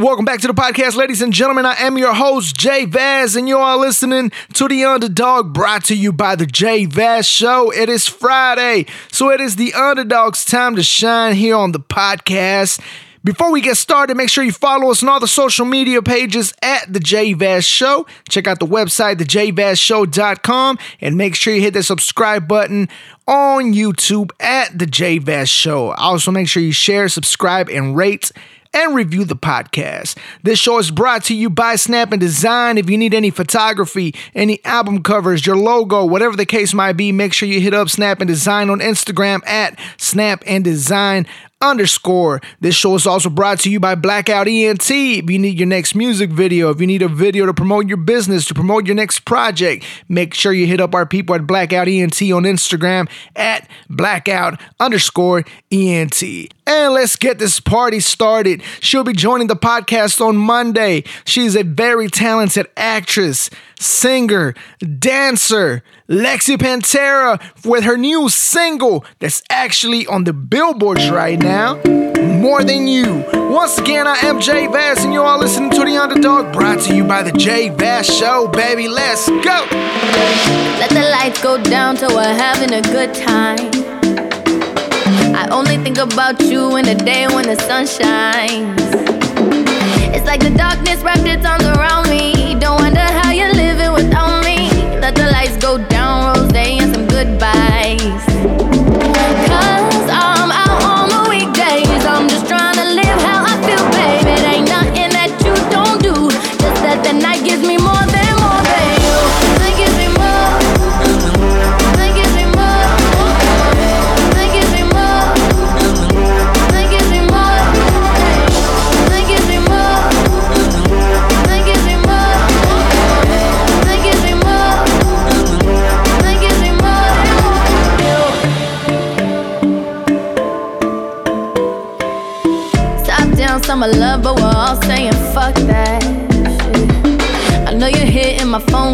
welcome 0.00 0.24
back 0.24 0.40
to 0.40 0.46
the 0.46 0.54
podcast, 0.54 0.96
ladies 0.96 1.20
and 1.20 1.30
gentlemen. 1.30 1.66
I 1.66 1.74
am 1.74 1.98
your 1.98 2.14
host, 2.14 2.56
Jay 2.56 2.86
Vaz, 2.86 3.36
and 3.36 3.46
you 3.46 3.58
are 3.58 3.76
listening 3.76 4.32
to 4.54 4.66
The 4.66 4.84
Underdog 4.84 5.52
brought 5.52 5.84
to 5.84 5.94
you 5.94 6.10
by 6.10 6.36
The 6.36 6.46
Jay 6.46 6.86
Vaz 6.86 7.26
Show. 7.26 7.70
It 7.70 7.90
is 7.90 8.08
Friday, 8.08 8.86
so 9.12 9.30
it 9.30 9.42
is 9.42 9.56
The 9.56 9.74
Underdog's 9.74 10.46
time 10.46 10.74
to 10.76 10.82
shine 10.82 11.34
here 11.34 11.54
on 11.54 11.72
the 11.72 11.80
podcast. 11.80 12.80
Before 13.22 13.52
we 13.52 13.60
get 13.60 13.76
started, 13.76 14.16
make 14.16 14.30
sure 14.30 14.42
you 14.42 14.52
follow 14.52 14.90
us 14.90 15.02
on 15.02 15.10
all 15.10 15.20
the 15.20 15.28
social 15.28 15.66
media 15.66 16.00
pages 16.00 16.54
at 16.62 16.90
The 16.90 17.00
Jay 17.00 17.34
Vaz 17.34 17.66
Show. 17.66 18.06
Check 18.26 18.46
out 18.46 18.58
the 18.58 18.66
website, 18.66 19.16
thejvazshow.com, 19.16 20.78
and 21.02 21.16
make 21.18 21.34
sure 21.34 21.54
you 21.54 21.60
hit 21.60 21.74
the 21.74 21.82
subscribe 21.82 22.48
button 22.48 22.88
on 23.26 23.74
YouTube 23.74 24.30
at 24.40 24.78
The 24.78 24.86
Jay 24.86 25.18
Vaz 25.18 25.50
Show. 25.50 25.90
Also, 25.92 26.30
make 26.30 26.48
sure 26.48 26.62
you 26.62 26.72
share, 26.72 27.10
subscribe, 27.10 27.68
and 27.68 27.94
rate 27.94 28.32
and 28.72 28.94
review 28.94 29.24
the 29.24 29.36
podcast. 29.36 30.16
This 30.42 30.58
show 30.58 30.78
is 30.78 30.90
brought 30.90 31.24
to 31.24 31.34
you 31.34 31.50
by 31.50 31.76
Snap 31.76 32.12
and 32.12 32.20
Design. 32.20 32.78
If 32.78 32.88
you 32.88 32.96
need 32.96 33.14
any 33.14 33.30
photography, 33.30 34.14
any 34.34 34.64
album 34.64 35.02
covers, 35.02 35.46
your 35.46 35.56
logo, 35.56 36.04
whatever 36.04 36.36
the 36.36 36.46
case 36.46 36.72
might 36.72 36.94
be, 36.94 37.12
make 37.12 37.32
sure 37.32 37.48
you 37.48 37.60
hit 37.60 37.74
up 37.74 37.88
Snap 37.88 38.20
and 38.20 38.28
Design 38.28 38.70
on 38.70 38.80
Instagram 38.80 39.46
at 39.46 39.78
Snap 39.96 40.42
and 40.46 40.64
Design 40.64 41.26
underscore. 41.60 42.40
This 42.60 42.74
show 42.74 42.94
is 42.94 43.06
also 43.06 43.28
brought 43.28 43.60
to 43.60 43.70
you 43.70 43.80
by 43.80 43.94
Blackout 43.94 44.48
ENT. 44.48 44.90
If 44.90 45.30
you 45.30 45.38
need 45.38 45.58
your 45.58 45.68
next 45.68 45.94
music 45.94 46.30
video, 46.30 46.70
if 46.70 46.80
you 46.80 46.86
need 46.86 47.02
a 47.02 47.08
video 47.08 47.46
to 47.46 47.54
promote 47.54 47.86
your 47.86 47.98
business, 47.98 48.46
to 48.46 48.54
promote 48.54 48.86
your 48.86 48.96
next 48.96 49.20
project, 49.20 49.84
make 50.08 50.34
sure 50.34 50.52
you 50.52 50.66
hit 50.66 50.80
up 50.80 50.94
our 50.94 51.06
people 51.06 51.34
at 51.34 51.46
Blackout 51.46 51.88
ENT 51.88 52.20
on 52.22 52.44
Instagram 52.44 53.10
at 53.36 53.68
blackout 53.88 54.60
underscore 54.78 55.44
ENT. 55.70 56.22
And 56.66 56.94
let's 56.94 57.16
get 57.16 57.38
this 57.38 57.60
party 57.60 58.00
started. 58.00 58.62
She'll 58.80 59.04
be 59.04 59.12
joining 59.12 59.48
the 59.48 59.56
podcast 59.56 60.24
on 60.24 60.36
Monday. 60.36 61.04
She's 61.24 61.56
a 61.56 61.64
very 61.64 62.08
talented 62.08 62.68
actress, 62.76 63.50
singer, 63.80 64.54
dancer, 64.98 65.82
Lexy 66.08 66.56
Panterra, 66.56 67.40
with 67.64 67.84
her 67.84 67.96
new 67.96 68.28
single 68.28 69.04
that's 69.18 69.42
actually 69.50 70.06
on 70.06 70.24
the 70.24 70.32
billboards 70.32 71.10
right 71.10 71.38
now. 71.38 71.80
More 72.20 72.62
than 72.62 72.86
you. 72.86 73.24
Once 73.32 73.78
again, 73.78 74.06
I 74.06 74.16
am 74.18 74.40
Jay 74.40 74.66
Vaz, 74.66 75.04
and 75.04 75.12
you 75.12 75.22
are 75.22 75.38
listening 75.38 75.70
to 75.70 75.84
The 75.84 75.96
Underdog, 75.96 76.52
brought 76.52 76.80
to 76.80 76.94
you 76.94 77.04
by 77.04 77.22
The 77.22 77.32
Jay 77.32 77.70
Vaz 77.70 78.06
Show, 78.06 78.48
baby. 78.48 78.86
Let's 78.86 79.28
go. 79.28 79.66
Let 80.78 80.90
the 80.90 81.08
lights 81.10 81.42
go 81.42 81.60
down 81.62 81.96
till 81.96 82.14
we're 82.14 82.22
having 82.22 82.72
a 82.72 82.82
good 82.82 83.14
time. 83.14 83.70
I 85.34 85.48
only 85.50 85.78
think 85.78 85.98
about 85.98 86.40
you 86.40 86.76
in 86.76 86.84
the 86.84 86.94
day 86.94 87.26
when 87.26 87.46
the 87.46 87.56
sun 87.56 87.86
shines. 87.86 88.80
It's 90.14 90.26
like 90.26 90.40
the 90.40 90.50
darkness 90.50 91.00
wrapped 91.02 91.26
its 91.26 91.46
arms 91.46 91.64
around 91.64 92.09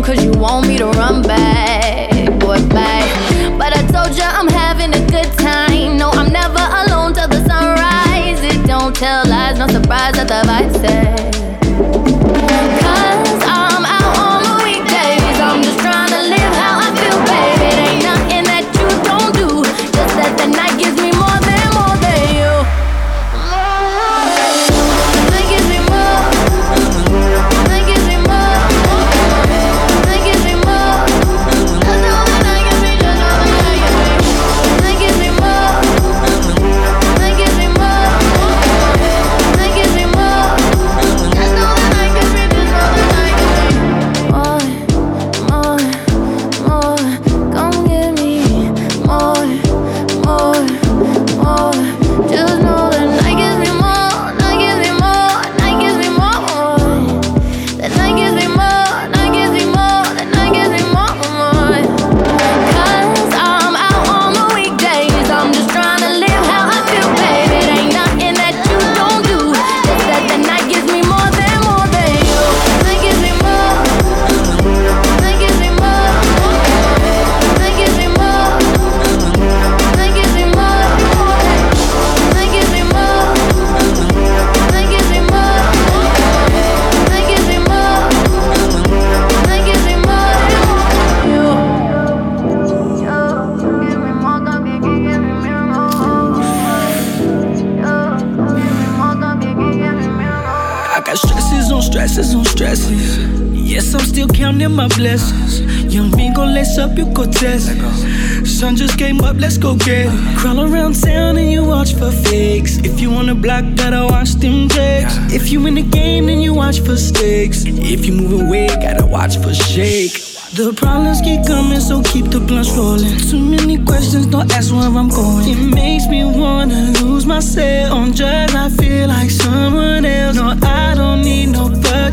cause 0.06 0.25
you 0.25 0.31
want 0.39 0.69
me 0.69 0.78
to 0.78 0.87
run 0.87 1.21
back, 1.21 2.11
boy, 2.39 2.62
bye. 2.69 3.11
But 3.59 3.77
I 3.77 3.83
told 3.91 4.17
ya 4.17 4.28
I'm 4.39 4.47
having 4.47 4.94
a 4.94 5.05
good 5.11 5.33
time. 5.37 5.97
No, 5.97 6.11
I'm 6.11 6.33
never 6.33 6.62
alone 6.83 7.12
till 7.12 7.27
the 7.27 7.43
sunrise. 7.44 8.41
It 8.44 8.65
don't 8.69 8.94
tell 8.94 9.27
lies, 9.27 9.59
no 9.59 9.67
surprise 9.67 10.15
that 10.15 10.28
the 10.28 10.47
vibe 10.49 10.75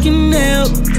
can 0.03 0.33
help 0.33 0.92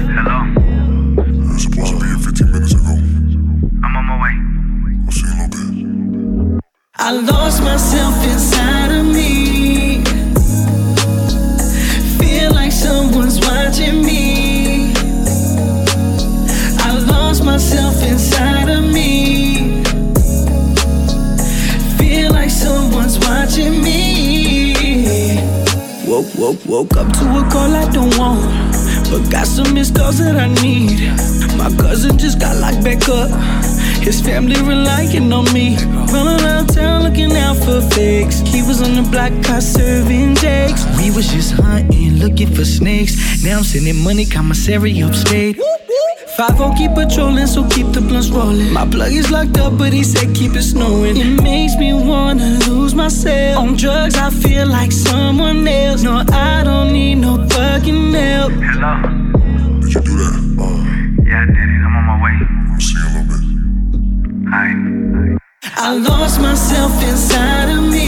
His 34.05 34.21
family 34.21 34.61
relying 34.61 35.33
on 35.33 35.51
me. 35.55 35.77
Running 36.13 36.45
around 36.45 36.67
town 36.75 37.05
looking 37.05 37.33
out 37.37 37.57
for 37.57 37.81
fakes. 37.81 38.41
He 38.41 38.61
was 38.63 38.83
on 38.83 38.95
the 38.97 39.09
block 39.11 39.33
car 39.43 39.63
serving 39.63 40.35
jakes. 40.37 40.85
We 40.99 41.11
was 41.11 41.27
just 41.29 41.53
hunting, 41.53 42.19
looking 42.19 42.55
for 42.55 42.67
snakes. 42.67 43.43
Now 43.43 43.59
I'm 43.59 43.65
sending 43.65 44.05
money, 44.05 44.27
commissary 44.27 45.03
upstate. 45.03 45.57
Five 46.37 46.61
oh 46.61 46.75
keep 46.77 46.93
patrolling, 46.95 47.47
so 47.47 47.67
keep 47.69 47.93
the 47.93 48.03
blunts 48.03 48.29
rolling. 48.29 48.73
My 48.73 48.87
plug 48.87 49.13
is 49.13 49.31
locked 49.31 49.57
up, 49.57 49.79
but 49.79 49.93
he 49.93 50.05
said 50.05 50.35
keep 50.35 50.55
it 50.55 50.65
snowing. 50.65 51.17
It 51.17 51.43
makes 51.43 51.77
me 51.77 51.95
wanna 51.95 52.59
lose 52.69 52.95
myself. 52.95 53.57
On 53.57 53.75
drugs, 53.75 54.17
I 54.17 54.29
feel 54.29 54.67
like 54.67 54.93
someone 54.93 55.67
else. 55.67 56.03
No, 56.03 56.25
I 56.31 56.63
don't 56.63 56.93
need 56.93 57.17
no 57.17 57.47
fucking 57.49 58.13
help. 58.13 58.53
Hello? 58.53 59.24
I 65.87 65.99
lost 65.99 66.41
myself 66.41 67.03
inside 67.03 67.69
of 67.69 67.83
me. 67.83 68.04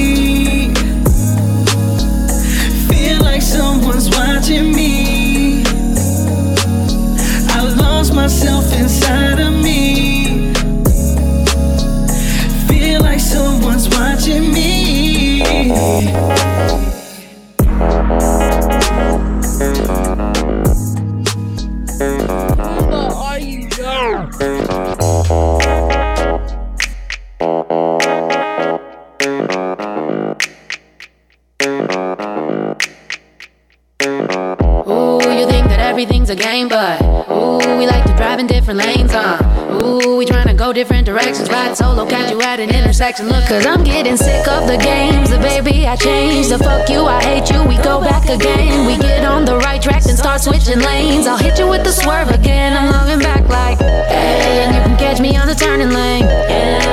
Different 40.76 41.06
directions, 41.06 41.49
ride 41.49 41.75
solo, 41.75 42.05
catch 42.05 42.31
you 42.31 42.38
at 42.43 42.61
an 42.61 42.69
intersection. 42.69 43.28
Look, 43.28 43.46
cause 43.46 43.64
I'm 43.64 43.82
getting 43.82 44.14
sick 44.14 44.46
of 44.46 44.69
the 44.69 44.76
games, 44.76 45.31
the 45.31 45.38
baby 45.38 45.87
I 45.87 45.96
changed. 45.96 46.50
The 46.50 46.58
fuck 46.58 46.90
you, 46.90 47.00
I 47.06 47.23
hate 47.23 47.49
you, 47.50 47.64
we 47.64 47.78
go 47.78 47.99
back 47.99 48.28
again. 48.28 48.87
We 48.87 48.99
get 48.99 49.25
on 49.25 49.46
the 49.46 49.56
right 49.56 49.81
track 49.81 50.05
and 50.05 50.19
start 50.19 50.43
switching 50.43 50.81
lanes. 50.81 51.26
I'll 51.26 51.38
hit 51.38 51.58
you 51.58 51.67
with 51.67 51.82
the 51.82 51.93
swerve 51.93 52.28
again. 52.28 52.76
I'm 52.76 52.93
loving 52.93 53.20
back 53.20 53.49
like, 53.49 53.78
hey, 53.78 54.64
and 54.64 54.76
you 54.76 54.82
can 54.82 54.99
catch 54.99 55.19
me 55.19 55.34
on 55.38 55.46
the 55.46 55.55
turning 55.55 55.88
lane. 55.88 56.25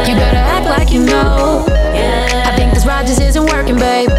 You 0.07 0.15
better 0.15 0.38
act 0.38 0.65
like 0.65 0.89
you 0.89 1.03
know. 1.03 1.65
I 1.68 2.56
think 2.56 2.74
this 2.74 2.85
ride 2.85 3.06
just 3.06 3.19
isn't 3.19 3.45
working, 3.47 3.75
babe. 3.75 4.09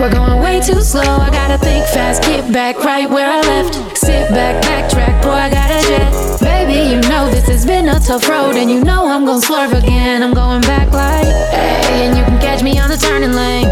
We're 0.00 0.12
going 0.12 0.40
way 0.40 0.60
too 0.60 0.80
slow. 0.80 1.02
I 1.02 1.28
gotta 1.30 1.58
think 1.58 1.84
fast, 1.86 2.22
get 2.22 2.52
back 2.52 2.78
right 2.84 3.10
where 3.10 3.28
I 3.28 3.40
left. 3.40 3.98
Sit 3.98 4.30
back, 4.30 4.62
backtrack, 4.62 5.20
boy, 5.22 5.30
I 5.30 5.50
got 5.50 5.70
a 5.70 5.88
jet. 5.88 6.40
Baby, 6.40 6.94
you 6.94 7.00
know 7.10 7.28
this 7.28 7.46
has 7.48 7.66
been 7.66 7.88
a 7.88 7.98
tough 7.98 8.28
road, 8.28 8.54
and 8.54 8.70
you 8.70 8.84
know 8.84 9.08
I'm 9.08 9.24
gonna 9.24 9.42
swerve 9.42 9.72
again. 9.72 10.22
I'm 10.22 10.34
going 10.34 10.60
back 10.60 10.92
like, 10.92 11.26
hey, 11.50 12.06
and 12.06 12.16
you 12.16 12.22
can 12.22 12.38
catch 12.40 12.62
me 12.62 12.78
on 12.78 12.90
the 12.90 12.96
turning 12.96 13.32
lane. 13.32 13.66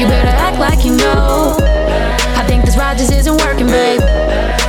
You 0.00 0.06
better 0.08 0.34
act 0.34 0.58
like 0.58 0.84
you 0.84 0.96
know. 0.96 1.56
I 2.34 2.44
think 2.48 2.64
this 2.64 2.76
ride 2.76 2.98
just 2.98 3.12
isn't 3.12 3.36
working, 3.36 3.68
babe. 3.68 4.00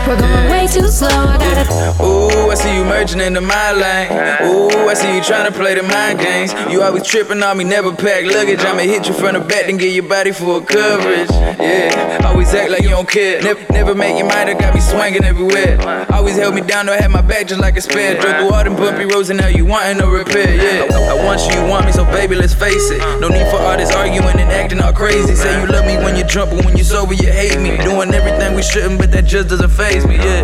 We're 0.07 0.19
going 0.19 0.49
way 0.51 0.67
too 0.67 0.87
slow. 0.87 1.09
I 1.09 1.37
gotta. 1.37 2.03
Ooh, 2.03 2.51
I 2.51 2.55
see 2.55 2.75
you 2.77 2.83
merging 2.83 3.21
into 3.21 3.41
my 3.41 3.71
lane. 3.71 4.11
Ooh, 4.45 4.87
I 4.87 4.93
see 4.93 5.15
you 5.15 5.23
trying 5.23 5.51
to 5.51 5.57
play 5.57 5.73
the 5.73 5.81
mind 5.81 6.19
games. 6.19 6.53
You 6.69 6.83
always 6.83 7.03
tripping 7.03 7.41
on 7.41 7.57
me, 7.57 7.63
never 7.63 7.91
pack 7.91 8.25
luggage. 8.25 8.59
I'ma 8.59 8.81
hit 8.81 9.07
you 9.07 9.13
from 9.13 9.33
the 9.33 9.39
back 9.39 9.67
and 9.67 9.79
get 9.79 9.93
your 9.93 10.07
body 10.07 10.31
full 10.31 10.57
of 10.57 10.67
coverage. 10.67 11.29
Yeah, 11.31 12.21
always 12.23 12.53
act 12.53 12.69
like 12.69 12.83
you 12.83 12.89
don't 12.89 13.09
care. 13.09 13.41
Never, 13.41 13.73
never 13.73 13.95
make 13.95 14.17
your 14.17 14.27
mind 14.27 14.49
up, 14.49 14.59
got 14.59 14.75
me 14.75 14.81
swinging 14.81 15.23
everywhere. 15.23 15.79
Always 16.11 16.37
held 16.37 16.53
me 16.53 16.61
down, 16.61 16.85
don't 16.85 16.99
have 17.01 17.11
my 17.11 17.21
back 17.21 17.47
just 17.47 17.61
like 17.61 17.77
a 17.77 17.81
spare. 17.81 18.19
Drove 18.19 18.35
through 18.37 18.51
all 18.51 18.63
them 18.63 18.75
bumpy 18.75 19.05
roads 19.05 19.29
and 19.29 19.39
now 19.39 19.47
you 19.47 19.65
wantin' 19.65 19.97
no 19.97 20.09
repair. 20.09 20.53
Yeah, 20.53 20.93
I, 20.93 21.25
want 21.25 21.41
you, 21.47 21.59
you 21.59 21.67
want 21.67 21.85
me, 21.85 21.91
so 21.91 22.05
baby, 22.05 22.35
let's 22.35 22.53
face 22.53 22.91
it. 22.91 22.99
No 23.19 23.29
need 23.29 23.49
for 23.49 23.57
all 23.57 23.77
this 23.77 23.91
arguing 23.91 24.37
and 24.37 24.51
acting 24.51 24.81
all 24.81 24.93
crazy. 24.93 25.35
Say 25.35 25.61
you 25.61 25.67
love 25.67 25.85
me 25.85 25.97
when 25.97 26.15
you're 26.15 26.27
drunk, 26.27 26.51
but 26.51 26.65
when 26.65 26.75
you're 26.75 26.85
sober, 26.85 27.13
you 27.13 27.31
hate 27.31 27.59
me. 27.59 27.77
Doing 27.77 28.13
everything 28.13 28.53
we 28.53 28.61
shouldn't, 28.61 28.99
but 28.99 29.11
that 29.11 29.25
just 29.25 29.49
doesn't 29.49 29.69
phase 29.69 29.94
me. 30.03 30.17
Yeah. 30.17 30.43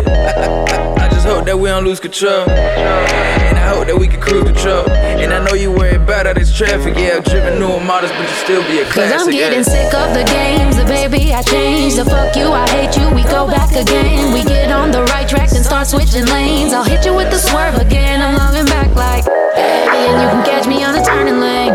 I 1.02 1.08
just 1.12 1.26
hope 1.26 1.44
that 1.44 1.58
we 1.58 1.68
don't 1.68 1.84
lose 1.84 2.00
control. 2.00 2.48
And 2.48 3.58
I 3.58 3.68
hope 3.68 3.86
that 3.88 3.98
we 3.98 4.08
can 4.08 4.20
cruise 4.20 4.44
control. 4.44 4.88
And 4.88 5.32
I 5.32 5.44
know 5.44 5.52
you 5.52 5.70
worry 5.70 5.96
about 5.96 6.26
all 6.26 6.34
this 6.34 6.56
traffic. 6.56 6.96
Yeah, 6.96 7.20
I've 7.20 7.24
driven 7.24 7.60
models, 7.60 8.12
but 8.12 8.24
you 8.24 8.36
still 8.40 8.62
be 8.64 8.80
a 8.80 8.84
Cause. 8.86 9.12
I'm 9.12 9.30
getting 9.30 9.60
yeah. 9.60 9.74
sick 9.74 9.92
of 9.94 10.14
the 10.14 10.24
games, 10.24 10.76
the 10.76 10.84
baby 10.84 11.34
I 11.34 11.42
changed. 11.42 11.98
The 11.98 12.04
fuck 12.04 12.34
you, 12.36 12.48
I 12.48 12.68
hate 12.70 12.96
you, 12.96 13.08
we 13.14 13.22
go 13.24 13.46
back 13.46 13.74
again. 13.74 14.32
We 14.32 14.44
get 14.44 14.70
on 14.70 14.90
the 14.90 15.04
right 15.12 15.28
track 15.28 15.52
and 15.52 15.64
start 15.64 15.86
switching 15.86 16.26
lanes. 16.26 16.72
I'll 16.72 16.84
hit 16.84 17.04
you 17.04 17.14
with 17.14 17.30
the 17.30 17.38
swerve 17.38 17.76
again. 17.76 18.22
I'm 18.22 18.36
loving 18.36 18.66
back 18.66 18.94
like, 18.94 19.26
and 19.28 20.16
you 20.22 20.28
can 20.32 20.44
catch 20.44 20.66
me 20.66 20.82
on 20.84 20.94
the 20.94 21.02
turning 21.02 21.40
lane. 21.40 21.74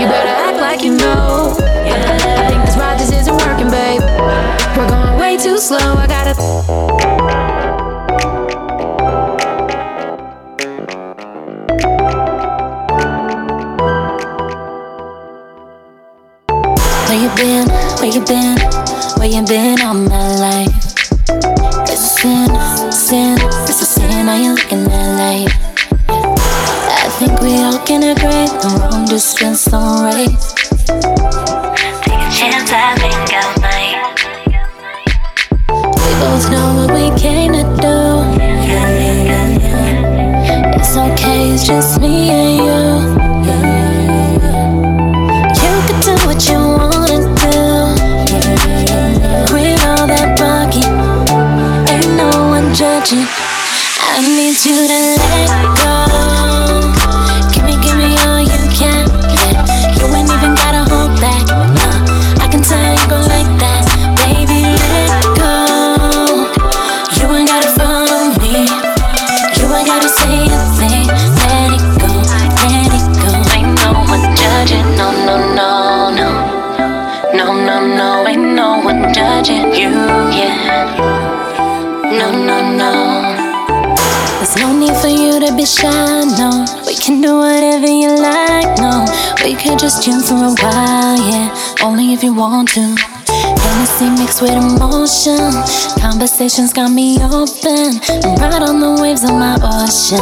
You 0.00 0.06
better 0.06 0.34
act 0.48 0.58
like 0.58 0.82
you 0.82 0.96
know. 0.96 1.56
I, 1.58 1.96
I 2.40 2.48
think 2.48 2.64
this 2.64 2.76
ride 2.76 2.98
just 2.98 3.12
isn't 3.12 3.36
working, 3.36 3.70
babe. 3.70 4.02
We're 4.76 4.88
going 4.88 5.13
way 5.36 5.42
too 5.42 5.58
slow. 5.58 5.78
I 5.78 6.06
gotta. 6.06 6.34
Where 17.08 17.20
you 17.22 17.30
been? 17.36 17.68
Where 17.98 18.10
you 18.10 18.24
been? 18.24 18.58
Where 19.18 19.28
you 19.28 19.46
been 19.46 19.80
all 19.82 19.94
my 19.94 20.38
life? 20.38 20.74
It's 21.88 21.92
a 21.92 21.96
sin, 21.96 22.92
sin, 22.92 23.38
it's 23.68 23.82
a 23.82 23.86
sin. 23.86 24.28
Are 24.28 24.38
you 24.38 24.54
looking 24.54 24.86
at 24.86 25.18
life? 25.18 25.52
I 26.08 27.08
think 27.18 27.40
we 27.40 27.56
all 27.58 27.78
can 27.84 28.02
agree 28.02 28.48
the 28.60 28.88
wrong 28.90 29.06
distance 29.06 29.64
don't 29.66 30.04
race. 30.04 31.13
Know 36.50 36.74
what 36.76 36.90
we 36.92 37.20
came 37.20 37.52
to 37.52 37.62
do. 37.80 37.98
It's 40.76 40.96
okay, 40.96 41.50
it's 41.52 41.66
just 41.66 42.00
me 42.00 42.43
just 89.76 90.04
chill 90.04 90.20
for 90.20 90.34
a 90.34 90.54
while, 90.62 91.18
yeah. 91.30 91.54
Only 91.82 92.12
if 92.12 92.22
you 92.22 92.34
want 92.34 92.68
to. 92.70 92.94
Hennessy 93.30 94.10
mixed 94.10 94.40
with 94.40 94.52
emotion. 94.52 95.52
Conversations 96.00 96.72
got 96.72 96.90
me 96.90 97.18
open. 97.22 98.00
I'm 98.24 98.36
right 98.38 98.62
on 98.62 98.80
the 98.80 98.98
waves 99.00 99.24
of 99.24 99.30
my 99.30 99.56
ocean. 99.62 100.20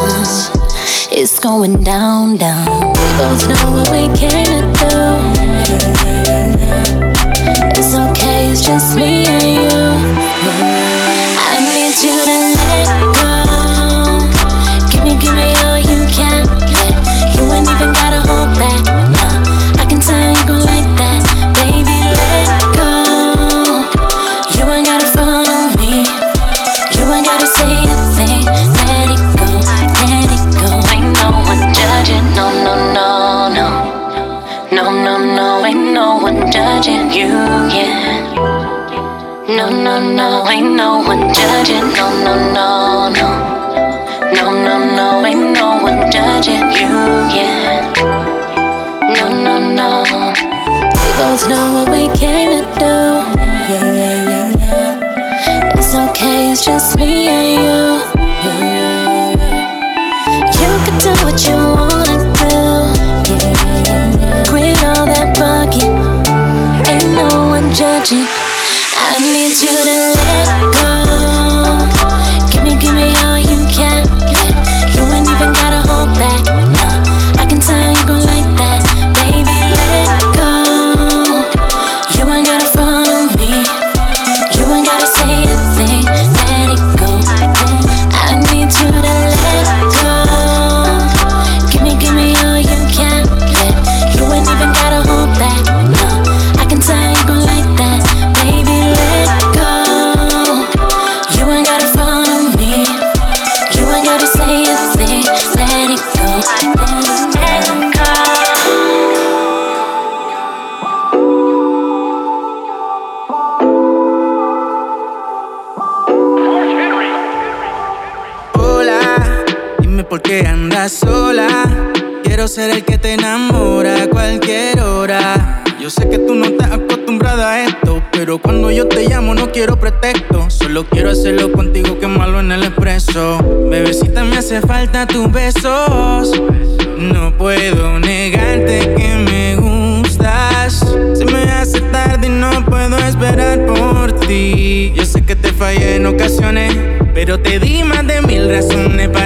It's 1.10 1.38
going 1.38 1.82
down, 1.82 2.36
down. 2.36 2.92
We 2.92 3.08
both 3.18 3.48
know 3.48 3.70
what 3.76 3.90
we 3.90 4.08
came 4.16 4.46
to 4.46 4.88
do. 4.90 5.52
It's 7.76 7.94
okay, 7.94 8.50
it's 8.50 8.64
just 8.64 8.96
me 8.96 9.21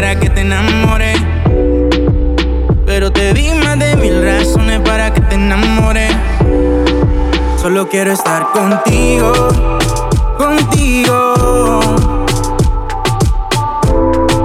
para 0.07 0.21
que 0.21 0.31
te 0.31 0.43
enamores. 0.43 1.21
Pero 2.87 3.11
te 3.11 3.35
di 3.35 3.51
más 3.65 3.77
de 3.77 3.97
mil 3.97 4.25
razones 4.25 4.79
para 4.83 5.13
que 5.13 5.21
te 5.21 5.35
enamores. 5.35 6.15
Solo 7.61 7.89
quiero 7.89 8.13
estar 8.13 8.53
contigo, 8.53 9.33
contigo. 10.39 11.81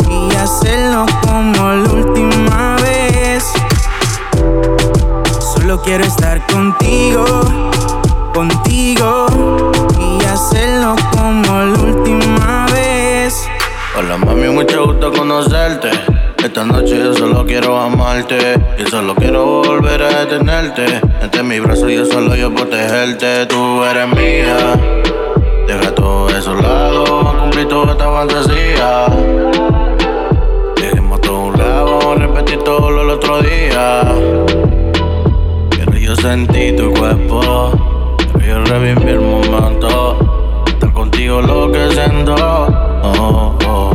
Y 0.09 0.35
hacerlo 0.35 1.05
como 1.21 1.69
la 1.73 1.93
última 1.93 2.77
vez. 2.77 3.43
Solo 5.53 5.79
quiero 5.83 6.03
estar 6.03 6.43
contigo. 6.47 7.70
Gusto 15.01 15.19
conocerte. 15.19 15.89
Esta 16.43 16.63
noche 16.63 16.99
yo 16.99 17.13
solo 17.13 17.43
quiero 17.45 17.79
amarte 17.79 18.37
y 18.77 18.87
solo 18.87 19.15
quiero 19.15 19.63
volver 19.63 20.03
a 20.03 20.25
detenerte. 20.25 21.01
Entre 21.21 21.41
mis 21.41 21.61
brazos 21.61 21.91
yo 21.91 22.05
solo 22.05 22.35
yo 22.35 22.53
protegerte. 22.53 23.47
Tú 23.47 23.83
eres 23.83 24.07
mía. 24.09 24.79
Deja 25.67 25.95
todo 25.95 26.29
eso 26.29 26.51
a 26.51 26.61
lado, 26.61 27.35
cumplir 27.39 27.67
toda 27.67 27.93
esta 27.93 28.11
fantasía. 28.11 29.05
Dejemos 30.75 31.21
todo 31.21 31.39
un 31.45 31.57
lado, 31.57 32.15
repetir 32.15 32.59
todo 32.59 32.91
lo 32.91 32.99
del 33.01 33.09
otro 33.11 33.41
día. 33.41 34.01
Quiero 35.71 35.93
yo 35.93 36.15
sentir 36.15 36.75
tu 36.75 36.93
cuerpo, 36.93 38.17
quiero 38.37 38.65
revivir 38.65 39.09
el 39.09 39.21
momento. 39.21 40.63
Estar 40.67 40.93
contigo 40.93 41.41
lo 41.41 41.71
que 41.71 41.89
siento. 41.91 42.35
Oh, 43.03 43.57
oh. 43.67 43.90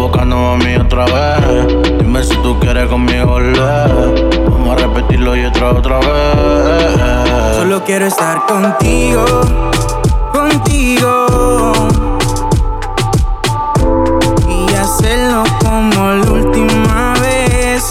Estás 0.00 0.12
buscando, 0.12 0.36
mami, 0.36 0.76
otra 0.76 1.04
vez. 1.04 1.98
Dime 1.98 2.24
si 2.24 2.34
tú 2.36 2.58
quieres 2.58 2.88
conmigo 2.88 3.26
volver. 3.26 4.40
Vamos 4.48 4.72
a 4.72 4.86
repetirlo 4.86 5.36
y 5.36 5.44
otra, 5.44 5.72
otra 5.72 5.98
vez. 5.98 7.56
Solo 7.56 7.84
quiero 7.84 8.06
estar 8.06 8.46
contigo, 8.46 9.26
contigo. 10.32 11.72
Y 14.48 14.74
hacerlo 14.74 15.44
como 15.62 16.12
la 16.12 16.32
última 16.32 17.12
vez. 17.20 17.90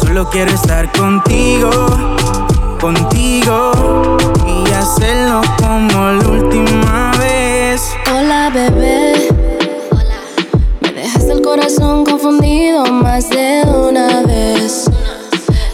Solo 0.00 0.30
quiero 0.30 0.52
estar 0.52 0.90
contigo, 0.92 1.70
contigo. 2.80 4.16
Y 4.46 4.72
hacerlo 4.72 5.42
corazón 11.58 12.04
confundido 12.04 12.84
más 12.86 13.28
de 13.30 13.64
una 13.66 14.22
vez. 14.22 14.88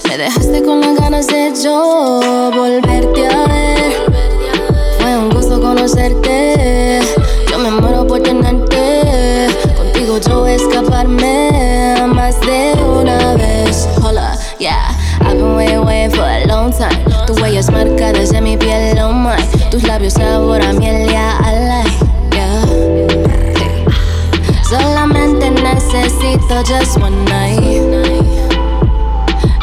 Me 0.08 0.16
dejaste 0.16 0.62
con 0.62 0.80
las 0.80 0.98
ganas 0.98 1.26
de 1.26 1.52
yo 1.62 2.50
volverte 2.54 3.26
a 3.26 3.46
ver. 3.46 3.92
Fue 4.98 5.18
un 5.18 5.28
gusto 5.28 5.60
conocerte, 5.60 7.00
yo 7.50 7.58
me 7.58 7.70
muero 7.70 8.06
por 8.06 8.22
tenerte. 8.22 9.48
Contigo 9.76 10.18
yo 10.26 10.46
escaparme 10.46 11.96
más 12.06 12.40
de 12.40 12.82
una 12.82 13.34
vez. 13.34 13.86
Hola, 14.02 14.38
yeah, 14.58 14.88
I've 15.20 15.36
been 15.36 15.54
waiting, 15.54 15.84
waiting 15.84 16.16
for 16.16 16.24
a 16.24 16.46
long 16.46 16.72
time. 16.72 17.04
Tu 17.26 17.34
huella 17.34 17.60
es 17.60 17.70
marcadas 17.70 18.32
en 18.32 18.44
mi 18.44 18.56
piel, 18.56 18.98
oh 19.00 19.12
my. 19.12 19.36
Tus 19.70 19.82
labios 19.82 20.14
sabor 20.14 20.62
a 20.62 20.72
miel, 20.72 21.10
yeah, 21.10 21.36
necesito 25.94 26.62
just 26.64 26.98
one 26.98 27.24
night. 27.24 27.62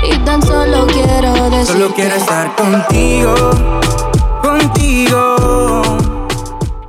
Y 0.03 0.17
tan 0.25 0.41
solo 0.41 0.87
quiero 0.87 1.49
decir 1.49 1.75
Solo 1.75 1.93
quiero 1.93 2.15
estar 2.15 2.55
contigo, 2.55 3.35
contigo. 4.41 5.97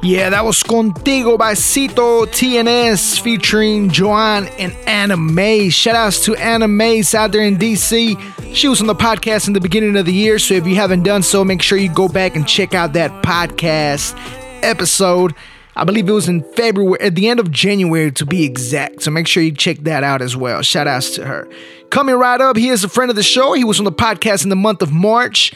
Yeah, 0.05 0.31
that 0.31 0.45
was 0.45 0.63
Contigo 0.65 1.39
by 1.39 1.55
Cito 1.55 2.27
TNS 2.27 3.21
featuring 3.21 3.89
Jhoan 3.89 4.53
and 4.59 4.73
Anna 4.87 5.17
May. 5.17 5.69
Shout 5.69 5.95
outs 5.95 6.25
to 6.25 6.35
Anna 6.35 6.67
Mays 6.67 7.15
out 7.15 7.31
there 7.31 7.43
in 7.43 7.57
DC. 7.57 8.19
She 8.53 8.69
was 8.69 8.81
on 8.81 8.89
the 8.89 8.97
podcast 8.97 9.47
in 9.47 9.53
the 9.53 9.61
beginning 9.61 9.97
of 9.97 10.05
the 10.07 10.13
year, 10.13 10.41
so 10.41 10.55
if 10.55 10.67
you 10.67 10.75
haven't 10.75 11.05
done 11.05 11.23
so, 11.23 11.45
make 11.45 11.63
sure 11.63 11.79
you 11.79 11.89
go 11.89 12.09
back 12.09 12.35
and 12.35 12.49
check 12.49 12.75
out 12.75 12.95
that 12.95 13.23
podcast 13.23 14.19
episode. 14.63 15.35
I 15.75 15.85
believe 15.85 16.09
it 16.09 16.13
was 16.13 16.29
in 16.29 16.43
February, 16.53 17.01
at 17.01 17.15
the 17.15 17.29
end 17.29 17.41
of 17.41 17.51
January 17.51 18.13
to 18.13 18.27
be 18.27 18.45
exact. 18.45 19.03
So 19.03 19.11
make 19.11 19.27
sure 19.27 19.43
you 19.43 19.53
check 19.53 19.79
that 19.79 20.05
out 20.05 20.21
as 20.21 20.37
well. 20.37 20.61
Shout 20.63 20.87
outs 20.87 21.15
to 21.15 21.25
her. 21.25 21.49
Coming 21.91 22.15
right 22.15 22.41
up, 22.41 22.57
he 22.57 22.69
is 22.69 22.85
a 22.85 22.89
friend 22.89 23.11
of 23.11 23.17
the 23.17 23.23
show. 23.23 23.55
He 23.55 23.65
was 23.65 23.79
on 23.79 23.85
the 23.85 23.93
podcast 23.93 24.45
in 24.45 24.51
the 24.51 24.57
month 24.57 24.83
of 24.83 24.93
March. 24.93 25.55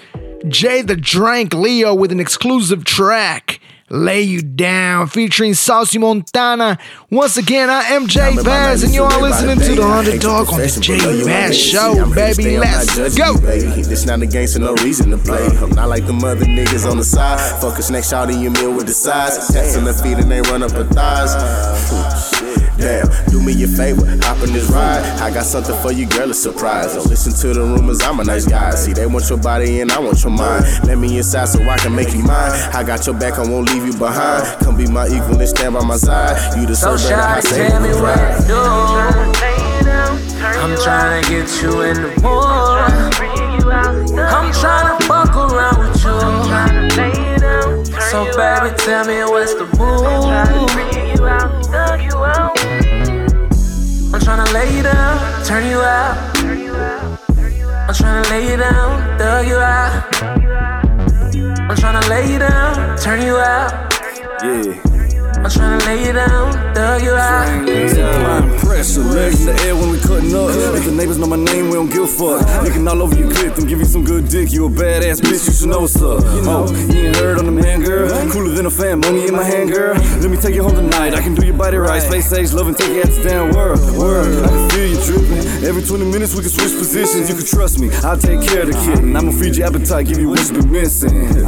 Jay 0.48 0.80
Tha 0.82 0.96
Drank 0.96 1.52
Leo 1.52 1.94
with 1.94 2.12
an 2.12 2.20
exclusive 2.20 2.84
track. 2.84 3.60
Lay 3.88 4.22
You 4.22 4.42
Down 4.42 5.06
featuring 5.06 5.54
Saucy 5.54 5.98
Montana. 5.98 6.78
Once 7.10 7.36
again, 7.36 7.70
I 7.70 7.82
am 7.94 8.08
Jay 8.08 8.34
Vaz, 8.34 8.82
and 8.82 8.92
you 8.92 9.04
are 9.04 9.20
listening 9.20 9.58
to 9.60 9.74
the 9.76 9.82
underdog 9.82 10.52
on 10.52 10.58
the 10.58 10.78
Jay 10.80 10.98
Vaz 10.98 11.56
Show, 11.56 12.12
baby. 12.14 12.58
Let's 12.58 13.16
go. 13.16 13.34
This 13.34 14.04
not 14.04 14.22
a 14.22 14.26
game, 14.26 14.48
so 14.48 14.58
no 14.58 14.74
reason 14.82 15.10
to 15.10 15.18
play. 15.18 15.46
I'm 15.58 15.70
not 15.70 15.88
like 15.88 16.04
the 16.06 16.14
other 16.14 16.46
niggas 16.46 16.90
on 16.90 16.96
the 16.96 17.04
side. 17.04 17.38
Fuck 17.60 17.78
a 17.78 17.82
snack 17.82 18.04
shot 18.04 18.30
in 18.30 18.40
your 18.40 18.52
meal 18.52 18.72
with 18.72 18.86
the 18.86 18.92
sides. 18.92 19.52
Text 19.52 19.76
on 19.76 19.84
the 19.84 19.94
feet 19.94 20.18
and 20.18 20.30
they 20.30 20.40
run 20.42 20.62
up 20.62 20.72
her 20.72 20.84
thighs. 20.84 22.35
Ooh, 22.56 22.60
shit. 22.60 22.78
Damn, 22.78 23.08
do 23.30 23.42
me 23.42 23.52
a 23.62 23.66
favor, 23.66 24.06
hop 24.22 24.42
in 24.46 24.52
this 24.52 24.70
ride. 24.70 25.02
I 25.20 25.32
got 25.32 25.46
something 25.46 25.76
for 25.82 25.92
you, 25.92 26.06
girl, 26.06 26.30
a 26.30 26.34
surprise. 26.34 26.94
Don't 26.94 27.06
listen 27.06 27.32
to 27.32 27.58
the 27.58 27.62
rumors, 27.64 28.00
I'm 28.02 28.20
a 28.20 28.24
nice 28.24 28.46
guy. 28.46 28.74
See, 28.74 28.92
they 28.92 29.06
want 29.06 29.28
your 29.28 29.38
body 29.38 29.80
and 29.80 29.90
I 29.90 29.98
want 29.98 30.22
your 30.22 30.32
mind. 30.32 30.64
Let 30.84 30.98
me 30.98 31.16
inside 31.18 31.48
so 31.48 31.62
I 31.68 31.76
can 31.78 31.94
make 31.94 32.12
you 32.12 32.22
mine. 32.22 32.52
I 32.74 32.82
got 32.84 33.06
your 33.06 33.18
back, 33.18 33.38
I 33.38 33.42
won't 33.48 33.68
leave 33.72 33.86
you 33.86 33.96
behind. 33.98 34.46
Come 34.60 34.76
be 34.76 34.86
my 34.86 35.06
equal 35.06 35.38
and 35.40 35.48
stand 35.48 35.74
by 35.74 35.84
my 35.84 35.96
side. 35.96 36.36
You 36.58 36.66
deserve 36.66 37.00
So 37.00 37.08
better, 37.08 37.22
I 37.22 37.40
shy, 37.40 37.48
say 37.48 37.68
tell 37.68 37.80
me 37.80 37.88
what 37.88 38.16
to 38.40 38.46
do. 38.46 39.56
I'm 40.38 40.76
trying 40.76 41.22
to 41.22 41.30
get 41.30 41.62
you 41.62 41.80
in 41.82 42.02
the 42.02 42.08
mood. 42.22 42.44
I'm 44.18 44.52
trying 44.52 44.98
to 44.98 45.04
fuck 45.06 45.34
around 45.34 45.78
with 45.78 45.96
you. 46.04 46.36
So 48.10 48.24
baby, 48.36 48.76
tell 48.78 49.06
me 49.06 49.24
what's 49.24 49.54
the 49.54 49.64
move. 49.78 51.05
I'm 54.12 54.20
trying 54.20 54.46
to 54.46 54.52
lay 54.52 54.76
you 54.76 54.82
down, 54.82 55.44
turn 55.44 55.68
you 55.68 55.80
out. 55.80 56.36
I'm 57.88 57.94
trying 57.94 58.22
to 58.22 58.30
lay 58.30 58.50
you 58.50 58.56
down, 58.56 59.18
thug 59.18 59.46
you 59.46 59.56
out. 59.56 60.14
I'm 61.68 61.76
trying 61.76 62.00
to 62.00 62.08
lay 62.08 62.32
you 62.32 62.38
down, 62.38 62.96
turn 62.98 63.22
you 63.22 63.36
out. 63.36 63.92
Yeah. 64.42 64.95
I'm 65.46 65.52
trying 65.52 65.78
to 65.78 65.86
lay 65.86 66.06
you 66.06 66.12
down, 66.12 66.74
thug 66.74 67.02
you 67.02 67.14
out. 67.14 67.62
Applying 67.62 68.58
pressure, 68.58 68.98
legs 68.98 69.46
in 69.46 69.54
the 69.54 69.62
air 69.62 69.76
when 69.76 69.90
we 69.90 70.00
cutting 70.00 70.34
up. 70.34 70.50
If 70.74 70.86
the 70.86 70.90
neighbors 70.90 71.18
know 71.18 71.28
my 71.28 71.36
name, 71.36 71.66
we 71.66 71.74
don't 71.74 71.88
give 71.88 72.02
a 72.02 72.06
fuck. 72.08 72.42
Licking 72.64 72.88
all 72.88 73.00
over 73.00 73.14
your 73.14 73.30
clip 73.30 73.56
and 73.56 73.68
give 73.68 73.78
you 73.78 73.84
some 73.84 74.02
good 74.02 74.28
dick. 74.28 74.50
You 74.50 74.66
a 74.66 74.68
badass 74.68 75.20
bitch, 75.20 75.46
you 75.46 75.52
should 75.54 75.68
know 75.68 75.82
what's 75.82 76.02
up. 76.02 76.18
Oh, 76.50 76.66
you 76.90 77.06
ain't 77.06 77.16
heard 77.18 77.38
on 77.38 77.46
the 77.46 77.52
man, 77.52 77.80
girl. 77.84 78.10
Cooler 78.32 78.50
than 78.50 78.66
a 78.66 78.70
fan, 78.70 78.98
money 78.98 79.28
in 79.28 79.36
my 79.36 79.44
hand, 79.44 79.70
girl. 79.70 79.94
Let 80.18 80.28
me 80.32 80.36
take 80.36 80.56
you 80.56 80.64
home 80.64 80.74
tonight. 80.74 81.14
I 81.14 81.22
can 81.22 81.36
do 81.36 81.46
your 81.46 81.56
body 81.56 81.76
right. 81.76 82.02
Space 82.02 82.32
age, 82.32 82.52
love 82.52 82.66
and 82.66 82.76
take 82.76 82.90
you 82.90 83.02
out 83.02 83.10
the 83.14 83.22
damn 83.22 83.54
world. 83.54 83.78
World, 83.96 84.26
I 84.44 84.48
can 84.48 84.70
feel 84.70 84.88
you 84.90 85.00
dripping. 85.06 85.46
Every 85.62 85.82
20 85.84 86.10
minutes 86.10 86.34
we 86.34 86.40
can 86.40 86.50
switch 86.50 86.74
positions. 86.76 87.30
You 87.30 87.36
can 87.36 87.46
trust 87.46 87.78
me. 87.78 87.94
I'll 88.02 88.18
take 88.18 88.42
care 88.42 88.62
of 88.62 88.66
the 88.66 88.78
kitten. 88.82 89.14
I'ma 89.14 89.30
feed 89.30 89.54
your 89.54 89.68
appetite, 89.68 90.08
give 90.08 90.18
you 90.18 90.28
what 90.28 90.42
you 90.42 90.58
been 90.58 90.72
missing. 90.72 91.44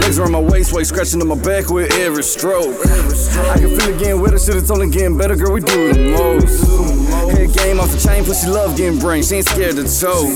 Legs 0.00 0.18
around 0.18 0.32
my 0.32 0.40
waist, 0.40 0.72
weight 0.72 0.88
scratching 0.88 1.22
on 1.22 1.28
my 1.28 1.36
back 1.36 1.70
with 1.70 1.92
every 2.02 2.24
stroke. 2.24 2.74
I 3.12 3.58
can 3.58 3.68
feel 3.78 3.88
it 3.90 3.98
getting 3.98 4.20
wetter, 4.20 4.38
shit, 4.38 4.56
it's 4.56 4.70
only 4.70 4.88
getting 4.88 5.18
better, 5.18 5.36
girl. 5.36 5.52
We 5.52 5.60
do 5.60 5.92
the 5.92 6.10
most. 6.16 6.64
Head 7.36 7.52
game 7.52 7.78
off 7.80 7.90
the 7.92 7.98
chain, 7.98 8.24
plus 8.24 8.42
she 8.42 8.48
love 8.48 8.76
getting 8.76 8.98
brain. 8.98 9.22
She 9.22 9.36
ain't 9.36 9.48
scared 9.48 9.76
to 9.76 9.84
choke. 9.84 10.32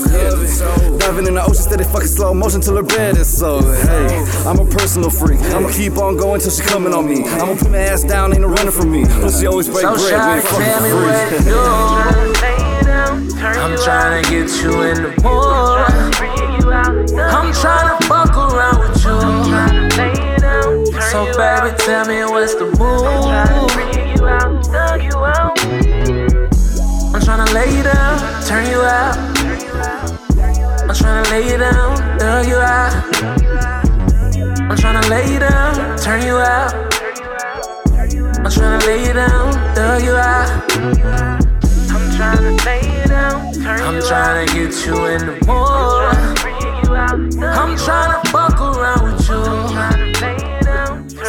Diving 0.99 1.27
in 1.27 1.33
the 1.35 1.41
ocean, 1.41 1.55
steady 1.55 1.83
fucking 1.83 2.07
slow 2.07 2.33
motion 2.33 2.61
till 2.61 2.75
her 2.75 2.83
bed 2.83 3.17
is 3.17 3.27
so. 3.27 3.61
Hey, 3.61 4.23
I'm 4.45 4.59
a 4.59 4.65
personal 4.65 5.09
freak. 5.09 5.41
I'ma 5.41 5.69
keep 5.71 5.97
on 5.97 6.17
going 6.17 6.39
till 6.39 6.51
she 6.51 6.61
coming 6.61 6.93
on 6.93 7.07
me. 7.07 7.25
I'ma 7.25 7.55
put 7.55 7.71
my 7.71 7.79
ass 7.79 8.03
down, 8.03 8.31
ain't 8.33 8.41
no 8.41 8.47
running 8.47 8.71
from 8.71 8.91
me. 8.91 9.05
Plus 9.05 9.39
she 9.39 9.47
always 9.47 9.67
break 9.67 9.83
bread, 9.83 9.97
we 9.97 10.11
ain't 10.37 10.43
fucking 10.45 10.73
free. 10.85 11.53
Tell 21.87 22.05
me 22.05 22.19
what's 22.25 22.53
the 22.55 22.65
move. 22.65 23.05
I'm 27.15 27.21
trying 27.21 27.47
to 27.47 27.53
lay 27.53 27.77
you 27.77 27.83
down, 27.83 28.43
turn 28.43 28.65
you 28.69 28.81
out. 28.81 29.15
I'm 30.83 30.93
trying 30.93 31.23
to 31.23 31.31
lay 31.31 31.49
you 31.49 31.57
down, 31.57 32.19
thug 32.19 32.45
you 32.45 32.57
out. 32.57 32.91
I'm 34.69 34.75
trying 34.75 35.01
to 35.01 35.09
lay 35.09 35.31
you 35.31 35.39
down, 35.39 35.97
turn 35.97 36.21
you 36.23 36.35
out. 36.35 36.73
I'm 38.43 38.51
trying 38.51 38.81
to 38.81 38.85
lay 38.85 39.07
you 39.07 39.13
down, 39.13 39.53
thug 39.73 40.03
you 40.03 40.15
out. 40.17 40.49
I'm 41.89 42.11
trying 42.17 42.37
to 42.37 42.65
lay 42.65 42.81
you 42.99 43.07
down, 43.07 43.53
turn 43.53 43.79
you 43.79 43.85
out. 43.85 43.95
I'm 43.95 44.01
trying 44.01 44.45
to 44.45 44.53
get 44.53 44.85
you 44.85 45.05
in 45.05 45.19
the 45.25 45.35
mood. 45.47 46.03
I'm 47.41 47.77
trying 47.77 48.11
to 48.11 48.29
fuck 48.29 48.59
around 48.59 49.03
with 49.03 49.29
you. 49.29 50.06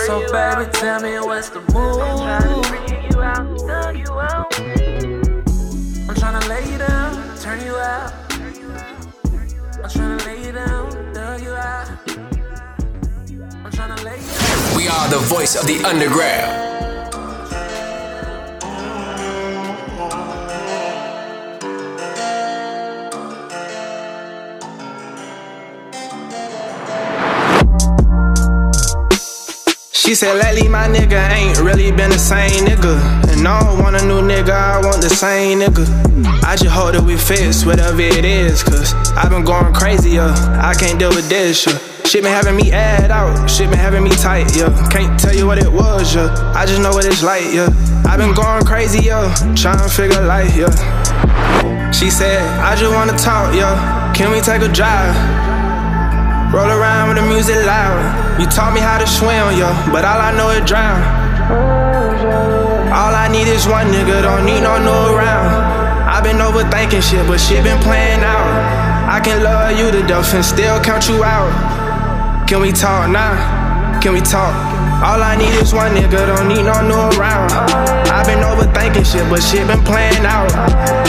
So 0.09 0.21
baby, 0.33 0.65
tell 0.73 1.03
me 1.03 1.21
what's 1.21 1.51
the 1.51 1.61
move. 1.61 2.01
I'm 6.09 6.15
trying 6.15 6.41
to 6.41 6.49
lay 6.49 6.73
you 6.73 6.79
down, 6.79 7.39
turn 7.39 7.61
you 7.61 7.77
out. 7.77 8.15
I'm 9.85 9.91
trying 9.91 10.19
to 10.19 10.25
lay 10.25 10.47
you 10.47 10.53
down, 10.53 10.91
thug 11.13 11.43
you 11.43 11.53
out. 11.53 11.91
I'm 13.63 13.71
trying 13.71 13.95
to 13.99 14.03
lay 14.03 14.19
you 14.19 14.27
down. 14.27 14.77
We 14.79 14.89
are 14.89 15.11
the 15.11 15.19
voice 15.19 15.55
of 15.61 15.67
the 15.67 15.85
underground. 15.87 16.78
She 30.09 30.15
said 30.15 30.43
lately 30.43 30.69
my 30.69 30.89
nigga 30.89 31.21
ain't 31.29 31.59
really 31.59 31.91
been 31.93 32.09
the 32.09 32.19
same 32.19 32.65
nigga. 32.65 32.97
And 33.29 33.47
I 33.47 33.61
don't 33.61 33.79
want 33.79 33.95
a 33.95 34.07
new 34.07 34.23
nigga, 34.23 34.53
I 34.53 34.81
want 34.81 35.03
the 35.03 35.11
same 35.11 35.61
nigga. 35.61 35.85
I 36.43 36.57
just 36.57 36.73
hope 36.73 36.95
that 36.95 37.03
we 37.03 37.19
fix 37.19 37.67
whatever 37.67 38.01
it 38.01 38.25
is, 38.25 38.63
cause 38.63 38.95
I've 39.13 39.29
been 39.29 39.45
going 39.45 39.75
crazy, 39.75 40.13
yeah. 40.13 40.33
I 40.65 40.73
can't 40.73 40.99
deal 40.99 41.11
with 41.11 41.29
this, 41.29 41.67
yeah. 41.67 41.77
Shit 42.07 42.23
been 42.23 42.33
having 42.33 42.57
me 42.57 42.73
add 42.73 43.11
out, 43.11 43.51
shit 43.51 43.69
been 43.69 43.79
having 43.79 44.03
me 44.03 44.09
tight, 44.09 44.57
yeah. 44.57 44.73
Can't 44.89 45.21
tell 45.21 45.35
you 45.35 45.47
what 45.47 45.59
it 45.59 45.71
was, 45.71 46.15
yeah. 46.15 46.33
I 46.57 46.65
just 46.65 46.81
know 46.81 46.93
what 46.93 47.05
it's 47.05 47.23
like, 47.23 47.45
yeah. 47.53 47.69
i 48.09 48.17
been 48.17 48.33
going 48.33 48.65
crazy, 48.65 49.05
yeah. 49.05 49.29
Trying 49.57 49.77
to 49.77 49.91
figure 49.91 50.25
life, 50.25 50.57
yeah. 50.57 50.73
She 51.91 52.09
said, 52.09 52.41
I 52.61 52.75
just 52.77 52.95
wanna 52.95 53.13
talk, 53.19 53.55
yeah. 53.55 54.11
Can 54.17 54.33
we 54.33 54.41
take 54.41 54.63
a 54.63 54.73
drive? 54.73 55.58
Roll 56.49 56.65
around 56.65 57.13
with 57.13 57.19
the 57.21 57.29
music 57.29 57.61
loud. 57.67 58.41
You 58.41 58.47
taught 58.47 58.73
me 58.73 58.81
how 58.81 58.97
to 58.97 59.07
swim, 59.07 59.53
yo, 59.61 59.69
but 59.93 60.05
all 60.09 60.17
I 60.17 60.33
know 60.33 60.49
is 60.49 60.65
drown. 60.65 60.97
All 62.89 63.13
I 63.13 63.29
need 63.29 63.49
is 63.49 63.69
one 63.69 63.89
nigga, 63.89 64.23
don't 64.23 64.47
need 64.47 64.65
no 64.65 64.81
new 64.81 65.13
around. 65.13 65.53
I've 66.09 66.25
been 66.25 66.41
overthinking 66.41 67.05
shit, 67.05 67.27
but 67.29 67.39
shit 67.39 67.63
been 67.65 67.79
playing 67.83 68.25
out. 68.25 68.49
I 69.13 69.21
can 69.21 69.43
love 69.45 69.79
you 69.79 69.91
to 69.91 70.01
death 70.09 70.33
and 70.33 70.43
still 70.43 70.81
count 70.81 71.07
you 71.07 71.23
out. 71.23 71.53
Can 72.49 72.63
we 72.63 72.73
talk 72.73 73.11
now? 73.11 74.01
Can 74.01 74.15
we 74.15 74.21
talk? 74.21 74.57
All 75.05 75.23
I 75.23 75.37
need 75.37 75.53
is 75.61 75.75
one 75.75 75.93
nigga, 75.93 76.33
don't 76.33 76.49
need 76.49 76.65
no 76.65 76.81
new 76.81 77.19
around. 77.21 77.53
I've 78.09 78.25
been 78.25 78.41
overthinking 78.41 79.05
shit, 79.05 79.29
but 79.29 79.43
shit 79.43 79.67
been 79.67 79.85
playing 79.85 80.25
out. 80.25 80.51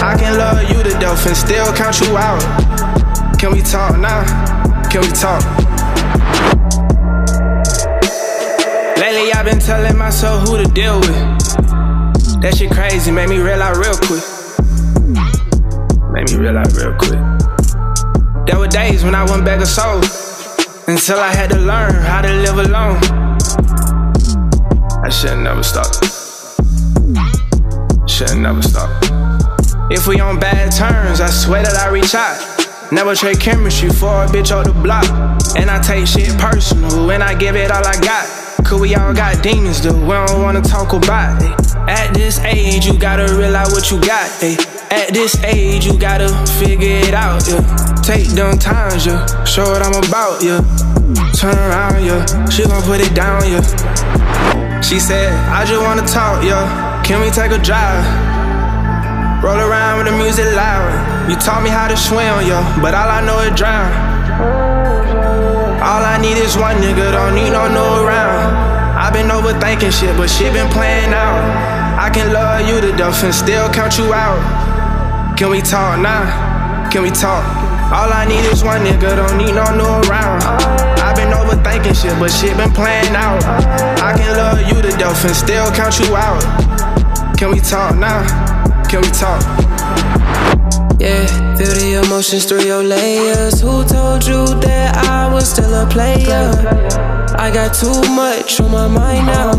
I 0.04 0.18
can 0.20 0.38
love 0.38 0.62
you 0.70 0.84
to 0.84 0.92
death 1.00 1.26
and 1.26 1.38
still 1.38 1.72
count 1.74 2.02
you 2.02 2.18
out. 2.18 2.44
Can 3.40 3.54
we 3.54 3.62
talk 3.62 3.98
now? 3.98 4.60
Can 4.90 5.02
we 5.02 5.08
talk? 5.10 5.44
Lately 8.98 9.32
I've 9.34 9.46
been 9.46 9.60
telling 9.60 9.96
myself 9.96 10.48
who 10.48 10.58
to 10.58 10.64
deal 10.74 11.00
with. 11.00 11.40
That 12.42 12.56
shit 12.58 12.72
crazy, 12.72 13.12
made 13.12 13.30
me 13.30 13.38
realize 13.38 13.78
real 13.78 13.94
quick. 13.94 14.24
Made 16.12 16.32
me 16.32 16.38
realize 16.38 16.76
real 16.76 16.96
quick. 16.98 17.20
There 18.48 18.58
were 18.58 18.68
days 18.68 19.04
when 19.04 19.14
I 19.14 19.30
went 19.30 19.46
back 19.46 19.62
a 19.62 19.66
soul. 19.68 20.02
Until 20.88 21.20
I 21.20 21.36
had 21.36 21.52
to 21.52 21.60
learn 21.60 21.94
how 21.94 22.22
to 22.24 22.34
live 22.34 22.58
alone. 22.58 22.98
I 25.06 25.10
should've 25.10 25.38
never 25.38 25.62
stopped. 25.62 26.04
Should've 28.10 28.38
never 28.38 28.64
stopped. 28.64 29.12
If 29.92 30.08
we 30.08 30.20
on 30.20 30.40
bad 30.40 30.72
terms, 30.72 31.22
I 31.22 31.30
swear 31.30 31.62
that 31.62 31.76
I 31.76 31.90
reach 31.90 32.16
out. 32.16 32.69
Never 32.92 33.14
trade 33.16 33.40
chemistry 33.40 33.90
for 33.90 34.24
a 34.24 34.28
bitch 34.28 34.52
off 34.56 34.66
the 34.66 34.74
block. 34.74 35.06
And 35.56 35.70
I 35.70 35.80
take 35.80 36.08
shit 36.08 36.36
personal 36.40 37.12
and 37.12 37.24
I 37.24 37.36
give 37.38 37.56
it 37.56 37.72
all 37.72 37.86
I 37.86 37.94
got. 38.02 38.26
Cause 38.66 38.82
we 38.82 38.96
all 38.96 39.14
got 39.14 39.42
demons 39.44 39.82
that 39.84 39.94
we 39.94 40.10
don't 40.10 40.42
wanna 40.42 40.62
talk 40.62 40.94
about. 40.94 41.42
it. 41.42 41.76
At 41.88 42.14
this 42.14 42.40
age, 42.40 42.86
you 42.86 42.98
gotta 42.98 43.34
realize 43.36 43.72
what 43.72 43.90
you 43.92 44.00
got. 44.02 44.28
eh. 44.44 44.58
At 44.92 45.14
this 45.14 45.42
age, 45.44 45.86
you 45.86 45.98
gotta 45.98 46.30
figure 46.60 46.98
it 47.08 47.14
out. 47.14 47.48
Yeah. 47.48 47.62
Take 48.02 48.28
them 48.30 48.58
times, 48.58 49.06
yeah. 49.06 49.26
Show 49.46 49.64
what 49.70 49.82
I'm 49.86 49.94
about, 50.04 50.42
yeah. 50.44 50.62
Turn 51.34 51.56
around, 51.58 52.04
yeah. 52.04 52.26
She 52.50 52.64
gon' 52.66 52.82
put 52.84 53.02
it 53.02 53.14
down, 53.14 53.42
yeah. 53.50 53.62
She 54.82 55.00
said, 55.00 55.32
I 55.50 55.64
just 55.66 55.82
wanna 55.82 56.06
talk, 56.08 56.44
yeah. 56.44 57.02
Can 57.04 57.22
we 57.22 57.30
take 57.30 57.52
a 57.52 57.60
drive? 57.60 58.29
Roll 59.40 59.56
around 59.56 60.04
with 60.04 60.08
the 60.12 60.18
music 60.20 60.44
loud. 60.52 61.32
You 61.32 61.36
taught 61.40 61.64
me 61.64 61.70
how 61.70 61.88
to 61.88 61.96
swim, 61.96 62.44
yo, 62.44 62.60
but 62.84 62.94
all 62.94 63.08
I 63.08 63.24
know 63.24 63.40
is 63.40 63.56
drown. 63.56 63.88
All 65.80 66.04
I 66.04 66.20
need 66.20 66.36
is 66.36 66.58
one 66.58 66.76
nigga, 66.84 67.16
don't 67.16 67.36
need 67.36 67.56
no 67.56 67.72
new 67.72 68.04
around. 68.04 68.52
I've 69.00 69.14
been 69.14 69.32
overthinking 69.32 69.96
shit, 69.96 70.12
but 70.18 70.28
shit 70.28 70.52
been 70.52 70.68
playing 70.68 71.14
out. 71.14 71.40
I 71.96 72.10
can 72.10 72.34
love 72.34 72.68
you 72.68 72.82
to 72.82 72.92
death 72.98 73.24
and 73.24 73.34
still 73.34 73.70
count 73.72 73.98
you 73.98 74.12
out. 74.14 74.44
Can 75.38 75.52
we 75.52 75.62
talk 75.62 76.02
now? 76.02 76.90
Can 76.92 77.04
we 77.04 77.10
talk? 77.10 77.48
All 77.96 78.12
I 78.12 78.26
need 78.28 78.44
is 78.52 78.62
one 78.62 78.84
nigga, 78.84 79.16
don't 79.16 79.38
need 79.38 79.56
no 79.56 79.64
new 79.72 80.10
around. 80.10 80.44
I've 81.00 81.16
been 81.16 81.32
overthinking 81.32 81.96
shit, 81.96 82.20
but 82.20 82.28
shit 82.28 82.58
been 82.58 82.74
playing 82.74 83.16
out. 83.16 83.42
I 84.04 84.18
can 84.20 84.36
love 84.36 84.60
you 84.68 84.82
to 84.82 84.92
death 84.98 85.24
and 85.24 85.34
still 85.34 85.72
count 85.72 85.98
you 85.98 86.14
out. 86.14 86.44
Can 87.38 87.52
we 87.52 87.62
talk 87.62 87.96
now? 87.96 88.49
Can 88.90 89.02
we 89.02 89.10
talk? 89.10 89.40
Yeah, 91.00 91.26
feel 91.56 91.74
the 91.78 92.02
emotions 92.04 92.46
through 92.46 92.64
your 92.64 92.84
layers. 92.84 93.62
Who 93.62 93.86
told 93.86 94.26
you 94.26 94.46
that 94.66 94.98
I 95.06 95.32
was 95.32 95.52
still 95.52 95.72
a 95.74 95.86
player? 95.88 96.50
I 97.38 97.52
got 97.54 97.76
too 97.76 98.02
much 98.16 98.60
on 98.60 98.72
my 98.72 98.88
mind 98.88 99.28
now. 99.28 99.52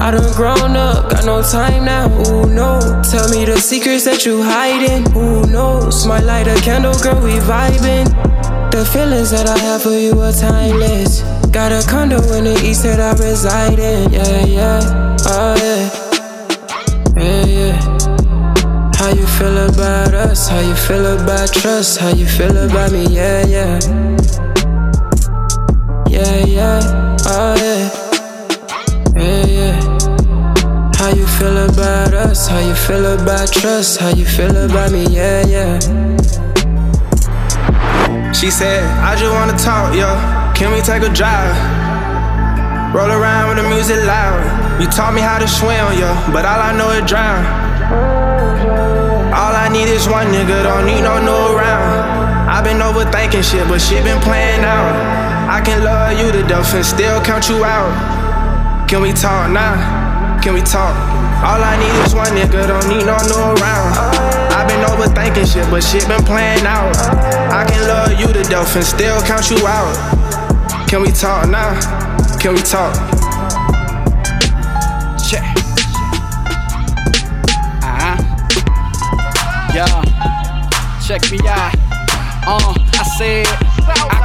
I 0.00 0.10
done 0.10 0.34
grown 0.34 0.76
up, 0.76 1.10
got 1.10 1.24
no 1.24 1.40
time 1.40 1.84
now. 1.84 2.08
Who 2.08 2.52
knows? 2.52 3.10
Tell 3.12 3.30
me 3.30 3.44
the 3.44 3.58
secrets 3.58 4.04
that 4.06 4.26
you 4.26 4.42
hiding. 4.42 5.08
Who 5.12 5.46
knows? 5.46 6.04
Might 6.04 6.24
light 6.24 6.48
a 6.48 6.60
candle, 6.62 6.98
girl, 6.98 7.22
we 7.22 7.38
vibing. 7.46 8.10
The 8.72 8.84
feelings 8.84 9.30
that 9.30 9.46
I 9.48 9.56
have 9.58 9.82
for 9.82 9.90
you 9.90 10.18
are 10.18 10.32
timeless. 10.32 11.22
Got 11.52 11.70
a 11.70 11.86
condo 11.88 12.16
in 12.34 12.44
the 12.44 12.60
east 12.64 12.82
that 12.82 12.98
I 12.98 13.12
reside 13.22 13.78
in. 13.78 14.12
Yeah, 14.12 14.44
yeah, 14.44 15.16
oh 15.28 15.54
yeah, 15.56 16.01
feel 19.42 19.58
about 19.58 20.14
us? 20.14 20.48
How 20.48 20.60
you 20.60 20.76
feel 20.76 21.04
about 21.04 21.52
trust? 21.52 21.98
How 21.98 22.10
you 22.10 22.26
feel 22.26 22.56
about 22.56 22.92
me? 22.92 23.06
Yeah, 23.06 23.44
yeah. 23.44 23.80
Yeah, 26.08 26.46
yeah. 26.46 27.16
Oh, 27.26 27.54
yeah. 27.58 27.90
Yeah, 29.16 29.46
yeah. 29.58 29.76
How 30.94 31.08
you 31.10 31.26
feel 31.26 31.56
about 31.58 32.14
us? 32.14 32.46
How 32.46 32.60
you 32.60 32.74
feel 32.86 33.04
about 33.04 33.52
trust? 33.52 33.98
How 33.98 34.10
you 34.10 34.24
feel 34.24 34.56
about 34.64 34.92
me? 34.92 35.06
Yeah, 35.06 35.44
yeah. 35.54 35.80
She 38.32 38.48
said, 38.48 38.84
I 39.00 39.16
just 39.16 39.32
wanna 39.34 39.58
talk, 39.58 39.92
yo. 39.92 40.06
Can 40.54 40.70
we 40.72 40.80
take 40.82 41.02
a 41.02 41.12
drive? 41.12 41.56
Roll 42.94 43.10
around 43.10 43.48
with 43.48 43.64
the 43.64 43.68
music 43.68 43.96
loud. 44.06 44.80
You 44.80 44.86
taught 44.86 45.14
me 45.14 45.20
how 45.20 45.40
to 45.40 45.48
swim, 45.48 45.98
yo, 45.98 46.14
but 46.32 46.44
all 46.44 46.60
I 46.60 46.72
know 46.78 46.90
is 46.90 47.10
drown. 47.10 47.61
All 49.32 49.56
I 49.56 49.68
need 49.72 49.88
is 49.88 50.06
one 50.06 50.26
nigga, 50.28 50.62
don't 50.62 50.84
need 50.84 51.00
no 51.00 51.16
new 51.16 51.56
round. 51.56 52.50
I've 52.52 52.64
been 52.64 52.84
overthinking 52.84 53.42
shit, 53.42 53.66
but 53.66 53.80
shit 53.80 54.04
been 54.04 54.20
playing 54.20 54.60
out. 54.60 54.92
I 55.48 55.60
can 55.64 55.82
love 55.82 56.12
you 56.20 56.30
to 56.32 56.46
death 56.46 56.74
and 56.74 56.84
still 56.84 57.20
count 57.24 57.48
you 57.48 57.64
out. 57.64 57.88
Can 58.88 59.00
we 59.00 59.12
talk 59.12 59.50
now? 59.50 60.40
Can 60.42 60.52
we 60.52 60.60
talk? 60.60 60.92
All 61.42 61.64
I 61.64 61.80
need 61.80 61.96
is 62.04 62.14
one 62.14 62.28
nigga, 62.36 62.68
don't 62.68 62.86
need 62.92 63.06
no 63.08 63.16
new 63.24 63.40
around. 63.56 63.96
I've 64.52 64.68
been 64.68 64.84
overthinking 64.84 65.50
shit, 65.50 65.64
but 65.70 65.82
shit 65.82 66.06
been 66.08 66.22
playing 66.24 66.66
out. 66.66 66.94
I 67.48 67.64
can 67.64 67.88
love 67.88 68.12
you 68.20 68.26
to 68.26 68.42
death 68.50 68.76
and 68.76 68.84
still 68.84 69.20
count 69.22 69.50
you 69.50 69.66
out. 69.66 69.96
Can 70.88 71.00
we 71.00 71.10
talk 71.10 71.48
now? 71.48 71.72
Can 72.38 72.52
we 72.54 72.60
talk? 72.60 73.21
Yeah, 79.74 79.86
check 81.06 81.22
me 81.30 81.38
out. 81.48 81.74
Uh, 82.46 82.74
I 82.92 83.04
said 83.16 83.71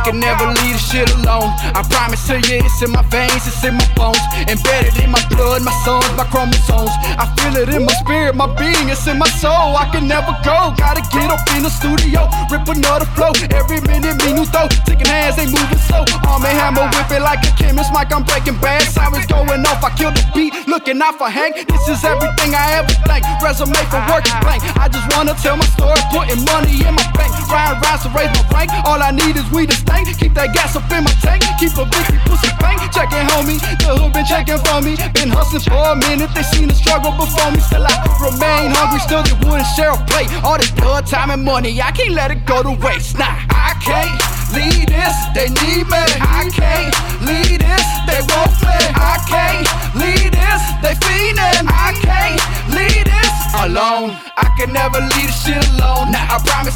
can 0.07 0.19
never 0.23 0.47
leave 0.47 0.71
this 0.71 0.87
shit 0.87 1.09
alone. 1.19 1.51
I 1.75 1.83
promise 1.83 2.23
to 2.31 2.39
you, 2.39 2.63
it's 2.63 2.79
in 2.79 2.91
my 2.95 3.03
veins, 3.11 3.43
it's 3.43 3.59
in 3.67 3.75
my 3.75 3.83
bones, 3.99 4.23
embedded 4.47 4.95
in 5.03 5.11
my 5.11 5.19
blood, 5.27 5.67
my 5.67 5.75
sons, 5.83 6.07
my 6.15 6.23
chromosomes. 6.31 6.95
I 7.19 7.27
feel 7.35 7.59
it 7.59 7.67
in 7.75 7.83
my 7.83 7.91
spirit, 7.99 8.31
my 8.31 8.47
being, 8.55 8.87
it's 8.87 9.03
in 9.03 9.19
my 9.19 9.27
soul. 9.43 9.75
I 9.75 9.91
can 9.91 10.07
never 10.07 10.31
go. 10.47 10.71
Gotta 10.79 11.03
get 11.11 11.27
up 11.27 11.43
in 11.51 11.67
the 11.67 11.71
studio, 11.71 12.23
rip 12.47 12.63
another 12.71 13.03
flow. 13.19 13.35
Every 13.51 13.83
minute, 13.83 14.15
minuto, 14.23 14.71
taking 14.87 15.11
hands, 15.11 15.35
they 15.35 15.47
moving 15.51 15.83
slow. 15.91 16.07
Arm 16.23 16.47
and 16.47 16.55
hammer, 16.55 16.87
whip 16.95 17.11
it 17.11 17.19
like 17.19 17.43
a 17.43 17.51
chemist, 17.59 17.91
Mike, 17.91 18.13
I'm 18.15 18.23
breaking 18.23 18.63
bad. 18.63 18.87
Sirens 18.87 19.27
going 19.27 19.59
off, 19.67 19.83
I 19.83 19.91
kill 19.99 20.15
the 20.15 20.23
beat, 20.31 20.55
looking 20.71 21.01
out 21.03 21.19
for 21.19 21.27
Hank. 21.27 21.67
This 21.67 21.83
is 21.91 21.99
everything 22.07 22.55
I 22.55 22.79
ever 22.79 22.95
think. 23.03 23.27
Resume 23.43 23.75
for 23.91 23.99
work 24.07 24.23
is 24.23 24.37
blank. 24.39 24.63
I 24.79 24.87
just 24.87 25.03
wanna 25.11 25.35
tell 25.43 25.59
my 25.59 25.67
story, 25.75 25.99
putting 26.15 26.39
money 26.47 26.79
in 26.79 26.95
my 26.95 27.03
bank. 27.11 27.35
Ryan 27.51 27.79
rise 27.83 28.03
to 28.03 28.09
raise 28.15 28.31
my 28.31 28.43
rank. 28.55 28.71
All 28.87 29.03
I 29.03 29.11
need 29.11 29.35
is 29.35 29.47
weed 29.51 29.71
to 29.71 29.77
Keep 30.05 30.33
that 30.35 30.53
gas 30.53 30.75
up 30.75 30.85
in 30.93 31.03
my 31.03 31.13
tank. 31.25 31.41
Keep 31.57 31.73
a 31.81 31.85
bitchy 31.89 32.19
pussy 32.29 32.51
bank. 32.61 32.77
Checking 32.93 33.25
homie, 33.29 33.57
the 33.77 33.93
hood 33.93 34.13
been 34.13 34.25
checking 34.25 34.57
for 34.61 34.81
me. 34.81 34.97
Been 35.13 35.29
hustling 35.29 35.61
for 35.61 35.93
a 35.93 35.95
minute, 35.95 36.33
they 36.33 36.43
seen 36.43 36.67
the 36.67 36.73
struggle 36.73 37.13
before 37.13 37.51
me. 37.53 37.61
Still 37.61 37.85
I 37.85 37.93
remain 38.17 38.73
hungry, 38.73 38.99
still 39.05 39.21
they 39.21 39.37
wouldn't 39.45 39.69
share 39.77 39.93
a 39.93 39.99
plate. 40.09 40.27
All 40.43 40.57
this 40.57 40.71
blood, 40.73 41.05
time, 41.05 41.29
and 41.29 41.45
money, 41.45 41.79
I 41.79 41.91
can't 41.93 42.17
let 42.17 42.31
it 42.31 42.43
go 42.45 42.63
to 42.63 42.73
waste. 42.81 43.17
Nah, 43.21 43.29
I 43.53 43.77
can't 43.85 44.17
lead 44.57 44.89
this, 44.89 45.15
they 45.37 45.53
need 45.61 45.85
me. 45.85 46.03
I 46.25 46.49
can't 46.49 46.89
lead 47.21 47.61
this, 47.61 47.87
they 48.09 48.21
won't 48.33 48.53
play. 48.57 48.85
I 48.97 49.21
can't 49.29 49.69
lead 49.93 50.33
this, 50.33 50.63
they 50.81 50.97
fiendin'. 50.97 51.69
I 51.69 51.93
can't 52.01 52.41
leave 52.73 53.05
this 53.05 53.33
alone. 53.61 54.17
I 54.41 54.49
can 54.57 54.73
never 54.73 54.97
leave 55.13 55.29
this 55.29 55.37
shit 55.45 55.61
alone. 55.77 56.17
Nah, 56.17 56.33
I 56.33 56.41
promise 56.41 56.66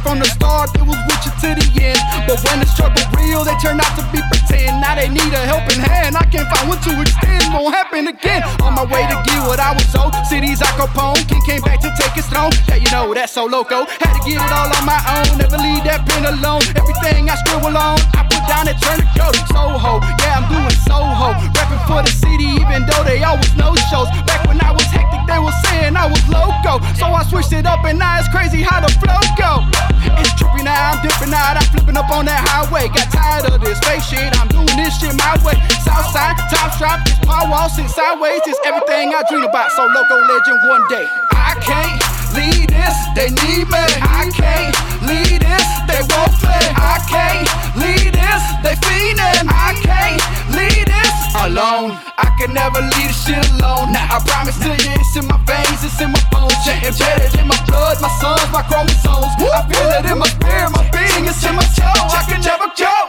from 0.00 0.18
the 0.18 0.24
start, 0.24 0.72
they 0.72 0.82
was 0.82 0.96
with 1.08 1.22
you 1.26 1.32
to 1.42 1.48
the 1.60 1.66
end. 1.82 2.00
But 2.26 2.40
when 2.48 2.60
the 2.60 2.66
struggle 2.66 3.04
real, 3.12 3.44
they 3.44 3.54
turn 3.60 3.80
out 3.80 3.92
to 3.98 4.04
be 4.12 4.20
they 5.02 5.10
need 5.10 5.34
a 5.34 5.42
helping 5.42 5.82
hand. 5.82 6.14
I 6.14 6.22
can't 6.30 6.46
find 6.46 6.70
one 6.70 6.78
to 6.86 6.92
extend. 7.02 7.50
Won't 7.50 7.74
happen 7.74 8.06
again. 8.06 8.46
On 8.62 8.70
my 8.70 8.86
way 8.86 9.02
to 9.10 9.18
get 9.26 9.42
what 9.42 9.58
I 9.58 9.74
was 9.74 9.90
owed. 9.98 10.14
Cities 10.30 10.62
I 10.62 10.70
Capone. 10.78 11.18
King 11.26 11.42
came 11.42 11.62
back 11.66 11.82
to 11.82 11.90
take 11.98 12.14
his 12.14 12.26
throne. 12.30 12.54
Yeah, 12.70 12.78
you 12.78 12.88
know 12.94 13.10
that's 13.12 13.32
so 13.34 13.44
loco. 13.44 13.82
Had 13.98 14.14
to 14.14 14.22
get 14.22 14.38
it 14.38 14.52
all 14.54 14.70
on 14.70 14.84
my 14.86 15.02
own. 15.18 15.42
Never 15.42 15.58
leave 15.58 15.82
that 15.90 16.06
pen 16.06 16.22
alone. 16.22 16.62
Everything 16.78 17.26
I 17.26 17.34
scribble 17.42 17.74
on, 17.74 17.98
I 18.14 18.22
put 18.30 18.46
down 18.46 18.70
and 18.70 18.78
turn 18.78 19.02
to 19.02 19.08
go 19.18 19.26
to 19.26 19.42
Soho. 19.50 19.98
Yeah, 20.22 20.38
I'm 20.38 20.46
doing 20.46 20.78
Soho. 20.86 21.34
Rapping 21.50 21.82
for 21.90 22.00
the 22.06 22.12
city, 22.14 22.62
even 22.62 22.86
though 22.86 23.02
they 23.02 23.26
always 23.26 23.50
no 23.58 23.74
shows. 23.90 24.06
Back 24.22 24.46
when 24.46 24.62
I 24.62 24.70
was 24.70 24.86
hectic, 24.86 25.26
they 25.26 25.40
were 25.42 25.56
saying 25.66 25.98
I 25.98 26.06
was 26.06 26.22
loco. 26.30 26.78
So 26.94 27.10
I 27.10 27.26
switched 27.26 27.52
it 27.52 27.66
up, 27.66 27.82
and 27.82 27.98
now 27.98 28.22
it's 28.22 28.30
crazy 28.30 28.62
how 28.62 28.78
the 28.78 28.92
flow 29.02 29.18
go. 29.34 29.66
It's 30.20 30.34
trippy 30.36 30.64
now, 30.64 30.92
I'm 30.92 30.98
dipping 31.00 31.32
out, 31.32 31.56
I'm 31.56 31.68
flipping 31.70 31.96
up 31.96 32.10
on 32.10 32.26
that 32.26 32.42
highway. 32.44 32.88
Got 32.92 33.08
tired 33.12 33.46
of 33.48 33.60
this 33.60 33.78
fake 33.86 34.02
shit, 34.02 34.28
I'm 34.40 34.48
doing 34.48 34.76
this 34.76 34.98
shit 34.98 35.14
my 35.16 35.38
way. 35.46 35.56
Southside, 35.86 36.36
top 36.50 37.04
this 37.04 37.18
power 37.24 37.48
wall, 37.48 37.68
sit 37.68 37.88
sideways. 37.88 38.40
It's 38.46 38.58
everything 38.66 39.14
I 39.14 39.22
dream 39.28 39.44
about. 39.44 39.70
So 39.72 39.86
loco 39.86 40.16
legend 40.26 40.60
one 40.68 40.84
day. 40.88 41.06
I 41.30 41.54
can't 41.60 42.01
leave 42.34 42.68
this, 42.68 42.96
they 43.14 43.28
need 43.44 43.68
me. 43.68 43.84
I 44.00 44.30
can't 44.32 44.76
lead 45.04 45.40
this, 45.40 45.68
they 45.88 46.02
won't 46.10 46.32
play. 46.40 46.66
I 46.76 47.00
can't 47.08 47.48
lead 47.76 48.12
this, 48.12 48.42
they 48.64 48.74
fiendin'. 48.84 49.48
I 49.48 49.76
can't 49.80 50.22
lead 50.56 50.86
this 50.88 51.16
alone. 51.44 51.98
I 52.18 52.28
can 52.38 52.52
never 52.54 52.80
leave 52.80 53.10
this 53.12 53.24
shit 53.24 53.44
alone. 53.56 53.92
Now 53.92 54.16
I 54.16 54.18
promise 54.24 54.58
to 54.64 54.70
you, 54.70 54.92
it's 54.96 55.16
in 55.16 55.26
my 55.26 55.38
veins, 55.44 55.84
it's 55.84 56.00
in 56.00 56.10
my 56.12 56.22
bones. 56.30 56.56
Embedded 56.66 57.38
in 57.38 57.46
my 57.48 57.58
blood, 57.66 58.00
my 58.00 58.10
sons, 58.20 58.48
my 58.52 58.62
chromosomes. 58.62 59.32
I 59.38 59.62
feel 59.68 59.90
it 59.98 60.04
in 60.10 60.18
my 60.18 60.28
spirit, 60.28 60.70
my 60.70 60.82
being, 60.90 61.26
it's 61.28 61.44
in 61.44 61.54
my 61.54 61.64
soul. 61.76 62.08
I 62.12 62.24
can 62.28 62.40
never 62.40 62.68
go. 62.76 63.01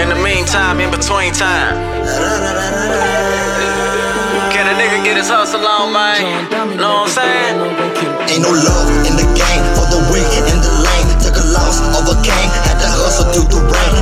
In 0.00 0.08
the 0.08 0.14
meantime, 0.16 0.80
in 0.80 0.90
between 0.90 1.30
time. 1.32 1.76
Can 4.48 4.64
a 4.64 4.74
nigga 4.80 5.04
get 5.04 5.18
his 5.18 5.28
hustle 5.28 5.60
on, 5.60 5.92
man? 5.92 6.48
Know 6.80 7.04
what 7.04 7.12
I'm 7.12 7.20
saying? 7.20 7.60
Ain't 8.32 8.40
no 8.40 8.48
love 8.48 8.88
in 9.04 9.20
the 9.20 9.28
game 9.36 9.64
for 9.76 9.84
the 9.92 10.00
weak 10.08 10.32
in 10.48 10.56
the 10.64 10.72
lane. 10.88 11.20
Took 11.20 11.36
a 11.36 11.44
loss, 11.52 11.84
overcame, 12.00 12.48
had 12.64 12.80
to 12.80 12.88
hustle 12.96 13.28
through 13.28 13.52
the 13.52 13.60
rain. 13.60 13.99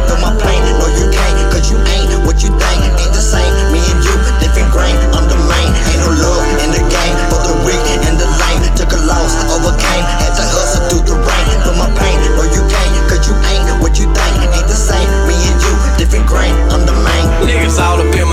Niggas 17.68 17.80
all 17.82 18.00
up 18.00 18.14
in 18.14 18.27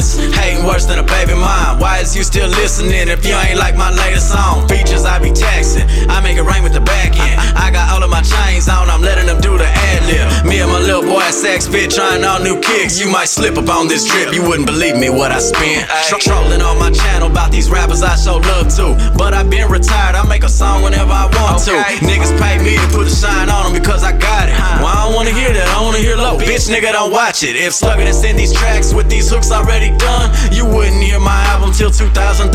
comments, 0.00 0.36
hating 0.36 0.64
worse 0.64 0.86
than 0.86 0.98
a 0.98 1.02
baby 1.02 1.34
mom. 1.34 1.78
Why 1.78 1.98
is 1.98 2.16
you 2.16 2.22
still 2.24 2.48
listening 2.48 3.08
if 3.08 3.24
you 3.24 3.34
ain't 3.34 3.58
like 3.58 3.76
my 3.76 3.90
latest 3.90 4.32
song? 4.32 4.66
Features 4.68 5.04
I 5.04 5.18
be 5.18 5.30
taxing, 5.30 5.84
I 6.08 6.20
make 6.20 6.36
it 6.36 6.42
rain 6.42 6.62
with 6.62 6.72
the 6.72 6.80
back 6.80 7.12
end. 7.18 7.40
I 7.56 7.70
got 7.70 7.90
all 7.92 8.02
of 8.02 8.10
my 8.10 8.22
chains 8.22 8.68
on, 8.68 8.88
I'm 8.88 9.02
letting 9.02 9.26
them 9.26 9.40
do 9.40 9.56
the 9.58 9.66
ad 9.66 10.02
lib. 10.06 10.46
Me 10.46 10.60
and 10.60 10.70
my 10.70 10.80
little 10.80 11.02
boy 11.02 11.20
at 11.20 11.34
Saks 11.34 11.70
Fit 11.70 11.90
trying 11.90 12.24
all 12.24 12.40
new 12.40 12.60
kicks. 12.60 12.98
You 13.00 13.10
might 13.10 13.28
slip 13.28 13.56
up 13.56 13.68
on 13.68 13.88
this 13.88 14.06
trip, 14.06 14.32
you 14.32 14.42
wouldn't 14.42 14.66
believe 14.66 14.96
me 14.96 15.10
what 15.10 15.32
I 15.32 15.38
spent. 15.38 15.88
Tro- 16.08 16.18
Trolling 16.18 16.62
on 16.62 16.78
my 16.78 16.90
channel 16.90 17.30
about 17.30 17.50
these 17.50 17.70
rappers 17.70 18.02
I 18.02 18.16
show 18.16 18.36
love 18.36 18.68
to. 18.76 18.96
But 19.16 19.34
I've 19.34 19.50
been 19.50 19.68
retired, 19.68 20.14
I 20.14 20.26
make 20.26 20.44
a 20.44 20.48
song 20.48 20.82
whenever 20.82 21.12
I 21.12 21.26
want 21.36 21.62
to. 21.64 21.74
Niggas 22.04 22.32
pay 22.40 22.58
me 22.62 22.76
to 22.76 22.86
put 22.96 23.04
the 23.04 23.14
shine 23.14 23.48
on 23.48 23.72
them 23.72 23.80
because 23.80 24.02
I 24.04 24.12
got 24.16 24.48
it. 24.48 24.54
Well, 24.80 24.86
I 24.86 25.06
don't 25.06 25.14
wanna 25.14 25.32
hear 25.32 25.52
that, 25.52 25.68
I 25.68 25.82
wanna 25.82 25.98
hear 25.98 26.16
low. 26.16 26.38
Bitch, 26.38 26.68
nigga, 26.68 26.92
don't 26.92 27.12
watch 27.12 27.42
it. 27.42 27.56
If 27.56 27.74
Slugger 27.74 28.04
done 28.04 28.14
send 28.14 28.38
these 28.38 28.52
tracks 28.52 28.94
with 28.94 29.08
these 29.08 29.30
hooks 29.30 29.50
already 29.50 29.89
done, 29.96 30.28
you 30.52 30.66
wouldn't 30.66 31.02
hear 31.02 31.18
my 31.18 31.38
album 31.50 31.72
till 31.72 31.90
2031. 31.90 32.50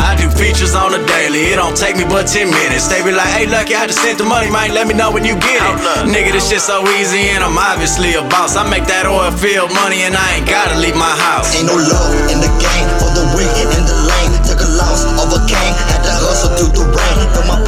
I 0.00 0.14
do 0.14 0.30
features 0.30 0.74
on 0.74 0.92
the 0.92 1.02
daily, 1.04 1.52
it 1.52 1.56
don't 1.56 1.76
take 1.76 1.96
me 1.96 2.04
but 2.04 2.28
10 2.28 2.48
minutes. 2.48 2.86
They 2.88 3.02
be 3.02 3.12
like, 3.12 3.28
hey, 3.32 3.46
Lucky, 3.46 3.74
I 3.74 3.86
just 3.86 4.00
sent 4.00 4.18
the 4.18 4.24
money, 4.24 4.50
man, 4.50 4.72
let 4.74 4.86
me 4.86 4.94
know 4.94 5.10
when 5.10 5.24
you 5.24 5.34
get 5.40 5.58
it. 5.58 5.74
Nigga, 6.06 6.32
this 6.32 6.48
shit 6.48 6.60
so 6.60 6.84
easy 7.00 7.32
and 7.32 7.42
I'm 7.42 7.56
obviously 7.56 8.14
a 8.14 8.22
boss. 8.28 8.56
I 8.56 8.68
make 8.68 8.86
that 8.86 9.08
oil 9.08 9.32
field 9.32 9.72
money 9.72 10.04
and 10.04 10.14
I 10.14 10.38
ain't 10.38 10.48
gotta 10.48 10.76
leave 10.78 10.96
my 10.96 11.14
house. 11.18 11.56
Ain't 11.56 11.66
no 11.66 11.76
love 11.76 12.12
in 12.28 12.38
the 12.44 12.52
game 12.60 12.88
for 13.00 13.10
the 13.16 13.24
weak 13.34 13.56
in 13.64 13.84
the 13.88 13.96
lane. 14.04 14.32
Took 14.44 14.60
a 14.60 14.70
loss, 14.76 15.08
overcame, 15.16 15.74
had 15.88 16.04
to 16.04 16.12
hustle 16.20 16.52
through 16.54 16.72
the 16.76 16.84
rain. 16.84 17.16
Feel 17.32 17.46
my 17.48 17.63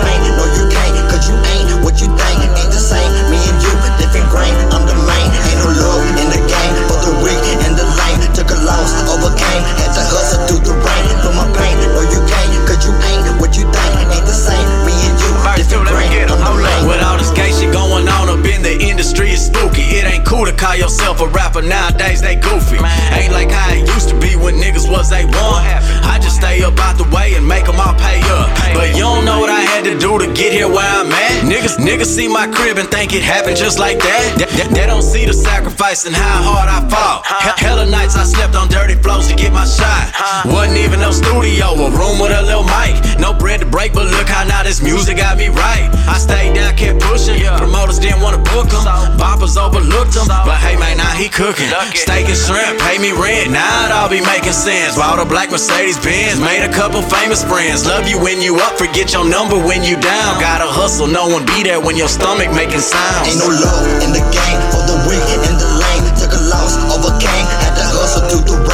think 33.08 33.22
it 33.22 33.24
happen 33.24 33.54
just 33.54 33.78
like 33.78 33.98
that. 34.00 34.34
They- 34.38 34.80
they 34.80 34.86
don't 34.86 35.02
see 35.02 35.24
the 35.26 35.32
sacrifice 35.32 36.06
and 36.06 36.14
how 36.16 36.42
hard 36.42 36.68
I 36.68 36.80
fought. 36.90 37.22
He- 37.76 37.82
Hella 37.82 37.90
nights 37.90 38.16
I 38.16 38.24
slept 38.24 38.56
on 38.56 38.68
dirty 38.68 38.94
floors 38.94 39.28
to 39.28 39.34
get 39.34 39.52
my 39.52 39.66
shot. 39.66 40.08
Wasn't 40.48 40.78
even 40.78 41.00
no 41.00 41.10
studio, 41.12 41.76
a 41.76 41.90
room 41.92 42.16
with 42.18 42.32
a 42.32 42.40
little 42.40 42.64
mic. 42.64 42.96
No 43.20 43.34
bread 43.34 43.60
to 43.60 43.66
break, 43.66 43.92
but 43.92 44.06
look 44.08 44.28
how 44.28 44.44
now 44.48 44.62
this 44.62 44.80
music 44.80 45.18
got 45.18 45.36
me 45.36 45.48
right. 45.48 45.90
I 46.08 46.16
stayed 46.16 46.54
down, 46.54 46.74
kept 46.76 47.00
pushing. 47.04 47.36
Promoters 47.44 47.98
didn't 47.98 48.22
wanna 48.22 48.38
book 48.38 48.70
them. 48.72 48.80
Boppers 49.20 49.60
overlooked 49.60 50.14
them. 50.16 50.26
But 50.28 50.56
hey 50.64 50.76
man, 50.80 50.96
now 50.96 51.12
he 51.20 51.28
cooking. 51.28 51.68
Steak 51.92 52.26
and 52.32 52.38
shrimp, 52.38 52.80
pay 52.80 52.96
me 52.96 53.12
rent. 53.12 53.50
Now 53.52 53.84
it 53.84 53.92
all 53.92 54.08
be 54.08 54.24
making 54.24 54.56
sense. 54.56 54.96
Bought 54.96 55.20
a 55.20 55.26
black 55.28 55.50
Mercedes 55.50 55.98
Benz, 56.00 56.40
made 56.40 56.64
a 56.64 56.72
couple 56.72 57.02
famous 57.02 57.44
friends. 57.44 57.84
Love 57.84 58.08
you 58.08 58.16
when 58.18 58.40
you 58.40 58.56
up, 58.56 58.78
forget 58.78 59.12
your 59.12 59.28
number 59.28 59.58
when 59.60 59.84
you 59.84 60.00
down. 60.00 60.40
Gotta 60.40 60.64
hustle, 60.64 61.06
no 61.08 61.28
one 61.28 61.44
be 61.44 61.62
there 61.62 61.80
when 61.80 61.96
your 61.96 62.08
stomach 62.08 62.48
making 62.56 62.80
sounds. 62.80 63.28
Ain't 63.28 63.36
no 63.38 63.52
love 63.52 63.84
in 64.00 64.16
the 64.16 64.24
game 64.32 64.60
for 64.72 64.80
the 64.88 64.96
weak 65.04 65.28
in 65.44 65.54
the 65.60 65.75
through 68.16 68.40
the 68.40 68.65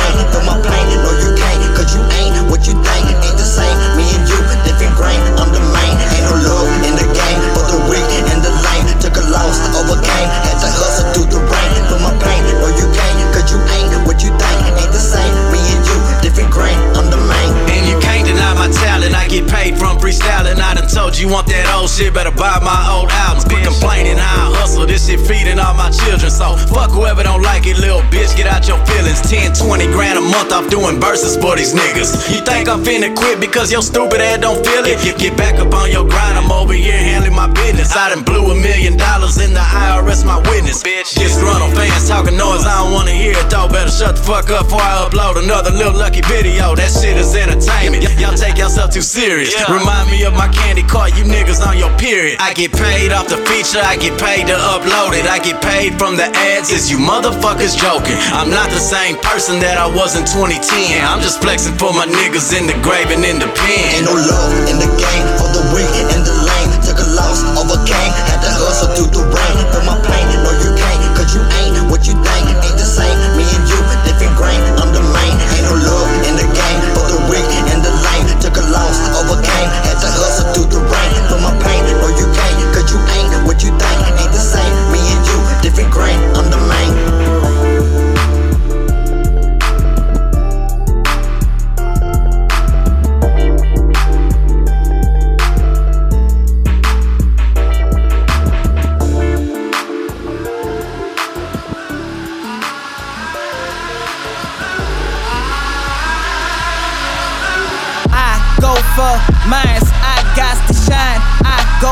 shit, 21.92 22.14
better 22.14 22.32
buy 22.32 22.56
my 22.64 22.80
old 22.88 23.12
albums. 23.12 23.44
Quit 23.44 23.64
complaining, 23.64 24.16
how 24.16 24.48
I 24.48 24.56
hustle. 24.56 24.86
This 24.86 25.06
shit 25.06 25.20
feeding 25.20 25.60
all 25.60 25.74
my 25.76 25.92
children. 25.92 26.32
So 26.32 26.56
fuck 26.72 26.90
whoever 26.90 27.22
don't 27.22 27.42
like 27.42 27.68
it, 27.68 27.76
little 27.76 28.00
bitch. 28.08 28.32
Get 28.36 28.48
out 28.48 28.66
your 28.66 28.80
feelings. 28.88 29.20
10, 29.20 29.52
20 29.52 29.86
grand 29.92 30.16
a 30.18 30.24
month 30.24 30.52
off 30.52 30.68
doing 30.72 30.96
verses 30.98 31.36
for 31.36 31.54
these 31.56 31.76
niggas. 31.76 32.32
You 32.32 32.40
think 32.40 32.68
I'm 32.68 32.80
finna 32.82 33.12
quit 33.14 33.40
because 33.40 33.70
your 33.70 33.82
stupid 33.82 34.20
ass 34.20 34.40
don't 34.40 34.64
feel 34.64 34.84
it? 34.88 35.04
Get, 35.04 35.18
get 35.20 35.36
back 35.36 35.60
up 35.60 35.72
on 35.74 35.92
your 35.92 36.08
grind. 36.08 36.40
I'm 36.40 36.50
over 36.50 36.72
here 36.72 36.96
handling 36.96 37.36
my 37.36 37.48
business. 37.52 37.92
I 37.94 38.08
done 38.14 38.24
blew 38.24 38.50
a 38.50 38.56
million 38.56 38.96
dollars 38.96 39.36
in 39.38 39.52
the 39.52 39.60
IRS, 39.60 40.24
my 40.24 40.40
witness. 40.48 40.82
Bitch, 40.82 41.12
disgruntled 41.12 41.76
fans 41.76 42.08
talking 42.08 42.36
noise. 42.36 42.64
I 42.64 42.82
don't 42.82 42.92
wanna 42.92 43.12
hear 43.12 43.36
it 43.36 43.48
though. 43.52 43.68
Better 43.68 43.92
shut 43.92 44.16
the 44.16 44.22
fuck 44.22 44.48
up 44.50 44.64
before 44.64 44.80
I 44.80 45.04
upload 45.04 45.42
another 45.44 45.70
little 45.70 45.98
lucky 45.98 46.22
video. 46.24 46.74
That 46.74 46.88
shit 46.88 47.16
is 47.20 47.36
entertainment. 47.36 48.08
Y'all 48.16 48.34
take 48.34 48.56
yourself 48.56 48.90
too 48.90 49.04
serious. 49.04 49.52
Remind 49.68 50.10
me 50.10 50.24
of 50.24 50.32
my 50.32 50.48
candy 50.48 50.82
car, 50.82 51.08
you 51.08 51.24
niggas 51.24 51.60
on 51.60 51.76
your 51.76 51.81
period. 52.02 52.36
I 52.42 52.52
get 52.52 52.74
paid 52.74 53.14
off 53.14 53.30
the 53.30 53.38
feature, 53.46 53.78
I 53.78 53.94
get 53.96 54.18
paid 54.18 54.50
to 54.50 54.56
upload 54.74 55.14
it. 55.14 55.24
I 55.30 55.38
get 55.38 55.62
paid 55.62 55.98
from 55.98 56.18
the 56.18 56.26
ads. 56.34 56.74
Is 56.74 56.90
you 56.90 56.98
motherfuckers 56.98 57.78
joking? 57.78 58.18
I'm 58.34 58.50
not 58.50 58.68
the 58.74 58.82
same 58.82 59.16
person 59.22 59.62
that 59.62 59.78
I 59.78 59.86
was 59.86 60.18
in 60.18 60.26
2010. 60.26 61.02
I'm 61.06 61.22
just 61.22 61.40
flexing 61.40 61.78
for 61.78 61.94
my 61.94 62.04
niggas 62.04 62.52
in 62.52 62.66
the 62.66 62.76
grave 62.82 63.14
and 63.14 63.22
in 63.22 63.38
the 63.38 63.48
pen. 63.54 64.02
Ain't 64.02 64.06
no 64.06 64.18
love 64.18 64.52
in 64.66 64.76
the 64.82 64.90
game 64.98 65.26
for 65.38 65.48
the 65.54 65.62
weak 65.72 65.94
in 66.12 66.20
the 66.26 66.34
lane. 66.44 66.70
Took 66.82 66.98
a 66.98 67.08
loss, 67.14 67.40
overcame, 67.54 68.12
had 68.26 68.42
to 68.42 68.50
hustle 68.50 68.90
through 68.98 69.12
the 69.14 69.22
rain. 69.22 69.56
Feel 69.70 69.86
my 69.86 69.96
pain, 70.02 70.26
no 70.42 70.50
you 70.58 70.70
can't, 70.74 71.02
cause 71.14 71.30
you 71.32 71.42
ain't 71.62 71.78
what 71.88 72.04
you 72.04 72.14
think. 72.18 72.44
Ain't 72.66 72.78
the 72.78 72.86
same, 72.86 73.16
me 73.38 73.46
and 73.46 73.64
you, 73.70 73.78
different 74.04 74.34
grain. 74.34 74.60
I'm 74.82 74.90
the 74.90 75.00
main, 75.00 75.34
ain't 75.54 75.66
no 75.70 75.74
love 75.78 76.10
in 76.26 76.34
the 76.36 76.48
game 76.50 76.80
for 76.92 77.06
the 77.06 77.18
weak 77.30 77.50
in 77.70 77.78
the 77.80 77.92
lane. 77.94 78.26
Took 78.42 78.58
a 78.58 78.64
loss, 78.74 78.98
overcame, 79.22 79.70
had 79.86 79.98
to 80.02 80.08
hustle 80.10 80.46
through 80.52 80.68
the 80.74 80.80
rain. 80.82 81.11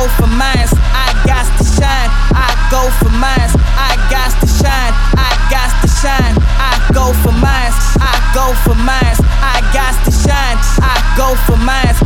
Go 0.00 0.08
for 0.16 0.32
mines, 0.32 0.72
I 0.96 1.12
got 1.28 1.44
to 1.60 1.64
shine. 1.76 2.08
I 2.32 2.48
go 2.72 2.88
for 3.04 3.12
mines, 3.20 3.52
I 3.76 4.00
got 4.08 4.32
to 4.40 4.48
shine. 4.48 4.94
I 5.12 5.28
got 5.52 5.68
to 5.84 5.88
shine. 6.00 6.34
I 6.56 6.72
go 6.96 7.12
for 7.20 7.36
mines, 7.36 7.76
I 8.00 8.16
go 8.32 8.56
for 8.64 8.76
mines. 8.80 9.20
I 9.44 9.60
got 9.76 9.92
to 10.08 10.12
shine. 10.24 10.56
I 10.80 10.96
go 11.20 11.36
for 11.44 11.60
mines, 11.60 12.00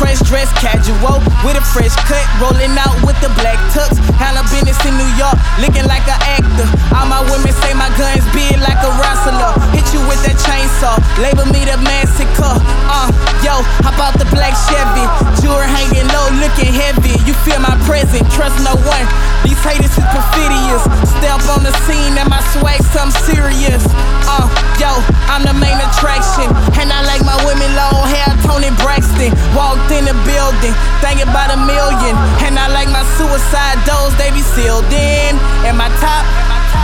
crush 0.00 0.16
dress 0.24 0.48
casual 0.56 1.20
with 1.44 1.60
a 1.60 1.64
fresh 1.76 1.92
cut, 2.08 2.24
rolling 2.40 2.72
out 2.80 2.96
with 3.04 3.20
the 3.20 3.28
black 3.36 3.60
tux. 3.76 4.00
Handle 4.16 4.48
business 4.48 4.80
in 4.88 4.96
New 4.96 5.12
York, 5.20 5.36
looking 5.60 5.84
like 5.84 6.08
an 6.08 6.16
actor. 6.24 6.64
All 6.96 7.04
my 7.04 7.20
women 7.28 7.52
say 7.60 7.76
my 7.76 7.92
guns 8.00 8.24
big 8.32 8.56
like 8.64 8.80
a 8.80 8.90
wrestler. 8.96 9.52
Hit 9.76 9.84
you 9.92 10.00
with 10.08 10.24
that 10.24 10.40
chainsaw, 10.40 10.96
label 11.20 11.44
me 11.52 11.68
the 11.68 11.76
massacre. 11.84 12.56
Uh, 12.88 13.12
yo, 13.44 13.60
hop 13.84 14.00
out 14.00 14.16
the 14.16 14.24
black 14.32 14.56
Chevy, 14.72 15.04
jewelry 15.44 15.68
hanging 15.68 16.08
low, 16.08 16.32
looking 16.40 16.72
heavy. 16.72 17.20
You 17.28 17.36
feel 17.44 17.60
my 17.60 17.76
presence, 17.84 18.24
trust 18.32 18.56
no 18.64 18.72
one. 18.88 19.04
These 19.44 19.60
haters 19.60 19.92
is 19.92 20.06
perfidious. 20.08 20.82
Step 21.20 21.44
on 21.52 21.60
the 21.60 21.76
scene 21.84 22.16
and 22.16 22.28
my 22.32 22.40
swag 22.56 22.80
some 22.96 23.12
serious. 23.28 23.84
Uh, 24.24 24.48
yo, 24.80 24.96
I'm 25.28 25.44
the 25.44 25.52
main 25.52 25.76
attraction, 25.76 26.48
and 26.80 26.88
I 26.88 27.04
like 27.04 27.20
my 27.20 27.36
women 27.44 27.68
long 27.76 28.08
hair. 28.08 28.29
Tony 28.44 28.70
Braxton 28.82 29.32
walked 29.54 29.90
in 29.92 30.04
the 30.04 30.16
building, 30.26 30.74
thinking 31.00 31.28
about 31.28 31.50
a 31.52 31.58
million, 31.64 32.14
and 32.44 32.58
I 32.58 32.68
like 32.72 32.88
my 32.88 33.04
suicide 33.16 33.78
doors. 33.86 34.14
They 34.16 34.30
be 34.30 34.42
sealed 34.42 34.88
in, 34.92 35.36
and 35.66 35.76
my 35.76 35.88
top, 36.00 36.24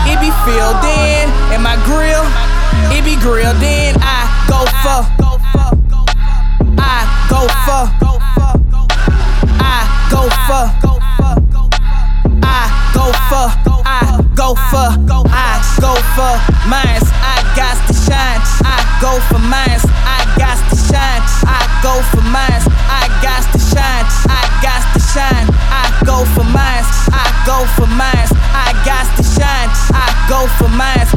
it 0.09 0.19
be 0.21 0.31
filled 0.45 0.83
in, 0.85 1.29
and 1.53 1.62
my 1.62 1.77
grill, 1.85 2.25
it 2.92 3.03
be 3.05 3.16
grilled 3.21 3.62
in. 3.62 3.97
I 4.01 4.29
go 4.49 4.64
for, 4.83 5.01
I 6.79 7.07
go 7.29 7.47
for, 7.64 7.83
I 9.61 9.81
go 10.11 10.29
for. 10.47 10.87
I 12.42 12.92
go 12.95 13.12
for, 13.29 13.76
go 14.37 14.55
for, 14.68 14.92
I 15.33 15.57
go 15.81 15.96
for 16.12 16.37
mines. 16.68 17.09
I 17.25 17.40
got 17.57 17.81
to 17.88 17.94
shine. 18.05 18.40
I 18.68 18.77
go 19.01 19.16
for 19.33 19.40
mines. 19.40 19.83
I 20.05 20.20
got 20.37 20.61
to 20.68 20.77
shine. 20.77 21.25
I 21.49 21.64
go 21.81 22.05
for 22.12 22.20
mines. 22.20 22.68
I 22.68 23.09
got 23.25 23.42
to 23.49 23.59
shine. 23.59 24.05
I 24.29 24.44
got 24.61 24.85
to 24.92 25.01
shine. 25.01 25.49
I 25.72 25.88
go 26.05 26.29
for 26.37 26.44
mines. 26.44 26.87
I 27.09 27.25
go 27.49 27.64
for 27.81 27.88
mines. 27.88 28.31
I 28.53 28.77
got 28.85 29.09
to 29.16 29.25
shine. 29.25 29.72
I 29.96 30.07
go 30.29 30.44
for 30.61 30.68
mines. 30.68 31.11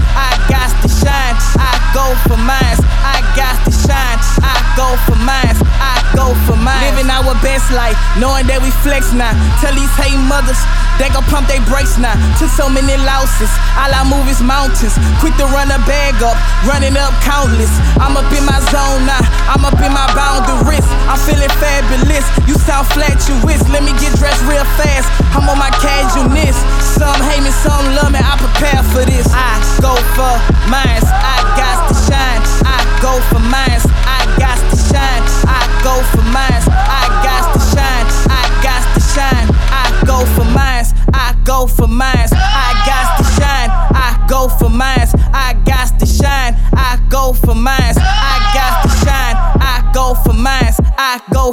Life, 7.72 7.98
knowing 8.18 8.46
that 8.48 8.62
we 8.62 8.72
flex 8.82 9.14
now. 9.14 9.34
Tell 9.62 9.74
these 9.74 9.92
hate 9.98 10.18
mothers. 10.30 10.60
They 11.00 11.08
gon' 11.16 11.24
pump 11.32 11.48
they 11.48 11.64
brakes 11.64 11.96
now. 11.96 12.12
Took 12.36 12.52
so 12.52 12.68
many 12.68 13.00
losses. 13.08 13.48
All 13.80 13.88
I 13.88 14.04
move 14.04 14.28
is 14.28 14.44
mountains. 14.44 15.00
Quick 15.24 15.32
to 15.40 15.48
run 15.48 15.72
a 15.72 15.80
bag 15.88 16.20
up, 16.20 16.36
running 16.68 17.00
up 17.00 17.16
countless. 17.24 17.72
I'm 18.04 18.20
up 18.20 18.28
in 18.36 18.44
my 18.44 18.60
zone 18.68 19.08
now. 19.08 19.24
I'm 19.48 19.64
up 19.64 19.80
in 19.80 19.96
my 19.96 20.08
boundaries. 20.12 20.84
I'm 21.08 21.16
feeling 21.24 21.48
fabulous. 21.56 22.28
You 22.44 22.60
sound 22.68 22.92
flat, 22.92 23.16
you 23.32 23.40
wish. 23.48 23.64
Let 23.72 23.88
me 23.88 23.96
get 23.96 24.12
dressed 24.20 24.44
real 24.44 24.68
fast. 24.76 25.08
I'm 25.32 25.48
on 25.48 25.56
my 25.56 25.72
casualness. 25.80 26.60
Some 27.00 27.16
hate 27.32 27.48
me, 27.48 27.52
some 27.64 27.96
love 27.96 28.12
me. 28.12 28.20
I 28.20 28.36
prepare 28.36 28.84
for 28.92 29.08
this. 29.08 29.24
I 29.32 29.56
go 29.80 29.96
for 30.20 30.36
mines. 30.68 31.08
I 31.08 31.40
got 31.56 31.80
to 31.88 31.96
shine. 31.96 32.44
I 32.68 32.84
go 33.00 33.24
for 33.32 33.40
mines. 33.40 33.88
I 34.04 34.20
got 34.36 34.60
to 34.60 34.76
shine. 34.76 35.24
I 35.48 35.64
go 35.80 35.96
for 36.12 36.28
mines. 36.28 36.68
I 36.68 37.08
got 37.24 37.56
to 37.56 37.59
go 40.10 40.26
for 40.34 40.46
mines. 40.46 40.94
I 41.14 41.36
go 41.44 41.68
for 41.68 41.88
mines. 41.88 42.32
I 42.34 42.79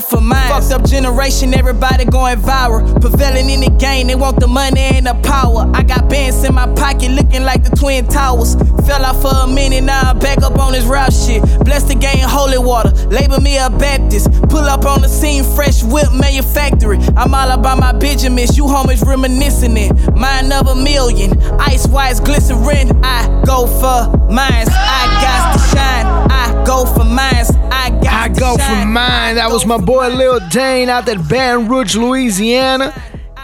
For 0.01 0.21
mines. 0.21 0.69
Fucked 0.69 0.83
up 0.83 0.89
generation, 0.89 1.55
everybody 1.55 2.05
going 2.05 2.37
viral. 2.37 3.01
Prevailing 3.01 3.49
in 3.49 3.61
the 3.61 3.71
game, 3.79 4.09
they 4.09 4.15
want 4.15 4.39
the 4.41 4.47
money 4.47 4.81
and 4.81 5.07
the 5.07 5.15
power. 5.23 5.71
I 5.73 5.83
got 5.83 6.11
bands 6.11 6.45
in 6.45 6.55
my 6.55 6.67
pocket 6.75 7.13
looking 7.13 7.45
like 7.45 7.65
the 7.65 7.75
Twin 7.75 8.07
Towers. 8.07 8.57
Fell 8.87 9.05
off 9.07 9.23
for 9.23 9.33
a 9.33 9.47
minute, 9.47 9.85
now 9.85 10.11
I'm 10.11 10.19
back 10.19 10.43
up 10.43 10.59
on 10.59 10.73
this 10.73 10.85
rap 10.85 11.13
shit. 11.13 11.43
Bless 11.65 11.85
the 11.85 11.95
game, 11.95 12.29
holy 12.29 12.59
water. 12.59 12.91
Label 13.09 13.41
me 13.41 13.57
a 13.57 13.71
Baptist. 13.71 14.31
Pull 14.51 14.69
up 14.69 14.85
on 14.85 15.01
the 15.01 15.09
scene, 15.09 15.45
fresh 15.57 15.83
whip 15.83 16.13
manufactory. 16.13 16.99
I'm 17.17 17.35
all 17.35 17.51
about 17.51 17.79
my 17.79 17.93
Benjamins, 17.93 18.57
you 18.57 18.65
homies 18.65 19.03
reminiscing 19.03 19.79
it. 19.79 19.93
Mine 20.15 20.53
of 20.53 20.69
a 20.69 20.77
million, 20.77 21.41
ice 21.59 21.89
wise 21.89 22.21
glycerin. 22.21 23.01
I 23.03 23.43
go 23.47 23.67
for 23.67 24.13
mines, 24.29 24.69
I 24.71 25.19
got 25.23 25.53
to 25.55 25.77
shine. 25.77 26.26
I 26.37 26.65
go 26.67 26.85
for 26.85 27.05
mines, 27.05 27.51
I 27.71 27.91
got 28.03 28.07
I 28.07 28.29
go 28.29 28.57
shine. 28.59 28.83
for 28.83 28.87
mine. 28.89 29.35
That 29.37 29.51
was 29.51 29.65
my 29.67 29.79
boy 29.79 30.09
Lil 30.09 30.41
Dane 30.51 30.89
out 30.89 31.09
at 31.09 31.29
Baton 31.29 31.69
Rouge, 31.69 31.97
Louisiana. 31.97 32.95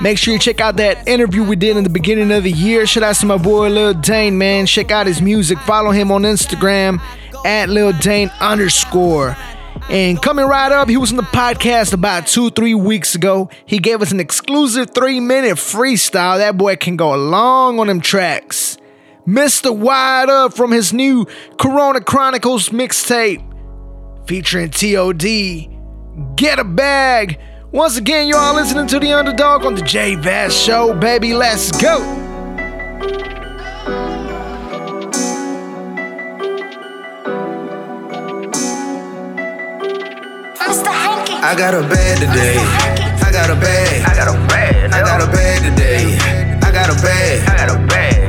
Make 0.00 0.18
sure 0.18 0.34
you 0.34 0.40
check 0.40 0.60
out 0.60 0.76
that 0.76 1.06
interview 1.08 1.44
we 1.44 1.54
did 1.56 1.76
in 1.76 1.84
the 1.84 1.90
beginning 1.90 2.30
of 2.32 2.42
the 2.42 2.50
year. 2.50 2.86
Shout 2.86 3.02
out 3.04 3.14
to 3.16 3.26
my 3.26 3.36
boy 3.36 3.68
Lil 3.68 3.94
Dane, 3.94 4.36
man. 4.36 4.66
Check 4.66 4.90
out 4.90 5.06
his 5.06 5.22
music. 5.22 5.58
Follow 5.60 5.90
him 5.90 6.10
on 6.10 6.22
Instagram 6.22 7.00
at 7.46 7.68
Lil 7.68 7.92
Dane 7.92 8.30
underscore. 8.40 9.36
And 9.88 10.20
coming 10.20 10.44
right 10.46 10.70
up, 10.70 10.88
he 10.88 10.96
was 10.96 11.10
in 11.10 11.16
the 11.16 11.22
podcast 11.22 11.92
about 11.92 12.26
two, 12.26 12.50
three 12.50 12.74
weeks 12.74 13.14
ago. 13.14 13.48
He 13.66 13.78
gave 13.78 14.00
us 14.02 14.12
an 14.12 14.20
exclusive 14.20 14.90
three 14.90 15.18
minute 15.20 15.56
freestyle. 15.56 16.38
That 16.38 16.56
boy 16.58 16.76
can 16.76 16.96
go 16.96 17.14
long 17.16 17.78
on 17.80 17.86
them 17.88 18.00
tracks. 18.00 18.71
Mr. 19.26 19.76
Wired 19.76 20.28
Up 20.30 20.54
from 20.54 20.72
his 20.72 20.92
new 20.92 21.26
Corona 21.58 22.00
Chronicles 22.00 22.70
mixtape 22.70 23.40
featuring 24.26 24.70
TOD. 24.70 26.36
Get 26.36 26.58
a 26.58 26.64
bag. 26.64 27.40
Once 27.70 27.96
again, 27.96 28.26
you 28.26 28.34
are 28.34 28.54
listening 28.54 28.86
to 28.88 28.98
the 28.98 29.12
underdog 29.12 29.64
on 29.64 29.74
the 29.74 29.82
J 29.82 30.16
Vaz 30.16 30.54
Show, 30.54 30.92
baby. 30.98 31.34
Let's 31.34 31.70
go. 31.80 32.00
I 41.44 41.54
got 41.56 41.74
a 41.74 41.82
bag 41.82 42.18
today. 42.18 42.56
I 42.56 43.32
got 43.32 43.50
a 43.50 43.54
bag. 43.54 44.02
I 44.02 44.14
got 44.14 44.28
a 44.28 44.48
bag. 44.48 44.92
I 44.92 45.02
got 45.02 45.22
a 45.22 45.26
bag 45.32 45.62
today. 45.70 46.16
I 46.62 46.72
got 46.72 46.88
a 46.88 47.02
bag. 47.02 47.48
I 47.48 47.56
got 47.66 47.76
a 47.76 47.86
bag. 47.86 48.21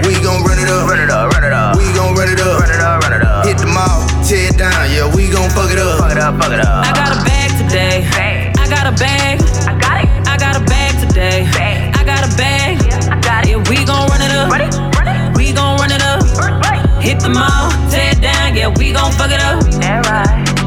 We 0.63 0.69
gon' 0.69 0.87
run 0.87 0.99
it 1.03 1.09
up. 1.09 1.29
Run 1.33 1.43
it 1.43 1.51
up. 1.51 1.75
Run 1.75 1.75
it 1.75 1.75
up. 1.75 1.75
We 1.75 1.91
gon' 1.91 2.15
run 2.15 2.29
it 2.31 2.39
up. 2.39 2.61
Run 2.61 2.71
it 2.71 2.79
up. 2.79 3.03
Run 3.03 3.11
it 3.11 3.21
up. 3.21 3.45
Hit 3.45 3.57
the 3.57 3.67
mall. 3.67 4.07
Tear 4.23 4.47
it 4.47 4.57
down. 4.57 4.87
Yeah, 4.87 5.13
we 5.13 5.27
gon' 5.27 5.49
fuck 5.51 5.69
it 5.69 5.77
up. 5.77 5.99
Fuck 5.99 6.15
it 6.15 6.17
up. 6.17 6.39
Fuck 6.39 6.53
it 6.53 6.63
up. 6.63 6.87
I 6.87 6.91
got 6.95 7.11
a 7.11 7.19
bag 7.27 7.51
today. 7.59 8.07
I 8.55 8.69
got 8.71 8.87
a 8.87 8.95
bag. 8.95 9.43
I 9.67 9.75
got 9.75 9.99
it. 9.99 10.09
I 10.23 10.37
got 10.39 10.55
a 10.55 10.63
bag 10.63 10.95
today. 11.03 11.43
I 11.91 12.05
got 12.05 12.23
a 12.23 12.31
bag. 12.37 12.79
I 13.11 13.19
got 13.19 13.43
it. 13.43 13.49
Yeah, 13.51 13.67
we 13.67 13.83
gon' 13.83 14.07
run 14.07 14.23
it 14.23 14.31
up. 14.31 14.47
Run 14.47 14.61
it. 14.63 14.71
Run 14.95 15.07
it. 15.11 15.35
We 15.35 15.51
gon' 15.51 15.75
run 15.83 15.91
it 15.91 16.01
up. 16.01 16.23
Run, 16.39 16.55
run. 16.63 17.01
Hit 17.01 17.19
the 17.19 17.27
mall. 17.27 17.67
Tear 17.91 18.15
it 18.15 18.21
down. 18.21 18.55
Yeah, 18.55 18.71
we 18.71 18.93
gon' 18.93 19.11
fuck 19.19 19.31
it 19.31 19.43
up. 19.43 19.59
That 19.83 19.99
right. 19.99 20.02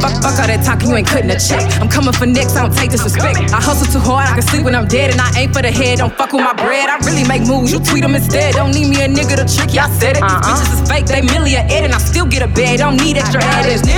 Fuck, 0.00 0.22
fuck 0.22 0.36
all 0.38 0.46
that 0.46 0.62
talking, 0.64 0.90
you 0.90 0.96
ain't 0.96 1.06
cutting 1.06 1.30
a 1.30 1.38
check. 1.38 1.64
I'm 1.80 1.88
coming 1.88 2.12
for 2.12 2.26
next, 2.26 2.56
I 2.56 2.66
don't 2.66 2.76
take 2.76 2.90
disrespect. 2.90 3.38
I 3.52 3.60
hustle 3.60 3.88
too 3.88 4.02
hard, 4.02 4.28
I 4.28 4.34
can 4.34 4.42
sleep 4.42 4.64
when 4.64 4.74
I'm 4.74 4.86
dead, 4.86 5.10
and 5.10 5.20
I 5.20 5.28
ain't 5.36 5.52
for 5.52 5.62
the 5.62 5.70
head. 5.70 5.98
Don't 5.98 6.14
fuck 6.14 6.32
with 6.32 6.44
my 6.44 6.54
bread. 6.54 6.88
I 6.88 6.98
really 7.04 7.26
make 7.26 7.46
moves, 7.46 7.72
you 7.72 7.80
tweet 7.80 8.02
them 8.02 8.14
instead. 8.14 8.54
Don't 8.54 8.72
need 8.72 8.88
me 8.88 9.02
a 9.02 9.08
nigga 9.08 9.36
to 9.40 9.46
trick 9.48 9.72
you, 9.74 9.80
I 9.80 9.90
said 9.98 10.16
it. 10.16 10.22
These 10.22 10.40
bitches 10.44 10.70
is 10.72 10.82
fake, 10.88 11.06
they 11.06 11.22
million 11.22 11.66
ed, 11.70 11.84
and 11.84 11.92
I 11.92 11.98
still 11.98 12.26
get 12.26 12.42
a 12.42 12.48
bed. 12.48 12.78
Don't 12.78 12.96
need 12.96 13.16
extra 13.16 13.40
additives. 13.40 13.88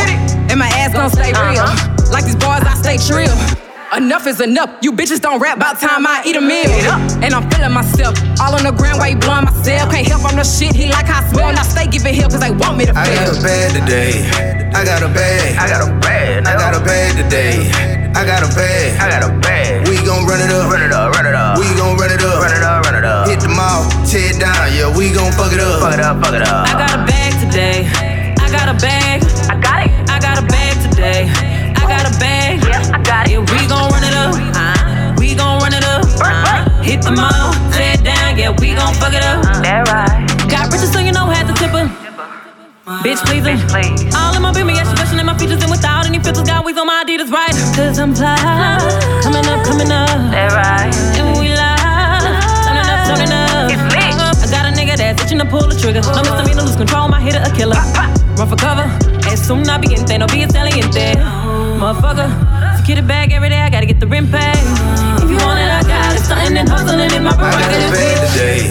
And 0.51 0.59
my 0.59 0.69
ass 0.69 0.95
gon' 0.95 1.11
stay 1.11 1.33
real. 1.33 1.61
Uh-huh. 1.61 2.13
Like 2.13 2.25
these 2.25 2.37
bars, 2.37 2.65
I 2.65 2.75
stay 2.75 2.97
trill. 2.97 3.68
Enough 3.97 4.27
is 4.27 4.41
enough. 4.41 4.71
You 4.83 4.93
bitches 4.93 5.21
don't 5.21 5.41
rap 5.41 5.57
about 5.57 5.81
time 5.81 6.07
I 6.07 6.23
eat 6.27 6.37
a 6.37 6.41
meal. 6.45 6.69
And 7.25 7.33
I'm 7.33 7.49
feeling 7.51 7.73
myself. 7.73 8.15
All 8.39 8.53
on 8.55 8.63
the 8.63 8.71
ground 8.77 9.01
while 9.01 9.09
you 9.09 9.17
blowing 9.17 9.45
myself. 9.49 9.91
Can't 9.91 10.07
help 10.07 10.29
on 10.29 10.37
the 10.37 10.45
shit. 10.45 10.77
He 10.77 10.93
like 10.93 11.07
how 11.09 11.25
I 11.25 11.29
smell. 11.33 11.49
And 11.49 11.59
I 11.59 11.63
stay 11.65 11.87
giving 11.89 12.13
help 12.15 12.31
cause 12.37 12.41
they 12.45 12.53
want 12.53 12.77
me 12.77 12.85
to 12.85 12.93
I 12.93 13.09
got 13.09 13.33
a 13.33 13.35
fail. 13.35 13.43
bag 13.43 13.69
today. 13.81 14.13
I 14.77 14.85
got 14.85 15.01
a 15.03 15.09
bag. 15.09 15.57
I 15.57 15.65
got 15.73 15.81
a 15.89 15.91
bag. 16.05 16.47
I 16.47 16.53
got 16.61 16.77
a 16.77 16.81
bag 16.85 17.17
today. 17.17 17.65
I 18.13 18.23
got 18.29 18.45
a 18.45 18.51
bag. 18.53 19.01
I 19.01 19.07
got 19.09 19.23
a 19.25 19.33
bag. 19.41 19.89
We 19.89 19.97
gon' 20.05 20.29
run 20.29 20.45
it 20.45 20.53
up. 20.53 20.69
Run 20.69 20.85
it 20.85 20.93
up. 20.93 21.09
Run 21.17 21.25
it 21.27 21.35
up. 21.35 21.57
We 21.57 21.65
gon' 21.81 21.97
run 21.97 22.13
it 22.13 22.21
up. 22.21 22.45
Run 22.45 22.53
it 22.53 22.63
up. 22.63 22.85
Run 22.85 22.95
it 22.95 23.05
up. 23.09 23.25
Hit 23.27 23.41
the 23.41 23.49
mall. 23.49 23.89
Tear 24.05 24.37
it 24.37 24.39
down. 24.39 24.69
Yeah, 24.77 24.93
we 24.93 25.09
gon' 25.17 25.33
fuck 25.33 25.51
it 25.51 25.61
up. 25.65 25.81
Fuck 25.81 25.97
it 25.97 26.05
up. 26.05 26.21
Fuck 26.21 26.37
it 26.37 26.45
up. 26.45 26.69
I 26.69 26.77
got 26.77 26.93
a 26.93 27.01
bag 27.09 27.33
today. 27.41 27.89
I 28.37 28.47
got 28.53 28.69
a 28.69 28.77
bag. 28.77 29.25
I 29.49 29.57
got 29.57 29.79
it. 29.81 29.91
I 30.13 30.21
got 30.21 30.37
a 30.37 30.45
bag 30.47 30.77
today. 30.93 31.25
I 31.73 31.83
got 31.89 32.05
a 32.05 32.13
bag. 32.21 32.48
I 32.93 33.03
got 33.03 33.27
it. 33.27 33.33
Yeah, 33.33 33.41
we 33.41 33.59
gon' 33.69 33.91
run 33.91 34.05
it 34.05 34.15
up. 34.15 34.33
Uh, 34.57 35.15
we 35.19 35.35
gon' 35.35 35.61
run 35.61 35.75
it 35.75 35.85
up. 35.85 36.05
Uh, 36.21 36.83
hit 36.83 37.03
the 37.03 37.13
mall. 37.13 37.53
It 37.77 38.05
down. 38.05 38.39
Yeah, 38.39 38.55
we 38.59 38.75
gon' 38.75 38.95
fuck 38.95 39.15
it 39.15 39.23
up. 39.23 39.43
That 39.63 39.89
right. 39.89 40.25
Got 40.49 40.73
riches 40.73 40.93
so 40.93 41.01
you 41.01 41.13
know 41.13 41.27
had 41.27 41.47
to 41.47 41.55
tip 41.55 41.71
her. 41.73 41.87
Bitch, 43.05 43.21
please. 43.29 43.45
All 44.17 44.35
in 44.35 44.41
my 44.41 44.53
baby, 44.53 44.73
yeah, 44.73 44.89
she 44.89 44.97
questioning 44.97 45.27
my 45.27 45.37
features 45.37 45.61
and 45.61 45.71
without 45.71 46.07
any 46.07 46.19
filters. 46.19 46.49
Got 46.49 46.65
weeds 46.65 46.79
on 46.79 46.87
my 46.87 47.05
Adidas, 47.05 47.31
right? 47.31 47.53
Cause 47.77 47.99
I'm 47.99 48.15
fly. 48.15 48.35
Coming 49.23 49.45
up, 49.45 49.61
coming 49.69 49.93
up. 49.93 50.09
That 50.33 50.57
right. 50.57 50.89
And 51.21 51.37
we 51.37 51.53
live. 51.53 51.77
Turning 52.65 52.89
up, 52.89 53.01
turning 53.05 53.33
up. 53.33 53.69
It's 53.69 53.85
lit. 53.93 54.17
I 54.41 54.49
got 54.49 54.65
a 54.65 54.73
nigga 54.73 54.97
that's 54.97 55.23
itching 55.23 55.39
to 55.39 55.45
pull 55.45 55.69
the 55.69 55.77
trigger. 55.77 56.01
No 56.01 56.25
misdemeanor, 56.25 56.63
lose 56.63 56.77
control, 56.77 57.09
my 57.09 57.21
hitter 57.21 57.45
a 57.45 57.53
killer. 57.55 57.77
Run 58.41 58.49
for 58.49 58.57
cover. 58.57 58.89
As 59.29 59.47
soon 59.47 59.69
I 59.69 59.77
begin, 59.77 60.01
no 60.19 60.27
be 60.27 60.41
Italian 60.41 60.91
there. 60.91 61.17
Motherfucker. 61.77 62.58
Secure 62.89 63.05
the 63.05 63.13
bag 63.13 63.37
every 63.37 63.53
day, 63.53 63.61
I 63.61 63.69
gotta 63.69 63.85
get 63.85 64.01
the 64.01 64.09
rent 64.09 64.33
paid. 64.33 64.65
If 65.21 65.29
you 65.29 65.37
want 65.45 65.61
it, 65.61 65.69
I 65.69 65.85
got 65.85 66.17
it. 66.17 66.25
Stunting 66.25 66.57
and 66.57 66.65
hustling 66.65 67.13
in 67.13 67.21
my 67.21 67.37
I 67.37 67.53
got 67.53 67.69
a 67.69 67.93
bag 67.93 68.17
today. 68.33 68.65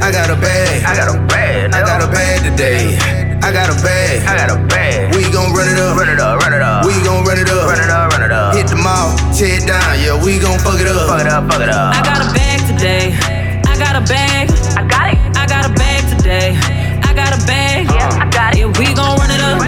I 0.00 0.08
got 0.08 0.32
a 0.32 0.40
bag. 0.40 0.88
I 0.88 0.96
got 0.96 1.12
a 1.12 1.20
bag. 1.28 1.76
I 1.76 1.84
got 1.84 2.00
a 2.00 2.08
bag 2.08 2.48
today. 2.48 2.96
I 3.44 3.52
got 3.52 3.68
a 3.68 3.76
bag. 3.84 4.24
I 4.24 4.40
got 4.40 4.56
a 4.56 4.58
bag. 4.72 5.12
We 5.12 5.28
gon' 5.28 5.52
run 5.52 5.68
it 5.68 5.76
up. 5.76 6.00
Run 6.00 6.08
it 6.08 6.16
up. 6.16 6.40
Run 6.40 6.56
it 6.56 6.64
up. 6.64 6.88
We 6.88 6.96
gon' 7.04 7.28
run 7.28 7.36
it 7.36 7.52
up. 7.52 7.68
Run 7.68 7.76
it 7.76 7.92
up. 7.92 8.08
Run 8.08 8.24
it 8.24 8.32
up. 8.32 8.56
Hit 8.56 8.72
the 8.72 8.80
mall. 8.80 9.12
Tear 9.36 9.60
it 9.60 9.68
down. 9.68 10.00
Yeah, 10.00 10.16
we 10.16 10.40
gon' 10.40 10.56
fuck 10.64 10.80
it 10.80 10.88
up. 10.88 11.04
Fuck 11.04 11.20
it 11.20 11.28
up. 11.28 11.44
Fuck 11.52 11.60
it 11.60 11.68
up. 11.68 11.92
I 11.92 12.00
got 12.00 12.24
a 12.24 12.32
bag 12.32 12.64
today. 12.72 13.12
I 13.68 13.76
got 13.76 14.00
a 14.00 14.04
bag. 14.08 14.48
I 14.80 14.88
got 14.88 15.12
it. 15.12 15.20
I 15.36 15.44
got 15.44 15.68
a 15.68 15.72
bag 15.76 16.08
today. 16.16 16.56
I 17.04 17.12
got 17.12 17.36
a 17.36 17.40
bag. 17.44 17.84
Yeah, 17.92 18.16
I 18.16 18.32
got 18.32 18.56
it. 18.56 18.64
Yeah, 18.64 18.72
we 18.80 18.96
gon' 18.96 19.20
run 19.20 19.28
it 19.28 19.44
up. 19.44 19.60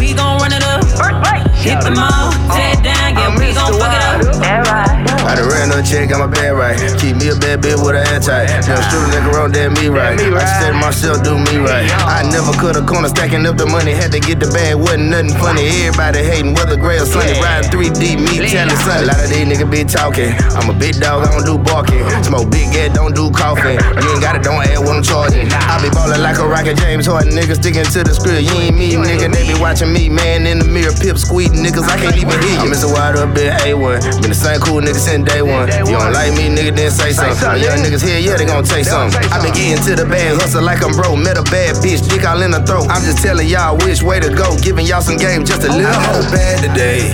We 0.00 0.16
gon' 0.16 0.40
run 0.40 0.56
it 0.56 0.64
up. 0.64 1.39
Hit 1.60 1.82
the 1.82 1.90
mall, 1.90 2.32
tear 2.56 2.74
down. 2.82 3.14
Yeah, 3.16 3.38
we 3.38 3.52
gon' 3.52 3.78
fuck 3.78 3.92
it 3.92 5.04
up. 5.04 5.09
By 5.20 5.36
the 5.36 5.44
ran 5.44 5.68
a 5.68 5.84
check, 5.84 6.08
got 6.08 6.20
my 6.20 6.26
bag 6.26 6.56
right. 6.56 6.76
Keep 6.96 7.20
me 7.20 7.28
a 7.28 7.36
bad 7.36 7.60
bitch 7.60 7.76
with 7.76 7.92
a 7.92 8.02
head 8.02 8.24
tight. 8.24 8.48
Never 8.64 8.80
strip 8.88 9.04
nigga 9.12 9.30
wrong, 9.36 9.52
damn 9.52 9.76
me 9.76 9.92
right. 9.92 10.16
I 10.16 10.44
said 10.60 10.72
myself, 10.72 11.20
do 11.22 11.36
me 11.36 11.60
right. 11.60 11.84
I 12.08 12.24
never 12.24 12.52
cut 12.56 12.76
a 12.76 12.82
corner, 12.82 13.08
stacking 13.08 13.44
up 13.44 13.56
the 13.60 13.66
money, 13.66 13.92
had 13.92 14.12
to 14.12 14.20
get 14.20 14.40
the 14.40 14.48
bag, 14.48 14.80
wasn't 14.80 15.12
nothing 15.12 15.36
funny. 15.36 15.68
Everybody 15.84 16.24
hating, 16.24 16.54
whether 16.56 16.76
gray 16.76 16.96
or 16.96 17.04
sunny. 17.04 17.36
Riding 17.36 17.68
3D, 17.68 18.16
me 18.16 18.48
telling 18.48 18.76
sunny. 18.80 19.04
A 19.04 19.12
lot 19.12 19.20
of 19.20 19.28
these 19.28 19.44
niggas 19.44 19.70
be 19.70 19.84
talking. 19.84 20.32
I'm 20.56 20.72
a 20.72 20.76
big 20.76 20.96
dog, 20.96 21.28
I 21.28 21.36
don't 21.36 21.44
do 21.44 21.60
barking. 21.60 22.00
Smoke 22.24 22.48
big 22.48 22.72
gas, 22.72 22.96
don't 22.96 23.12
do 23.12 23.28
coughing. 23.30 23.76
You 23.76 24.08
ain't 24.16 24.24
got 24.24 24.40
it, 24.40 24.42
don't 24.42 24.64
add 24.64 24.80
what 24.80 24.96
I'm 24.96 25.04
charging. 25.04 25.52
I 25.52 25.76
be 25.84 25.92
ballin' 25.92 26.24
like 26.24 26.40
a 26.40 26.46
rocket, 26.48 26.80
James 26.80 27.04
Harden. 27.04 27.36
Nigga 27.36 27.60
sticking 27.60 27.84
to 27.84 28.00
the 28.00 28.16
script. 28.16 28.40
You 28.40 28.56
ain't 28.56 28.76
me, 28.76 28.96
nigga. 28.96 29.28
They 29.28 29.44
be 29.52 29.56
watching 29.60 29.92
me, 29.92 30.08
man, 30.08 30.48
in 30.48 30.64
the 30.64 30.68
mirror, 30.68 30.96
pip 30.96 31.20
squeezing 31.20 31.60
niggas. 31.60 31.84
I 31.84 32.00
can't 32.00 32.16
even 32.16 32.40
hear 32.40 32.56
you. 32.56 32.64
I'm 32.64 32.72
Mr. 32.72 32.88
Wired 32.88 33.20
Up, 33.20 33.36
been 33.36 33.52
A1. 33.60 34.24
Been 34.24 34.32
the 34.32 34.38
same 34.38 34.60
cool 34.64 34.80
nigga 34.80 34.96
since 35.10 35.26
day 35.26 35.42
one. 35.42 35.66
You 35.66 35.98
don't 35.98 36.14
like 36.14 36.30
me, 36.38 36.46
nigga, 36.46 36.70
then 36.70 36.90
say 36.90 37.10
something. 37.10 37.42
When 37.42 37.58
young 37.58 37.82
niggas 37.82 38.06
here, 38.06 38.22
yeah, 38.22 38.38
they 38.38 38.46
gon' 38.46 38.62
take 38.62 38.86
something. 38.86 39.18
I 39.34 39.42
been 39.42 39.50
getting 39.50 39.82
to 39.90 39.98
the 39.98 40.06
bag, 40.06 40.38
hustle 40.38 40.62
like 40.62 40.86
I'm 40.86 40.94
broke. 40.94 41.18
Met 41.18 41.34
a 41.34 41.42
bad 41.50 41.82
bitch, 41.82 42.06
dick 42.06 42.22
all 42.22 42.38
in 42.42 42.54
the 42.54 42.62
throat. 42.62 42.86
I'm 42.86 43.02
just 43.02 43.18
telling 43.18 43.50
y'all 43.50 43.74
which 43.82 44.02
way 44.06 44.22
to 44.22 44.30
go. 44.30 44.54
Giving 44.62 44.86
y'all 44.86 45.02
some 45.02 45.18
game 45.18 45.42
just 45.42 45.66
a 45.66 45.68
oh, 45.68 45.74
little 45.74 45.90
I 45.90 45.98
hope. 45.98 46.22
hold 46.22 46.30
bad 46.30 46.62
today. 46.62 47.10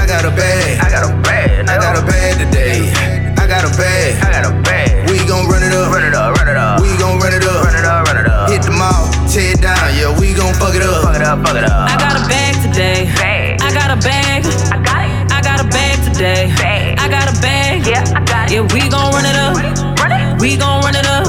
I 0.00 0.08
got 0.08 0.24
a 0.24 0.32
bag. 0.32 0.80
I 0.80 0.88
got 0.88 1.04
a 1.04 1.12
bag. 1.20 1.68
I 1.68 1.76
got 1.76 1.94
a 2.00 2.04
bag 2.08 2.32
today. 2.40 2.88
I 3.36 3.44
got 3.44 3.68
a 3.68 3.72
bag. 3.76 4.16
I 4.24 4.28
got 4.32 4.44
a 4.48 4.52
bag. 4.64 4.88
We 5.12 5.20
gon' 5.28 5.44
run 5.44 5.60
it 5.60 5.72
up. 5.76 5.92
Run 5.92 6.04
it 6.04 6.16
up. 6.16 6.32
Run 6.40 6.48
it 6.48 6.56
up. 6.56 6.80
We 6.80 6.96
gon' 6.96 7.20
run 7.20 7.36
it 7.36 7.44
up. 7.44 7.60
Run 7.60 7.76
it 7.76 7.84
up. 7.84 8.08
Run 8.08 8.16
it 8.24 8.28
up. 8.28 8.48
Hit 8.48 8.64
the 8.64 8.72
mall, 8.72 9.12
tear 9.28 9.52
it 9.52 9.60
down. 9.60 9.84
Yeah, 9.92 10.16
we 10.16 10.32
gon' 10.32 10.56
fuck 10.56 10.72
it 10.72 10.80
up. 10.80 11.04
Fuck 11.04 11.16
it 11.16 11.22
up. 11.22 11.44
Fuck 11.44 11.60
it 11.60 11.64
up. 11.68 11.92
I 11.92 11.96
got 12.00 12.16
a 12.16 12.24
bag 12.24 12.56
today. 12.64 13.04
Bag. 13.20 13.60
I 13.60 13.68
got 13.76 13.92
a 13.92 14.00
bag. 14.00 14.48
I 14.72 14.80
got 14.80 15.04
it. 15.04 15.12
I 15.28 15.38
got 15.44 15.60
a 15.60 15.68
bag 15.68 16.00
today. 16.08 16.73
I 17.04 17.08
got 17.10 17.28
a 17.28 17.38
bag. 17.42 17.86
Yeah, 17.86 18.02
I 18.16 18.24
got 18.24 18.50
it. 18.50 18.54
Yeah, 18.54 18.62
we 18.72 18.88
gon' 18.88 19.12
run 19.12 19.26
it 19.26 19.36
up. 19.36 19.54
Run 20.00 20.12
it. 20.12 20.40
We 20.40 20.56
gon' 20.56 20.80
run 20.80 20.96
it 20.96 21.06
up. 21.06 21.26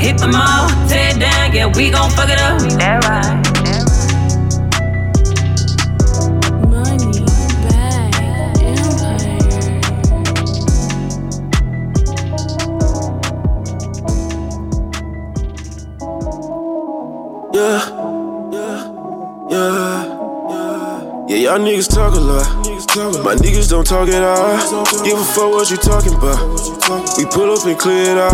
Hit 0.00 0.18
the 0.18 0.26
mall, 0.26 0.68
tear 0.88 1.14
it 1.14 1.20
down. 1.20 1.54
Yeah, 1.54 1.66
we 1.68 1.90
gon' 1.90 2.10
fuck 2.10 2.28
it 2.28 2.40
up. 2.40 2.60
Yeah, 2.80 2.98
right. 3.06 3.38
Yeah, 17.54 17.82
yeah, 18.50 18.82
yeah, 19.48 20.04
yeah. 20.50 21.26
Yeah, 21.28 21.36
y'all 21.36 21.58
niggas 21.60 21.88
talk 21.88 22.14
a 22.16 22.18
lot. 22.18 22.57
My 22.96 23.36
niggas 23.36 23.68
don't 23.68 23.86
talk 23.86 24.08
at 24.08 24.24
all. 24.24 24.56
Give 25.04 25.18
a 25.18 25.24
fuck 25.24 25.52
what 25.52 25.70
you 25.70 25.76
talking 25.76 26.14
about. 26.14 26.40
We 27.18 27.26
pull 27.26 27.52
up 27.52 27.66
and 27.66 27.78
clear 27.78 28.16
it 28.16 28.18
out. 28.18 28.32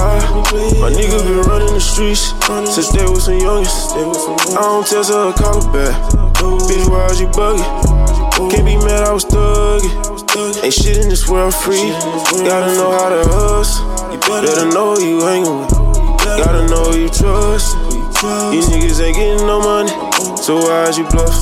My 0.78 0.94
niggas 0.94 1.26
been 1.26 1.42
running 1.42 1.74
the 1.74 1.80
streets 1.80 2.30
since 2.72 2.90
they 2.94 3.04
was 3.04 3.24
some 3.24 3.38
youngest. 3.38 3.92
I 4.54 4.62
don't 4.62 4.86
test 4.86 5.10
her, 5.10 5.32
call 5.34 5.58
her 5.58 5.72
back. 5.74 5.94
Bitch, 6.38 6.86
why 6.88 7.06
is 7.06 7.20
you 7.20 7.26
bugging? 7.34 7.66
Can't 8.50 8.64
be 8.64 8.76
mad, 8.76 9.02
I 9.02 9.12
was 9.12 9.24
thugging. 9.24 9.90
Ain't 10.62 10.72
shit 10.72 10.98
in 10.98 11.08
this 11.08 11.28
world 11.28 11.52
free. 11.54 11.90
Gotta 12.46 12.74
know 12.78 12.92
how 12.94 13.08
to 13.10 13.26
hustle. 13.26 13.90
Better 14.22 14.70
know 14.70 14.94
who 14.94 15.02
you 15.02 15.20
hanging 15.26 15.60
with. 15.60 15.70
Gotta 16.22 16.66
know 16.68 16.92
who 16.92 17.00
you 17.02 17.08
trust. 17.08 17.74
These 18.54 18.70
niggas 18.70 19.02
ain't 19.02 19.16
getting 19.16 19.46
no 19.46 19.60
money, 19.60 19.90
so 20.44 20.58
why'd 20.58 20.94
you 20.94 21.04
bluff? 21.08 21.32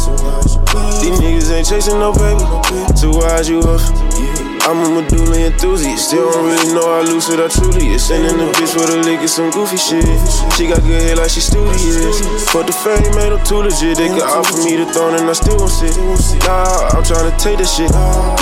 These 1.03 1.19
niggas 1.19 1.51
ain't 1.51 1.69
chasing 1.69 1.99
no 1.99 2.13
paper, 2.13 2.97
so 2.97 3.11
why'd 3.11 3.49
you 3.49 3.61
huff? 3.61 4.42
I'm 4.63 4.79
a 4.79 5.03
medulla 5.03 5.51
enthusiast, 5.51 6.15
still 6.15 6.31
don't 6.31 6.47
really 6.47 6.71
know 6.71 6.87
how 6.87 7.03
lucid 7.03 7.43
I 7.43 7.51
truly 7.51 7.99
is. 7.99 8.07
Sending 8.07 8.39
the 8.39 8.47
bitch 8.55 8.79
with 8.79 8.95
a 8.95 9.03
lick 9.03 9.19
and 9.19 9.29
some 9.31 9.51
goofy 9.51 9.75
shit. 9.75 10.07
She 10.55 10.71
got 10.71 10.79
good 10.87 11.03
hair 11.03 11.17
like 11.19 11.35
she 11.35 11.43
studious. 11.43 12.23
But 12.55 12.71
the 12.71 12.75
fame 12.75 13.11
made 13.19 13.35
them 13.35 13.43
too 13.43 13.67
legit. 13.67 13.99
They 13.99 14.07
could 14.07 14.23
offer 14.23 14.55
me 14.63 14.79
the 14.79 14.87
throne 14.95 15.19
and 15.19 15.27
I 15.27 15.35
still 15.35 15.59
won't 15.59 15.75
sit. 15.75 15.99
Nah, 16.47 16.95
I'm 16.95 17.03
trying 17.03 17.27
to 17.27 17.35
take 17.43 17.59
that 17.59 17.67
shit. 17.67 17.91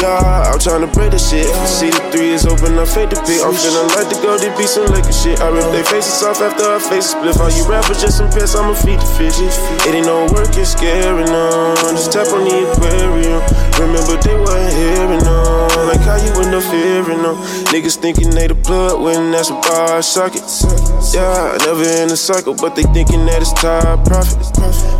Yeah, 0.05 0.53
I'm 0.53 0.61
trying 0.61 0.85
to 0.85 0.91
break 0.93 1.17
that 1.17 1.25
shit. 1.25 1.49
See 1.65 1.89
the 1.89 2.03
three 2.13 2.37
is 2.37 2.45
open, 2.45 2.77
I 2.77 2.85
fade 2.85 3.09
the 3.09 3.17
pick. 3.25 3.41
I'm 3.41 3.57
feeling 3.57 3.89
like 3.97 4.13
the 4.13 4.21
go, 4.21 4.37
they 4.37 4.53
be 4.61 4.69
some 4.69 4.93
liquor 4.93 5.17
shit. 5.17 5.41
I 5.41 5.49
rip 5.49 5.73
their 5.73 5.89
faces 5.89 6.21
off 6.21 6.45
after 6.45 6.69
I 6.69 6.77
face 6.85 7.17
a 7.17 7.17
split. 7.17 7.41
All 7.41 7.49
you 7.49 7.65
rappers 7.65 8.05
just 8.05 8.21
some 8.21 8.29
piss, 8.29 8.53
I'ma 8.53 8.77
feed 8.77 9.01
the 9.01 9.09
fish. 9.17 9.41
It 9.41 9.97
ain't 9.97 10.05
no 10.05 10.29
work, 10.37 10.53
it's 10.53 10.77
scary, 10.77 11.25
no. 11.25 11.73
Just 11.97 12.13
tap 12.13 12.29
on 12.29 12.45
the 12.45 12.69
aquarium. 12.69 13.41
Remember 13.81 14.21
they 14.21 14.37
wasn't 14.37 14.77
hearing 14.77 15.25
on. 15.25 15.73
Like 15.89 16.05
how 16.11 16.19
you 16.19 16.35
end 16.43 16.55
up 16.55 16.67
fearing 16.67 17.23
them. 17.23 17.39
Niggas 17.71 17.97
thinking 18.03 18.31
they 18.31 18.51
the 18.51 18.59
plug 18.59 18.99
when 19.01 19.31
that's 19.31 19.51
a 19.51 19.55
bar 19.63 20.03
socket. 20.03 20.43
Yeah, 21.15 21.55
never 21.63 21.87
in 22.03 22.11
a 22.11 22.19
cycle, 22.19 22.55
but 22.59 22.75
they 22.75 22.83
thinking 22.91 23.23
that 23.31 23.39
it's 23.39 23.55
top 23.55 24.03
profit. 24.05 24.35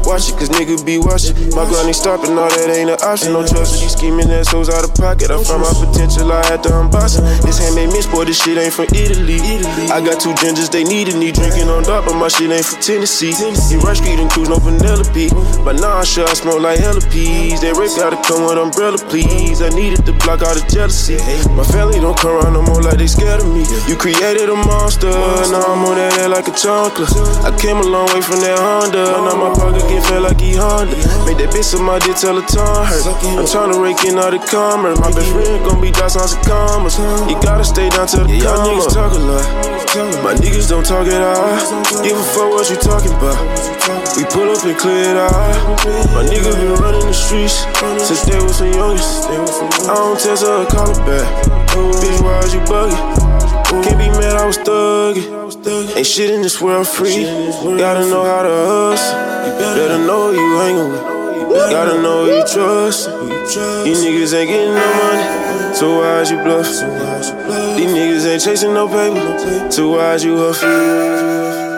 Watch 0.07 0.31
it, 0.31 0.39
cause 0.39 0.51
nigga 0.55 0.79
be 0.87 0.99
watching. 1.03 1.35
My 1.51 1.67
grind 1.67 1.91
ain't 1.91 1.99
stopping, 1.99 2.39
all 2.39 2.49
that 2.49 2.71
ain't 2.71 2.91
an 2.91 3.01
option. 3.03 3.35
No 3.35 3.43
trust 3.43 3.83
these 3.83 3.93
scheming 3.93 4.31
assholes 4.31 4.71
out 4.71 4.87
of 4.87 4.95
pocket. 4.95 5.31
I 5.31 5.43
found 5.43 5.67
my 5.67 5.75
potential, 5.75 6.31
I 6.31 6.47
had 6.47 6.63
to 6.65 6.71
unbox 6.71 7.19
it. 7.19 7.27
This 7.43 7.59
handmade 7.59 7.91
mix, 7.91 8.07
boy, 8.07 8.25
this 8.25 8.39
shit 8.39 8.59
ain't 8.59 8.73
from 8.73 8.87
Italy. 8.95 9.43
I 9.91 9.99
got 9.99 10.23
two 10.23 10.35
gingers, 10.39 10.71
they 10.71 10.85
need 10.85 11.01
needed 11.01 11.17
me. 11.17 11.33
Drinking 11.33 11.69
on 11.69 11.83
dark, 11.85 12.05
but 12.05 12.15
my 12.15 12.29
shit 12.29 12.51
ain't 12.51 12.65
from 12.65 12.81
Tennessee. 12.81 13.33
You 13.73 13.81
rush 13.81 13.99
street 13.99 14.21
and 14.21 14.31
cruise, 14.31 14.49
no 14.49 14.59
Penelope. 14.61 15.31
But 15.65 15.81
now 15.81 15.99
I 15.99 16.05
sure 16.05 16.29
I 16.29 16.35
smoke 16.35 16.61
like 16.61 16.79
hella 16.79 17.01
peas. 17.09 17.61
They 17.61 17.73
rape 17.73 17.97
gotta 17.97 18.21
come 18.29 18.45
with 18.45 18.59
umbrella, 18.59 18.99
please. 19.09 19.63
I 19.63 19.71
needed 19.71 20.05
to 20.07 20.13
block 20.23 20.43
all 20.43 20.55
the 20.55 20.65
jealousy. 20.69 21.00
My 21.01 21.65
family 21.65 21.97
don't 21.97 22.17
come 22.17 22.37
around 22.37 22.53
no 22.53 22.61
more 22.61 22.83
like 22.85 23.01
they 23.01 23.07
scared 23.09 23.41
of 23.41 23.49
me. 23.49 23.65
You 23.89 23.97
created 23.97 24.53
a 24.53 24.55
monster, 24.55 25.09
now 25.09 25.73
I'm 25.73 25.81
on 25.89 25.97
that 25.97 26.13
head 26.13 26.29
like 26.29 26.45
a 26.45 26.53
chocolate. 26.53 27.09
I 27.41 27.57
came 27.57 27.81
a 27.81 27.87
long 27.89 28.05
way 28.13 28.21
from 28.21 28.45
that 28.45 28.61
Honda, 28.61 29.09
now 29.25 29.33
my 29.33 29.49
pocket 29.57 29.81
get 29.89 30.05
fat 30.05 30.21
like 30.21 30.45
E 30.45 30.53
Honda. 30.61 30.93
Made 31.25 31.41
that 31.41 31.57
bitch 31.57 31.73
on 31.73 31.89
my 31.89 31.99
dick 32.05 32.21
till 32.21 32.37
the 32.37 32.45
tongue 32.45 32.85
hurt. 32.85 33.09
I'm 33.33 33.49
tryna 33.49 33.81
rake 33.81 34.05
in 34.05 34.21
all 34.21 34.29
the 34.29 34.45
commerce. 34.45 35.01
My 35.01 35.09
best 35.09 35.33
friend 35.33 35.65
gon' 35.65 35.81
be 35.81 35.89
dots 35.89 36.21
on 36.21 36.29
some 36.29 36.45
commas. 36.45 37.01
You 37.33 37.41
gotta 37.41 37.65
stay 37.65 37.89
down 37.89 38.05
to 38.13 38.29
the 38.29 38.37
yeah, 38.37 38.53
y'all 38.53 38.69
niggas 38.69 38.93
talk 38.93 39.17
a 39.17 39.23
lot. 39.25 39.41
My 40.21 40.37
niggas 40.37 40.69
don't 40.69 40.85
talk 40.85 41.09
at 41.09 41.25
all. 41.25 41.57
Give 42.05 42.13
a 42.13 42.27
fuck 42.37 42.53
what 42.53 42.69
you 42.69 42.77
talking 42.77 43.17
about. 43.17 43.41
We 44.21 44.29
pull 44.29 44.53
up 44.53 44.61
and 44.69 44.77
clear 44.77 45.17
it 45.17 45.17
out. 45.17 45.33
My 46.13 46.29
niggas 46.29 46.61
been 46.61 46.77
running 46.77 47.09
the 47.09 47.17
streets 47.17 47.65
since 48.05 48.21
they 48.29 48.37
was 48.37 48.61
some 48.61 48.69
youngest. 48.69 49.33
I 49.89 49.97
don't 49.97 50.21
test 50.21 50.45
her, 50.45 50.69
call 50.69 50.90
her 50.95 51.07
back. 51.07 51.27
Bitch, 51.71 52.23
why 52.23 52.39
is 52.41 52.55
you 52.55 52.61
bugging? 52.61 52.99
Can't 53.85 53.99
be 53.99 54.09
mad, 54.09 54.37
I 54.37 54.47
was 54.47 54.59
thugging. 54.59 55.97
Ain't 55.97 56.07
shit 56.07 56.31
in 56.31 56.43
this 56.43 56.61
world 56.61 56.89
free. 56.89 57.25
Gotta 57.79 58.09
know 58.09 58.25
how 58.25 58.43
to 58.43 58.55
hustle. 58.71 59.19
Better 59.59 59.99
know 59.99 60.31
you 60.31 60.59
hanging 60.59 60.91
with. 60.91 61.71
Gotta 61.71 62.01
know 62.03 62.27
who 62.27 62.33
you 62.37 62.45
trust. 62.47 63.09
These 63.85 64.05
niggas 64.05 64.35
ain't 64.35 64.51
getting 64.51 64.75
no 64.75 64.87
money, 65.03 65.75
so 65.75 65.99
why'd 65.99 66.29
you 66.29 66.43
bluff? 66.43 66.67
These 67.77 67.91
niggas 67.91 68.27
ain't 68.27 68.43
chasing 68.43 68.75
no 68.75 68.89
paper, 68.89 69.71
so 69.71 69.91
why'd 69.91 70.23
you 70.23 70.37
huff? 70.37 71.70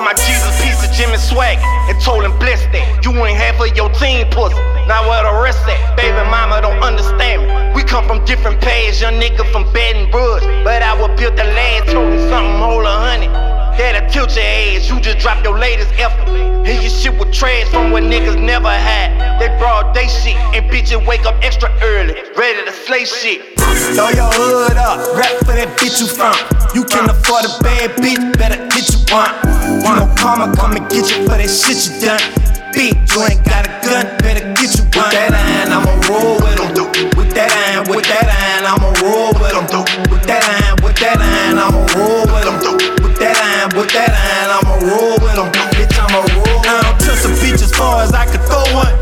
My 0.00 0.12
Jesus 0.12 0.60
piece 0.60 0.82
of 0.84 0.90
Jimmy 0.92 1.16
swag 1.18 1.58
and 1.88 2.00
told 2.02 2.24
him 2.24 2.36
bless 2.38 2.66
that. 2.74 3.04
You 3.04 3.12
ain't 3.24 3.38
half 3.38 3.60
of 3.60 3.76
your 3.76 3.88
team 3.94 4.26
pussy. 4.28 4.58
Now 4.90 5.08
where 5.08 5.22
the 5.22 5.40
rest 5.40 5.62
at? 5.68 5.96
Baby 5.96 6.18
mama 6.28 6.60
don't 6.60 6.82
understand 6.82 7.46
me. 7.46 7.76
We 7.76 7.86
come 7.86 8.04
from 8.06 8.24
different 8.24 8.60
paths, 8.60 9.00
young 9.00 9.14
nigga 9.14 9.50
from 9.52 9.64
Baton 9.72 10.10
Rouge. 10.10 10.42
But 10.64 10.82
I 10.82 10.98
was 10.98 11.08
built 11.18 11.36
the 11.36 11.44
land, 11.44 11.86
told 11.86 12.12
him 12.12 12.28
something 12.28 12.58
whole 12.58 12.84
a 12.84 12.90
honey. 12.90 13.53
That'll 13.76 14.08
tilt 14.08 14.36
your 14.36 14.44
ass, 14.44 14.88
you 14.88 15.00
just 15.00 15.18
drop 15.18 15.42
your 15.44 15.58
latest 15.58 15.92
effort. 15.98 16.28
And 16.28 16.82
your 16.82 16.90
shit 16.90 17.18
with 17.18 17.32
trash 17.32 17.68
from 17.68 17.90
what 17.90 18.04
niggas 18.04 18.40
never 18.40 18.70
had. 18.70 19.40
They 19.40 19.48
broad 19.58 19.94
day 19.94 20.08
shit, 20.08 20.36
and 20.54 20.70
bitches 20.70 21.04
wake 21.06 21.26
up 21.26 21.36
extra 21.42 21.70
early, 21.82 22.14
ready 22.36 22.64
to 22.64 22.72
slay 22.72 23.04
shit. 23.04 23.58
Throw 23.94 24.08
your 24.10 24.30
hood 24.32 24.76
up, 24.78 25.16
rap 25.16 25.34
for 25.44 25.52
that 25.52 25.76
bitch 25.76 26.00
you 26.00 26.06
from. 26.06 26.32
You 26.74 26.84
can 26.84 27.10
afford 27.10 27.44
a 27.44 27.52
bad 27.62 27.90
bitch, 27.98 28.22
better 28.38 28.56
get 28.70 28.86
you 28.88 29.00
one. 29.12 29.34
Want 29.82 30.00
no 30.00 30.06
karma, 30.16 30.54
come 30.56 30.76
and 30.76 30.88
get 30.88 31.10
you 31.10 31.26
for 31.26 31.36
that 31.36 31.50
shit 31.50 31.84
you 31.84 31.92
done. 32.00 32.22
Bitch, 32.72 32.96
you 33.12 33.22
ain't 33.26 33.44
got 33.44 33.66
a 33.66 33.72
gun, 33.84 34.06
better 34.22 34.46
get 34.54 34.70
you 34.78 34.84
one. 34.94 35.10
With 35.10 35.18
that 35.18 35.34
iron, 35.34 35.70
I'ma 35.74 35.92
roll 36.08 36.38
with 36.38 36.56
them. 36.56 36.86
With 37.18 37.34
that 37.34 37.50
iron, 37.50 37.84
with 37.90 38.06
that 38.06 38.26
iron, 38.30 38.64
I'ma 38.66 38.88
roll 39.02 39.34
with 39.34 39.52
them. 39.52 39.84
With 40.10 40.24
that 40.26 40.42
iron, 40.42 40.78
with 40.82 40.96
that 41.02 41.18
iron, 41.18 41.58
I'ma 41.58 41.82
roll 41.98 42.24
with 42.30 42.42
them. 42.42 42.43
That 43.94 44.10
iron, 44.10 44.50
I'ma 44.58 44.74
roll 44.90 45.16
with 45.22 45.34
them. 45.38 45.48
Bitch, 45.78 45.94
I'ma 45.94 46.26
roll. 46.34 46.60
I 46.66 46.82
don't 46.82 46.98
trust 46.98 47.24
a 47.26 47.32
bitch 47.38 47.62
as 47.62 47.70
far 47.70 48.02
as 48.02 48.12
I 48.12 48.26
can 48.26 48.42
throw 48.42 48.66
one. 48.74 48.94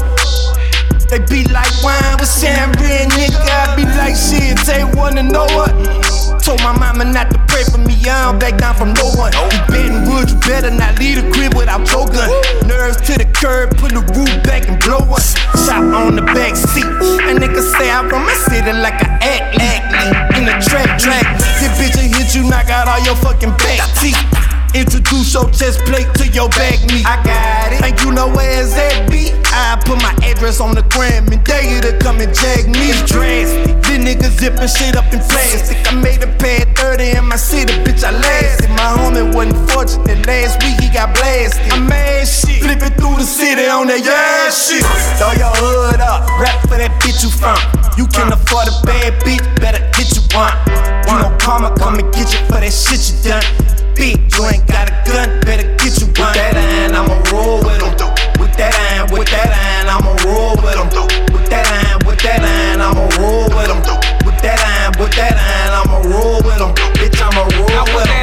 They 1.09 1.21
be 1.29 1.45
like 1.53 1.69
wine 1.85 2.17
with 2.21 2.29
Red, 2.41 3.13
nigga. 3.13 3.37
I 3.37 3.77
be 3.77 3.85
like 4.01 4.17
shit, 4.17 4.57
they 4.65 4.85
wanna 4.97 5.23
know 5.23 5.45
what. 5.53 5.73
Told 6.41 6.61
my 6.65 6.73
mama 6.73 7.05
not 7.05 7.31
to 7.31 7.39
pray 7.49 7.65
for 7.65 7.77
me, 7.77 7.93
I 8.09 8.33
don't 8.33 8.39
back 8.39 8.57
down 8.57 8.75
from 8.77 8.93
no 8.95 9.13
one. 9.17 9.33
You 9.33 9.61
betting 9.69 10.09
wood, 10.09 10.31
you 10.31 10.39
better 10.41 10.71
not 10.71 10.99
leave 10.99 11.21
the 11.21 11.29
crib 11.33 11.55
without 11.55 11.85
your 11.93 12.09
gun. 12.09 12.29
Nerves 12.65 12.97
to 13.09 13.17
the 13.17 13.29
curb, 13.29 13.77
pull 13.77 13.93
the 13.93 14.01
roof 14.17 14.33
back 14.45 14.69
and 14.69 14.81
blow 14.81 15.05
up. 15.05 15.21
Shop 15.65 15.85
on 15.85 16.17
the 16.17 16.25
back 16.33 16.57
seat. 16.57 16.89
And 17.29 17.39
niggas 17.41 17.77
say 17.77 17.91
I 17.91 18.05
run 18.09 18.25
my 18.25 18.35
city 18.49 18.73
like 18.73 18.97
I 18.97 19.21
act, 19.21 19.61
act 19.61 20.37
in 20.37 20.45
the 20.45 20.57
track, 20.65 20.99
track. 20.99 21.25
This 21.61 21.73
bitch 21.77 21.97
will 21.97 22.09
hit 22.09 22.35
you, 22.35 22.49
knock 22.49 22.69
out 22.69 22.89
all 22.89 23.01
your 23.05 23.17
fucking 23.17 23.53
back 23.61 23.81
teeth. 24.01 24.52
Introduce 24.75 25.35
your 25.35 25.45
chest 25.53 25.85
plate 25.85 26.09
to 26.17 26.29
your 26.33 26.49
back 26.57 26.81
knee. 26.89 27.05
I 27.05 27.21
got 27.21 27.73
it. 27.77 27.85
Think 27.85 28.01
you 28.01 28.13
know 28.13 28.29
where 28.33 28.65
it's 28.65 28.73
at, 28.73 29.11
B? 29.11 29.29
I 29.53 29.77
put 29.85 30.01
my 30.01 30.17
address 30.25 30.61
on 30.61 30.75
the 30.75 30.81
gram 30.89 31.29
and 31.29 31.45
dare 31.45 31.61
you 31.61 31.81
to 31.85 31.93
come 31.99 32.21
and 32.25 32.33
jag 32.33 32.73
me. 32.73 32.89
It's 32.89 33.05
drastic. 33.05 33.77
This 33.85 34.01
nigga 34.01 34.33
zipping 34.33 34.73
shit 34.73 34.97
up 34.97 35.13
in 35.13 35.21
plastic. 35.29 35.77
I 35.85 35.93
made 36.01 36.25
a 36.25 36.31
pad 36.41 36.73
30 36.73 37.21
in 37.21 37.29
my 37.29 37.37
city, 37.37 37.75
bitch. 37.85 38.01
I 38.01 38.17
lasted. 38.17 38.71
My 38.81 38.97
homie 38.97 39.29
wasn't 39.29 39.61
fortunate. 39.69 40.25
Last 40.25 40.65
week 40.65 40.81
he 40.81 40.89
got 40.89 41.13
blasted. 41.21 41.69
I 41.69 41.79
mad 41.79 42.25
shit. 42.25 42.65
Flipping 42.65 42.97
through 42.97 43.21
the 43.21 43.29
city 43.29 43.69
on 43.69 43.89
that 43.93 44.01
yeah 44.01 44.49
shit. 44.49 44.81
Throw 45.21 45.37
your 45.37 45.53
hood 45.53 46.01
up. 46.01 46.25
Rap 46.41 46.65
for 46.65 46.81
that 46.81 46.97
bitch 47.05 47.21
you 47.21 47.29
from. 47.29 47.61
You 48.01 48.09
can 48.09 48.33
afford 48.33 48.73
a 48.73 48.75
bad 48.89 49.21
bitch, 49.21 49.45
better 49.61 49.85
get 49.93 50.09
you 50.17 50.25
one. 50.33 50.57
You 51.05 51.21
know 51.21 51.37
karma 51.37 51.77
come 51.77 52.01
and 52.01 52.09
get 52.15 52.33
you 52.33 52.41
for 52.49 52.57
that 52.57 52.73
shit 52.73 53.05
you 53.05 53.21
done. 53.29 53.82
Bitch, 53.95 54.39
you 54.39 54.45
ain't 54.47 54.67
got 54.67 54.89
a 54.89 54.95
gun, 55.05 55.41
better 55.41 55.69
get 55.77 56.01
you 56.01 56.07
one. 56.17 56.33
With 56.33 56.35
that 56.35 56.57
iron, 56.57 56.95
I'ma 56.95 57.17
roll 57.31 57.59
with 57.61 57.79
them. 57.79 57.93
With 58.41 58.57
that 58.57 58.75
iron, 58.75 59.11
with 59.13 59.29
that 59.29 59.51
iron, 59.53 59.89
I'ma 59.89 60.13
roll 60.25 60.57
with 60.57 60.75
them. 60.75 60.89
With 61.33 61.51
that 61.51 61.67
iron, 61.69 62.01
with 62.07 62.21
that 62.23 62.41
iron, 62.41 62.81
I'ma 62.81 63.05
roll 63.21 63.49
with 63.53 63.69
them. 63.69 63.81
With 64.25 64.41
that 64.43 64.61
iron, 64.61 64.93
with 64.99 65.15
that 65.17 65.37
iron, 65.37 65.73
I'ma 65.85 65.99
roll 66.09 66.41
with 66.43 66.59
them. 66.59 66.73
Bitch, 66.97 67.21
I'ma 67.21 67.43
roll 67.59 67.85
with 67.95 68.07
them. 68.07 68.22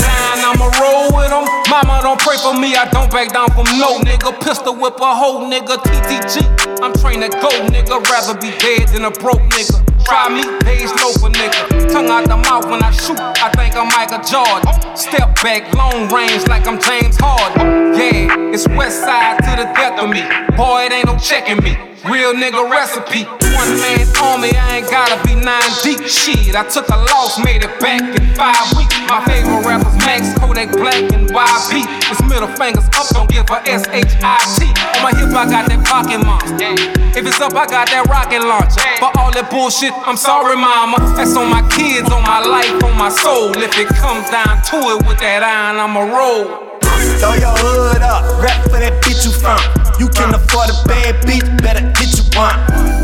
Mama 1.84 2.02
don't 2.04 2.20
pray 2.20 2.36
for 2.36 2.54
me, 2.54 2.76
I 2.76 2.90
don't 2.90 3.10
back 3.10 3.32
down 3.32 3.48
from 3.52 3.64
no 3.80 4.00
nigga. 4.00 4.38
Pistol 4.42 4.76
whip 4.76 5.00
a 5.00 5.16
whole 5.16 5.50
nigga, 5.50 5.78
TTG. 5.80 6.84
I'm 6.84 6.92
trained 6.92 7.24
to 7.24 7.30
go, 7.40 7.48
nigga. 7.72 8.04
Rather 8.04 8.36
be 8.36 8.52
dead 8.60 8.90
than 8.90 9.06
a 9.06 9.12
broke 9.12 9.40
nigga. 9.56 9.80
Try 10.04 10.28
me, 10.28 10.44
days 10.66 10.92
low 11.00 11.14
for 11.14 11.30
nigga. 11.32 11.90
Tongue 11.90 12.10
out 12.10 12.28
the 12.28 12.36
mouth 12.36 12.66
when 12.70 12.84
I 12.84 12.92
shoot, 12.92 13.18
I 13.20 13.50
think 13.56 13.78
I'm 13.78 13.88
Michael 13.96 14.20
Jordan. 14.20 14.98
Step 14.98 15.42
back, 15.42 15.74
long 15.74 16.12
range 16.12 16.46
like 16.48 16.68
I'm 16.68 16.82
James 16.82 17.16
Harden. 17.18 17.96
Yeah, 17.96 18.52
it's 18.52 18.68
west 18.68 19.00
side 19.00 19.38
to 19.38 19.64
the 19.64 19.72
death 19.72 20.04
of 20.04 20.10
me. 20.10 20.20
Boy, 20.58 20.84
it 20.84 20.92
ain't 20.92 21.06
no 21.06 21.18
checking 21.18 21.64
me. 21.64 21.89
Real 22.08 22.32
nigga 22.34 22.64
recipe. 22.72 23.28
One 23.28 23.76
man 23.84 24.08
army, 24.24 24.56
I 24.56 24.80
ain't 24.80 24.90
gotta 24.90 25.20
be 25.28 25.36
nine 25.36 25.68
deep. 25.84 26.00
Shit, 26.08 26.56
I 26.56 26.64
took 26.64 26.88
a 26.88 26.96
loss, 27.12 27.36
made 27.44 27.64
it 27.64 27.76
back 27.80 28.00
in 28.00 28.24
five 28.40 28.56
weeks. 28.80 28.96
My 29.12 29.20
favorite 29.28 29.68
rappers 29.68 29.98
Max, 30.08 30.32
Kodak 30.40 30.72
Black, 30.72 31.12
and 31.12 31.28
YP. 31.28 31.84
It's 32.08 32.24
middle 32.24 32.48
fingers 32.56 32.88
up, 32.96 33.08
don't 33.12 33.30
give 33.30 33.50
a 33.52 33.60
S-H-I-T. 33.68 34.60
On 34.96 35.04
my 35.04 35.12
hip, 35.12 35.36
I 35.36 35.44
got 35.44 35.68
that 35.68 35.84
pocket 35.84 36.24
monster. 36.24 36.72
If 37.20 37.28
it's 37.28 37.42
up, 37.42 37.52
I 37.54 37.68
got 37.68 37.92
that 37.92 38.08
rocket 38.08 38.48
launcher. 38.48 38.80
For 39.04 39.12
all 39.20 39.32
that 39.36 39.52
bullshit, 39.52 39.92
I'm 40.08 40.16
sorry, 40.16 40.56
mama. 40.56 40.98
That's 41.20 41.36
on 41.36 41.52
my 41.52 41.68
kids, 41.68 42.08
on 42.12 42.24
my 42.24 42.40
life, 42.40 42.80
on 42.84 42.96
my 42.98 43.10
soul. 43.10 43.52
If 43.60 43.78
it 43.78 43.88
comes 44.00 44.30
down 44.32 44.64
to 44.72 44.78
it 44.96 45.04
with 45.04 45.20
that 45.20 45.44
iron, 45.44 45.76
I'ma 45.76 46.08
roll. 46.16 46.79
Throw 47.20 47.34
your 47.34 47.56
hood 47.60 48.02
up, 48.02 48.24
rap 48.44 48.64
for 48.68 48.80
that 48.80 49.02
bitch 49.04 49.26
you 49.26 49.32
from. 49.32 49.60
You 50.00 50.08
can 50.10 50.34
afford 50.34 50.70
a 50.70 50.78
bad 50.88 51.16
bitch, 51.24 51.46
better 51.62 51.84
get 51.96 52.12
you 52.16 52.24
one. 52.36 52.56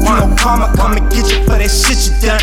You 0.03 0.11
know 0.15 0.35
karma 0.35 0.71
come 0.75 0.95
and 0.95 1.07
get 1.11 1.27
you 1.31 1.43
for 1.43 1.59
that 1.59 1.71
shit 1.71 1.99
you 2.07 2.15
done. 2.23 2.39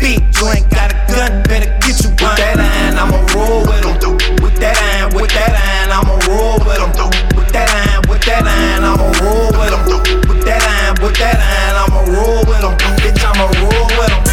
Bitch, 0.00 0.20
you 0.40 0.48
ain't 0.48 0.68
got 0.70 0.92
a 0.92 0.96
gun, 1.12 1.42
better 1.44 1.68
get 1.84 2.00
you 2.00 2.10
one. 2.20 2.32
With 2.32 2.40
that 2.40 2.56
iron, 2.56 2.96
I'ma 2.96 3.18
roll 3.36 3.60
with 3.68 3.84
them. 3.84 4.16
With 4.40 4.56
that 4.60 4.76
iron, 4.76 5.12
with 5.12 5.32
that 5.32 5.52
iron, 5.52 5.90
I'ma 5.92 6.16
roll 6.28 6.56
with 6.64 6.80
them. 6.80 7.10
With 7.36 7.52
that 7.52 7.68
iron, 7.68 8.02
with 8.08 8.24
that 8.24 8.44
iron, 8.48 8.84
I'ma 8.84 9.08
roll 9.20 9.52
with 9.56 9.72
them. 9.72 9.84
With 10.28 10.44
that 10.48 10.62
iron, 10.64 10.96
with 11.02 11.16
that 11.20 11.36
iron, 11.36 11.76
I'ma 11.84 12.00
roll 12.12 12.40
with 12.48 12.60
them. 12.60 12.74
Bitch, 13.00 13.20
I'ma 13.20 13.46
roll 13.60 13.88
with 14.00 14.08
them. 14.08 14.29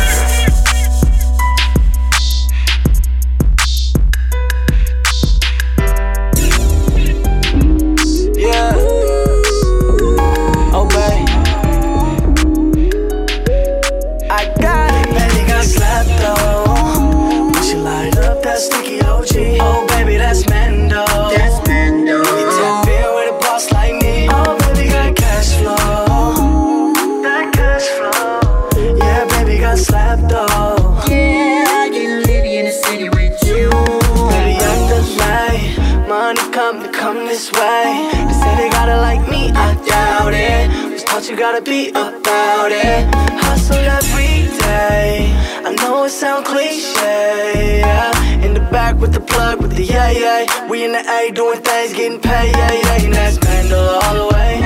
Taught 41.17 41.29
you 41.31 41.35
gotta 41.35 41.61
be 41.61 41.89
about 41.89 42.71
it. 42.71 43.07
Hustle 43.41 43.75
every 43.75 44.45
day. 44.59 45.33
I 45.65 45.73
know 45.81 46.03
it 46.03 46.09
sound 46.11 46.45
cliche. 46.45 47.79
Yeah. 47.79 48.45
In 48.45 48.53
the 48.53 48.59
back 48.59 48.97
with 48.97 49.13
the 49.13 49.19
plug, 49.19 49.59
with 49.59 49.75
the 49.75 49.83
yeah, 49.83 50.11
yeah. 50.11 50.69
We 50.69 50.83
in 50.85 50.91
the 50.91 50.99
A 50.99 51.31
doing 51.31 51.61
things, 51.61 51.93
getting 51.93 52.19
paid, 52.19 52.55
yeah, 52.55 52.71
yeah. 52.71 53.05
And 53.05 53.13
that's 53.13 53.39
Mando 53.43 53.79
all 54.03 54.13
the 54.21 54.35
way. 54.35 54.61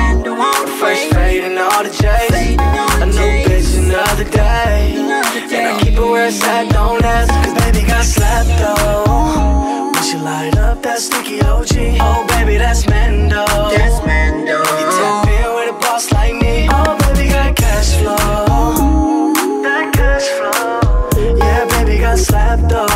Fresh 0.78 1.06
fade 1.14 1.46
and 1.46 1.58
all 1.58 1.84
the 1.84 1.90
J's. 1.90 2.32
A 3.00 3.06
new 3.06 3.32
bitch 3.48 3.78
another 3.78 4.26
day. 4.26 4.96
And 5.56 5.68
I 5.70 5.80
keep 5.82 5.94
it 5.94 6.00
where 6.00 6.28
it's 6.28 6.44
at, 6.44 6.70
don't 6.72 7.02
ask. 7.06 7.32
Cause 7.46 7.54
baby 7.64 7.88
got 7.88 8.04
slapped 8.04 8.52
though. 8.60 9.92
When 9.94 10.04
she 10.04 10.18
light 10.18 10.58
up 10.58 10.82
that 10.84 11.00
sticky 11.00 11.40
OG. 11.44 12.02
Oh, 12.02 12.26
baby, 12.28 12.58
that's 12.58 12.86
Mando. 12.90 13.46
That's 13.72 14.06
Mando. 14.06 14.58
You 14.60 14.88
tap 15.00 15.28
in 15.28 15.30
with 15.30 15.30
a 15.30 15.31
boss 16.02 16.14
like 16.14 16.36
me. 16.36 16.68
Oh, 16.70 16.98
baby, 16.98 17.30
got 17.30 17.56
cash 17.56 17.96
flow. 17.98 19.34
That 19.64 19.94
cash 19.94 20.28
flow. 20.38 21.38
Yeah, 21.38 21.66
baby, 21.66 22.00
got 22.00 22.18
slapped 22.18 22.70
though. 22.70 22.91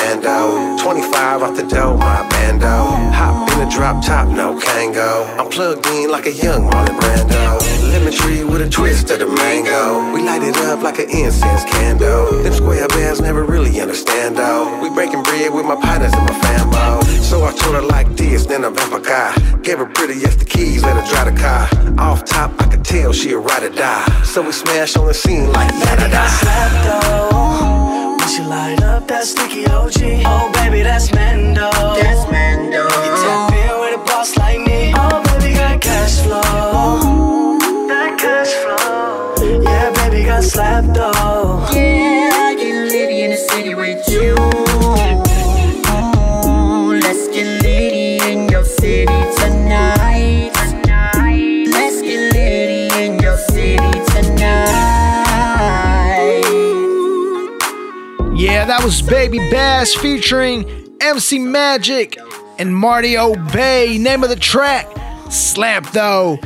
More, 0.00 0.20
that's 0.20 0.82
25 0.82 1.42
off 1.42 1.56
the 1.56 1.62
dough, 1.62 1.96
my 1.96 2.28
bando. 2.28 2.66
Hop 3.12 3.50
in 3.52 3.66
a 3.66 3.70
drop 3.70 4.04
top, 4.04 4.28
no 4.28 4.58
Kango. 4.58 5.38
I'm 5.38 5.50
plugged 5.50 5.86
in 5.86 6.10
like 6.10 6.26
a 6.26 6.32
young 6.32 6.70
Marlon 6.70 6.98
Brando. 6.98 7.90
Lemon 7.92 8.12
tree 8.12 8.44
with 8.44 8.62
a 8.62 8.68
twist 8.68 9.10
of 9.10 9.18
the 9.18 9.26
mango. 9.26 10.12
We 10.12 10.22
light 10.22 10.42
it 10.42 10.56
up 10.58 10.82
like 10.82 10.98
an 10.98 11.10
incense 11.10 11.64
candle. 11.64 12.42
Them 12.42 12.52
square 12.52 12.88
bears 12.88 13.20
never 13.20 13.44
really 13.44 13.80
understand 13.80 14.36
though. 14.36 14.80
We 14.82 14.90
breaking 14.90 15.22
bread 15.22 15.52
with 15.52 15.66
my 15.66 15.76
partners 15.76 16.12
and 16.14 16.24
my 16.26 16.34
famo. 16.40 17.02
So 17.22 17.44
I 17.44 17.52
told 17.52 17.74
her 17.74 17.82
like 17.82 18.16
this, 18.16 18.46
then 18.46 18.64
I 18.64 18.70
vamp 18.70 18.92
a 18.94 19.00
guy. 19.00 19.34
Gave 19.62 19.78
her 19.78 19.86
pretty 19.86 20.24
as 20.24 20.36
the 20.36 20.44
keys, 20.44 20.82
let 20.82 20.96
her 20.96 21.06
drive 21.10 21.34
the 21.34 21.40
car. 21.40 21.68
Off 21.98 22.24
top, 22.24 22.52
I 22.60 22.66
could 22.66 22.84
tell 22.84 23.12
she 23.12 23.32
a 23.32 23.38
ride 23.38 23.62
or 23.62 23.70
die. 23.70 24.22
So 24.24 24.42
we 24.42 24.52
smash 24.52 24.96
on 24.96 25.06
the 25.06 25.14
scene 25.14 25.52
like 25.52 25.68
da 25.68 25.96
da 25.96 26.08
da. 26.08 26.26
Slapped 26.26 26.84
though. 26.84 28.09
She 28.30 28.42
light 28.42 28.80
up 28.84 29.08
that 29.08 29.24
sticky 29.24 29.66
OG. 29.66 30.22
Oh, 30.24 30.52
baby, 30.54 30.82
that's 30.82 31.12
Mando. 31.12 31.68
That's 31.98 32.30
Mando. 32.30 32.84
You 32.84 33.12
tap 33.22 33.52
in 33.52 33.80
with 33.80 34.00
a 34.00 34.04
boss 34.06 34.36
like 34.36 34.60
me. 34.60 34.94
Oh, 34.94 35.20
baby, 35.24 35.54
got 35.54 35.80
cash 35.80 36.20
flow. 36.20 37.58
That 37.88 38.16
cash 38.20 38.52
flow. 38.62 39.34
Yeah, 39.64 39.90
baby, 39.94 40.22
got 40.26 40.44
slapped 40.44 40.94
though. 40.94 41.66
Yeah, 41.74 41.89
Baby 59.20 59.50
Bash 59.50 59.96
featuring 59.96 60.96
MC 60.98 61.40
Magic 61.40 62.16
and 62.58 62.74
Marty 62.74 63.18
Obey. 63.18 63.98
Name 63.98 64.24
of 64.24 64.30
the 64.30 64.34
track, 64.34 64.86
Slap 65.30 65.92
Though. 65.92 66.38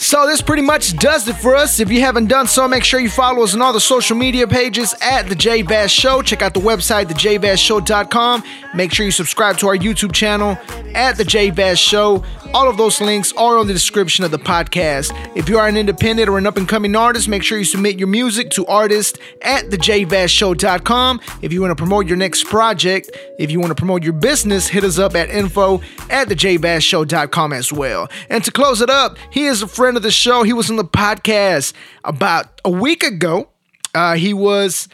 So 0.00 0.28
this 0.28 0.40
pretty 0.40 0.62
much 0.62 0.96
does 0.96 1.26
it 1.26 1.34
for 1.34 1.56
us. 1.56 1.80
If 1.80 1.90
you 1.90 2.00
haven't 2.02 2.28
done 2.28 2.46
so, 2.46 2.68
make 2.68 2.84
sure 2.84 3.00
you 3.00 3.10
follow 3.10 3.42
us 3.42 3.52
on 3.54 3.60
all 3.60 3.72
the 3.72 3.80
social 3.80 4.16
media 4.16 4.46
pages 4.46 4.94
at 5.02 5.28
the 5.28 5.34
J 5.34 5.62
Vaz 5.62 5.90
Show. 5.90 6.22
Check 6.22 6.40
out 6.40 6.54
the 6.54 6.60
website, 6.60 7.06
thejvazshow.com. 7.06 8.44
Make 8.76 8.92
sure 8.92 9.04
you 9.04 9.10
subscribe 9.10 9.58
to 9.58 9.66
our 9.66 9.76
YouTube 9.76 10.12
channel 10.12 10.56
at 10.94 11.16
the 11.16 11.24
J 11.24 11.50
Vaz 11.50 11.80
Show. 11.80 12.22
All 12.54 12.70
of 12.70 12.76
those 12.76 13.00
links 13.00 13.32
are 13.32 13.58
on 13.58 13.66
the 13.66 13.72
description 13.72 14.24
of 14.24 14.30
the 14.30 14.38
podcast. 14.38 15.12
If 15.36 15.48
you 15.48 15.58
are 15.58 15.66
an 15.66 15.76
independent 15.76 16.28
or 16.28 16.38
an 16.38 16.46
up 16.46 16.56
and 16.56 16.68
coming 16.68 16.94
artist, 16.94 17.28
make 17.28 17.42
sure 17.42 17.58
you 17.58 17.64
submit 17.64 17.98
your 17.98 18.08
music 18.08 18.50
to 18.50 18.64
artist 18.66 19.18
at 19.42 19.64
thejvazshow.com. 19.64 21.20
If 21.42 21.52
you 21.52 21.60
want 21.60 21.72
to 21.72 21.76
promote 21.76 22.06
your 22.06 22.16
next 22.16 22.44
project, 22.44 23.10
if 23.38 23.50
you 23.50 23.58
want 23.58 23.70
to 23.70 23.74
promote 23.74 24.04
your 24.04 24.14
business, 24.14 24.68
hit 24.68 24.84
us 24.84 24.98
up 24.98 25.16
at 25.16 25.28
info 25.28 25.82
at 26.08 26.28
thejvazshow.com 26.28 27.52
as 27.52 27.72
well. 27.72 28.08
And 28.30 28.44
to 28.44 28.52
close 28.52 28.80
it 28.80 28.90
up, 28.90 29.18
he 29.30 29.44
is 29.44 29.60
a 29.60 29.66
friend 29.66 29.87
of 29.96 30.02
the 30.02 30.10
show. 30.10 30.42
He 30.42 30.52
was 30.52 30.70
on 30.70 30.76
the 30.76 30.84
podcast 30.84 31.72
about 32.04 32.60
a 32.64 32.70
week 32.70 33.02
ago. 33.02 33.48
Uh, 33.94 34.14
he 34.14 34.32
was. 34.32 34.88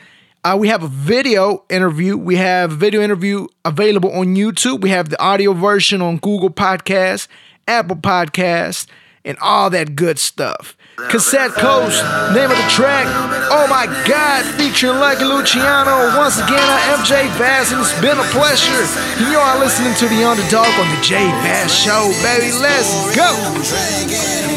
Uh, 0.44 0.56
we 0.58 0.68
have 0.68 0.82
a 0.82 0.88
video 0.88 1.64
interview. 1.70 2.16
We 2.18 2.36
have 2.36 2.72
video 2.72 3.00
interview 3.00 3.46
available 3.64 4.12
on 4.12 4.36
YouTube. 4.36 4.82
We 4.82 4.90
have 4.90 5.08
the 5.08 5.20
audio 5.20 5.54
version 5.54 6.02
on 6.02 6.18
Google 6.18 6.50
Podcasts, 6.50 7.28
Apple 7.66 7.96
Podcasts, 7.96 8.86
and 9.24 9.38
all 9.38 9.70
that 9.70 9.96
good 9.96 10.18
stuff. 10.18 10.76
Cassette 10.96 11.50
Coast, 11.52 12.02
name 12.34 12.50
of 12.50 12.56
the 12.56 12.68
track. 12.70 13.06
Oh 13.50 13.66
my 13.68 13.86
God, 14.06 14.44
featuring 14.54 15.00
Lucky 15.00 15.24
Luciano. 15.24 16.16
Once 16.16 16.36
again, 16.36 16.60
I'm 16.60 17.00
MJ 17.00 17.26
Bass, 17.38 17.72
and 17.72 17.80
it's 17.80 18.00
been 18.00 18.16
a 18.18 18.28
pleasure. 18.30 18.70
You 19.18 19.36
are 19.38 19.58
listening 19.58 19.94
to 19.94 20.08
the 20.08 20.24
underdog 20.24 20.68
on 20.78 20.88
the 20.94 21.02
J 21.02 21.26
Vaz 21.42 21.74
Show, 21.74 22.12
baby. 22.22 22.52
Let's 22.52 23.16
go. 23.16 24.53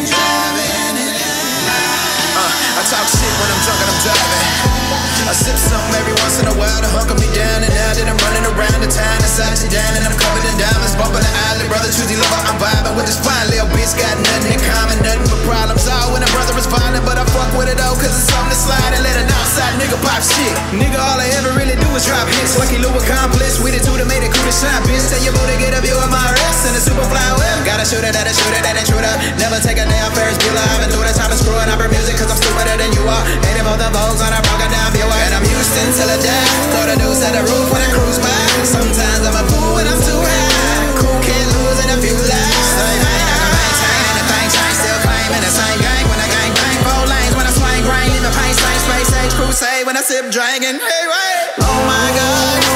Talk 2.88 3.04
shit 3.04 3.34
when 3.36 3.52
I'm 3.52 3.62
drunk 3.68 3.80
and 3.84 3.90
I'm 3.92 4.00
driving. 4.00 5.28
I 5.28 5.36
sip 5.36 5.60
something 5.60 5.92
every 6.00 6.16
once 6.24 6.40
in 6.40 6.48
a 6.48 6.56
while 6.56 6.80
to 6.80 6.88
hunker 6.88 7.20
me 7.20 7.28
down. 7.36 7.60
And 7.60 7.68
now 7.68 7.92
that 7.92 8.08
I'm 8.08 8.16
running 8.16 8.48
around 8.48 8.80
the 8.80 8.88
town, 8.88 9.20
inside 9.20 9.60
you 9.60 9.68
down, 9.68 9.92
and 10.00 10.08
I'm 10.08 10.16
covered 10.16 10.48
in 10.48 10.56
diamonds. 10.56 10.96
Bumping 10.96 11.20
the 11.20 11.34
island, 11.52 11.68
brother, 11.68 11.92
choosy 11.92 12.16
lover, 12.16 12.40
I'm 12.48 12.56
vibing 12.56 12.96
with 12.96 13.12
this 13.12 13.20
fine 13.20 13.52
little 13.52 13.68
bitch. 13.76 13.92
Got 14.00 14.16
nothing 14.24 14.56
in 14.56 14.62
common, 14.64 15.04
nothing 15.04 15.28
but 15.28 15.42
problems. 15.44 15.84
All 15.84 16.16
when 16.16 16.24
a 16.24 16.30
brother 16.32 16.56
is 16.56 16.64
violent, 16.72 17.04
but 17.04 17.20
I 17.20 17.28
fuck 17.36 17.52
with 17.60 17.68
it 17.68 17.76
though, 17.76 17.92
cause 18.00 18.16
it's 18.16 18.32
something 18.32 18.56
to 18.56 18.60
slide 18.72 18.96
and 18.96 19.04
let 19.04 19.20
an 19.20 19.28
outside 19.36 19.76
nigga 19.84 20.00
pop 20.00 20.24
shit. 20.24 20.56
Nigga, 20.80 20.96
all 20.96 21.20
I 21.20 21.28
ever 21.44 21.52
really 21.60 21.76
do 21.76 21.92
is 21.92 22.08
drop 22.08 22.24
hits. 22.40 22.56
Lucky 22.56 22.80
Lou 22.80 22.96
accomplice, 22.96 23.60
we 23.60 23.76
the 23.76 23.84
two 23.84 24.00
that 24.00 24.08
made 24.08 24.24
it 24.24 24.32
cool 24.32 24.48
to 24.48 24.56
shine, 24.56 24.80
bitch. 24.88 25.12
Tell 25.12 25.20
your 25.28 25.36
boo 25.36 25.44
to 25.44 25.60
get 25.60 25.76
a 25.76 25.84
view 25.84 26.00
of 26.00 26.08
my 26.08 26.37
and 26.68 26.76
a 26.76 26.84
super 26.84 27.08
fly 27.08 27.24
whip. 27.40 27.58
Gotta 27.64 27.88
shoot 27.88 28.04
it, 28.04 28.12
that 28.12 28.28
a 28.28 28.34
shooter, 28.36 28.60
that 28.60 28.76
intruder. 28.76 29.16
Never 29.40 29.58
take 29.64 29.80
a 29.80 29.88
day 29.88 30.00
off 30.04 30.12
Ferris 30.12 30.36
Bueller. 30.44 30.60
I've 30.60 30.84
been 30.84 30.92
through 30.92 31.08
the 31.08 31.16
time 31.16 31.32
of 31.32 31.40
screwing 31.40 31.72
up 31.72 31.80
her 31.80 31.88
music, 31.88 32.20
cause 32.20 32.28
I'm 32.28 32.36
stupider 32.36 32.76
than 32.76 32.92
you 32.92 33.04
are. 33.08 33.24
Hating 33.48 33.64
both 33.64 33.80
the 33.80 33.88
Vogues 33.96 34.20
on 34.20 34.36
a 34.36 34.40
broken 34.44 34.68
down 34.68 34.92
viewer. 34.92 35.08
And 35.08 35.34
I'm 35.40 35.46
Houston 35.48 35.88
till 35.96 36.12
I 36.12 36.20
die. 36.20 36.48
Throw 36.76 36.84
the 36.92 36.96
deuce 37.00 37.24
at 37.24 37.34
the 37.40 37.44
roof 37.48 37.68
when 37.72 37.82
I 37.82 37.90
cruise 37.96 38.20
by. 38.20 38.36
Sometimes 38.68 39.24
I'm 39.24 39.38
a 39.40 39.44
fool 39.48 39.80
when 39.80 39.88
I'm 39.88 40.00
too 40.04 40.20
high. 40.20 41.00
Cool 41.00 41.20
can't 41.24 41.50
lose 41.56 41.80
in 41.88 41.90
a 41.96 41.98
few 42.04 42.18
lives. 42.20 42.68
Same 42.76 43.04
ain't 43.16 43.30
I 43.32 43.38
maintain 43.48 44.04
anything. 44.12 44.48
Change 44.52 44.76
still 44.76 45.00
claiming 45.08 45.44
the 45.48 45.54
same 45.56 45.80
gang 45.80 46.04
when 46.12 46.20
I 46.20 46.28
gang 46.28 46.52
bang. 46.52 46.78
Four 46.84 47.04
lanes 47.08 47.34
when 47.40 47.48
I 47.48 47.54
swing 47.56 47.84
grain. 47.88 48.12
Leaving 48.12 48.36
pain 48.36 48.54
stain. 48.60 48.80
Space 48.84 49.12
age 49.24 49.34
crusade 49.40 49.84
when 49.88 49.96
I 49.96 50.04
sip 50.04 50.28
dragon. 50.36 50.84
Hey, 50.84 51.04
wait. 51.08 51.64
Oh 51.64 51.80
my 51.88 52.08
god. 52.12 52.67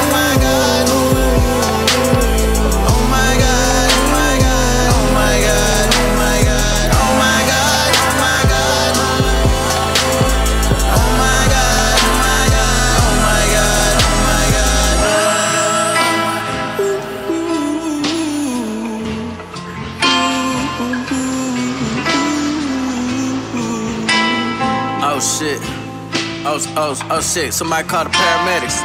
Oh, 26.54 26.60
oh, 26.76 27.08
oh 27.10 27.22
shit. 27.22 27.54
Somebody 27.54 27.88
call 27.88 28.04
the 28.04 28.10
paramedics. 28.10 28.76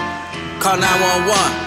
Call 0.60 0.78
911. 0.78 1.65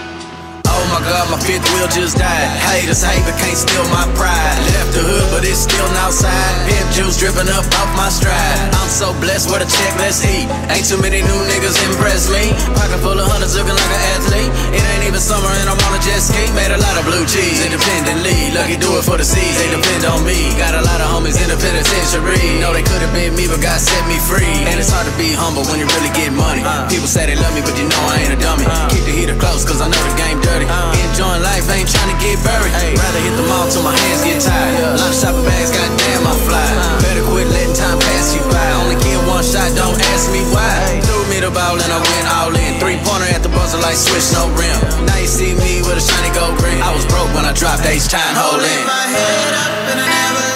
My 0.90 0.98
god, 1.06 1.30
my 1.30 1.38
fifth 1.38 1.62
wheel 1.70 1.86
just 1.86 2.18
died. 2.18 2.50
Haters 2.66 3.06
hate, 3.06 3.22
but 3.22 3.38
can't 3.38 3.54
steal 3.54 3.86
my 3.94 4.10
pride. 4.18 4.58
Left 4.74 4.90
the 4.90 5.02
hood, 5.06 5.26
but 5.30 5.46
it's 5.46 5.62
still 5.62 5.86
outside. 6.02 6.52
Pimp 6.66 6.90
juice 6.90 7.14
dripping 7.14 7.46
up 7.46 7.62
off 7.78 7.90
my 7.94 8.10
stride. 8.10 8.58
I'm 8.74 8.90
so 8.90 9.14
blessed 9.22 9.54
with 9.54 9.62
a 9.62 9.68
check, 9.70 9.92
let's 10.02 10.18
eat. 10.26 10.50
Ain't 10.66 10.82
too 10.82 10.98
many 10.98 11.22
new 11.22 11.40
niggas 11.46 11.78
impress 11.86 12.26
me. 12.26 12.50
Pocket 12.74 12.98
full 13.06 13.14
of 13.14 13.22
hundreds 13.30 13.54
looking 13.54 13.78
like 13.78 13.92
an 13.94 14.02
athlete. 14.18 14.50
It 14.74 14.82
ain't 14.82 15.06
even 15.06 15.22
summer 15.22 15.46
and 15.62 15.70
I'm 15.70 15.78
on 15.78 15.94
a 15.94 16.00
jet 16.02 16.18
ski. 16.18 16.42
Made 16.58 16.74
a 16.74 16.80
lot 16.82 16.98
of 16.98 17.06
blue 17.06 17.22
cheese, 17.22 17.62
independently. 17.62 18.50
Lucky 18.50 18.74
do 18.74 18.90
it 18.98 19.06
for 19.06 19.14
the 19.14 19.22
seas, 19.22 19.62
they 19.62 19.70
depend 19.70 20.02
on 20.10 20.26
me. 20.26 20.50
Got 20.58 20.74
a 20.74 20.82
lot 20.82 20.98
of 20.98 21.06
homies 21.06 21.38
in 21.38 21.54
the 21.54 21.58
penitentiary. 21.62 22.58
Know 22.58 22.74
they 22.74 22.82
could 22.82 22.98
have 22.98 23.14
been 23.14 23.38
me, 23.38 23.46
but 23.46 23.62
God 23.62 23.78
set 23.78 24.02
me 24.10 24.18
free. 24.18 24.66
And 24.66 24.74
it's 24.82 24.90
hard 24.90 25.06
to 25.06 25.14
be 25.14 25.30
humble 25.38 25.62
when 25.70 25.78
you 25.78 25.86
really 25.86 26.10
get 26.18 26.34
money. 26.34 26.66
Uh. 26.66 26.90
People 26.90 27.06
say 27.06 27.30
they 27.30 27.38
love 27.38 27.54
me, 27.54 27.62
but 27.62 27.78
you 27.78 27.86
know 27.86 28.02
I 28.10 28.26
ain't 28.26 28.34
a 28.34 28.40
dummy. 28.42 28.66
Uh. 28.66 28.90
Keep 28.90 29.06
the 29.06 29.14
heater 29.14 29.38
close, 29.38 29.62
cause 29.62 29.78
I 29.78 29.86
know 29.86 30.02
the 30.02 30.16
game 30.18 30.42
dirty. 30.42 30.66
Uh. 30.66 30.79
Enjoying 31.04 31.42
life, 31.42 31.66
ain't 31.68 31.88
trying 31.88 32.10
to 32.10 32.18
get 32.22 32.40
buried. 32.40 32.72
Rather 32.72 33.22
hit 33.22 33.34
the 33.36 33.46
mall 33.46 33.66
till 33.68 33.84
my 33.84 33.92
hands 33.92 34.22
get 34.24 34.40
tired. 34.40 34.96
Lunch 34.96 35.18
shopping 35.20 35.44
bags, 35.44 35.70
goddamn, 35.72 36.22
I 36.26 36.34
fly. 36.46 36.68
Better 37.04 37.24
quit 37.28 37.46
letting 37.52 37.76
time 37.76 37.98
pass 37.98 38.32
you 38.34 38.42
by. 38.48 38.66
Only 38.80 38.96
get 39.04 39.20
one 39.28 39.44
shot, 39.44 39.68
don't 39.76 39.98
ask 40.14 40.32
me 40.32 40.42
why. 40.54 41.00
Threw 41.04 41.22
me 41.28 41.38
the 41.40 41.52
ball 41.52 41.76
and 41.76 41.90
I 41.92 42.00
went 42.00 42.26
all 42.30 42.52
in. 42.54 42.80
Three 42.80 42.98
pointer 43.04 43.28
at 43.30 43.42
the 43.42 43.52
buzzer 43.52 43.78
like 43.78 43.96
switch, 43.96 44.32
no 44.32 44.48
rim. 44.56 44.78
Now 45.04 45.18
you 45.20 45.28
see 45.28 45.52
me 45.58 45.84
with 45.84 46.00
a 46.00 46.04
shiny 46.04 46.32
gold 46.32 46.56
ring. 46.62 46.80
I 46.80 46.94
was 46.94 47.04
broke 47.06 47.30
when 47.36 47.44
I 47.44 47.52
dropped 47.52 47.84
H 47.84 48.08
time, 48.08 48.34
hold 48.36 48.62
in. 48.62 48.82
my 48.86 49.04
head 49.12 49.52
up 49.60 49.72
and 49.92 49.98
I 50.00 50.06
never 50.06 50.49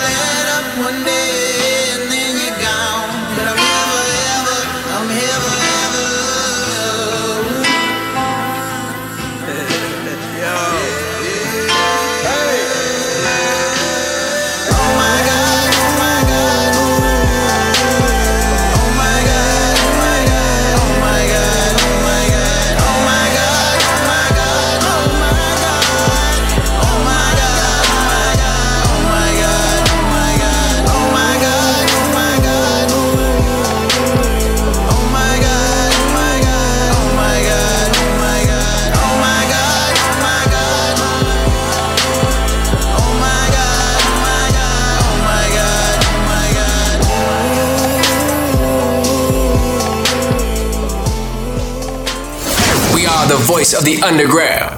voice 53.64 53.72
of 53.72 53.84
the 53.84 54.02
underground. 54.02 54.73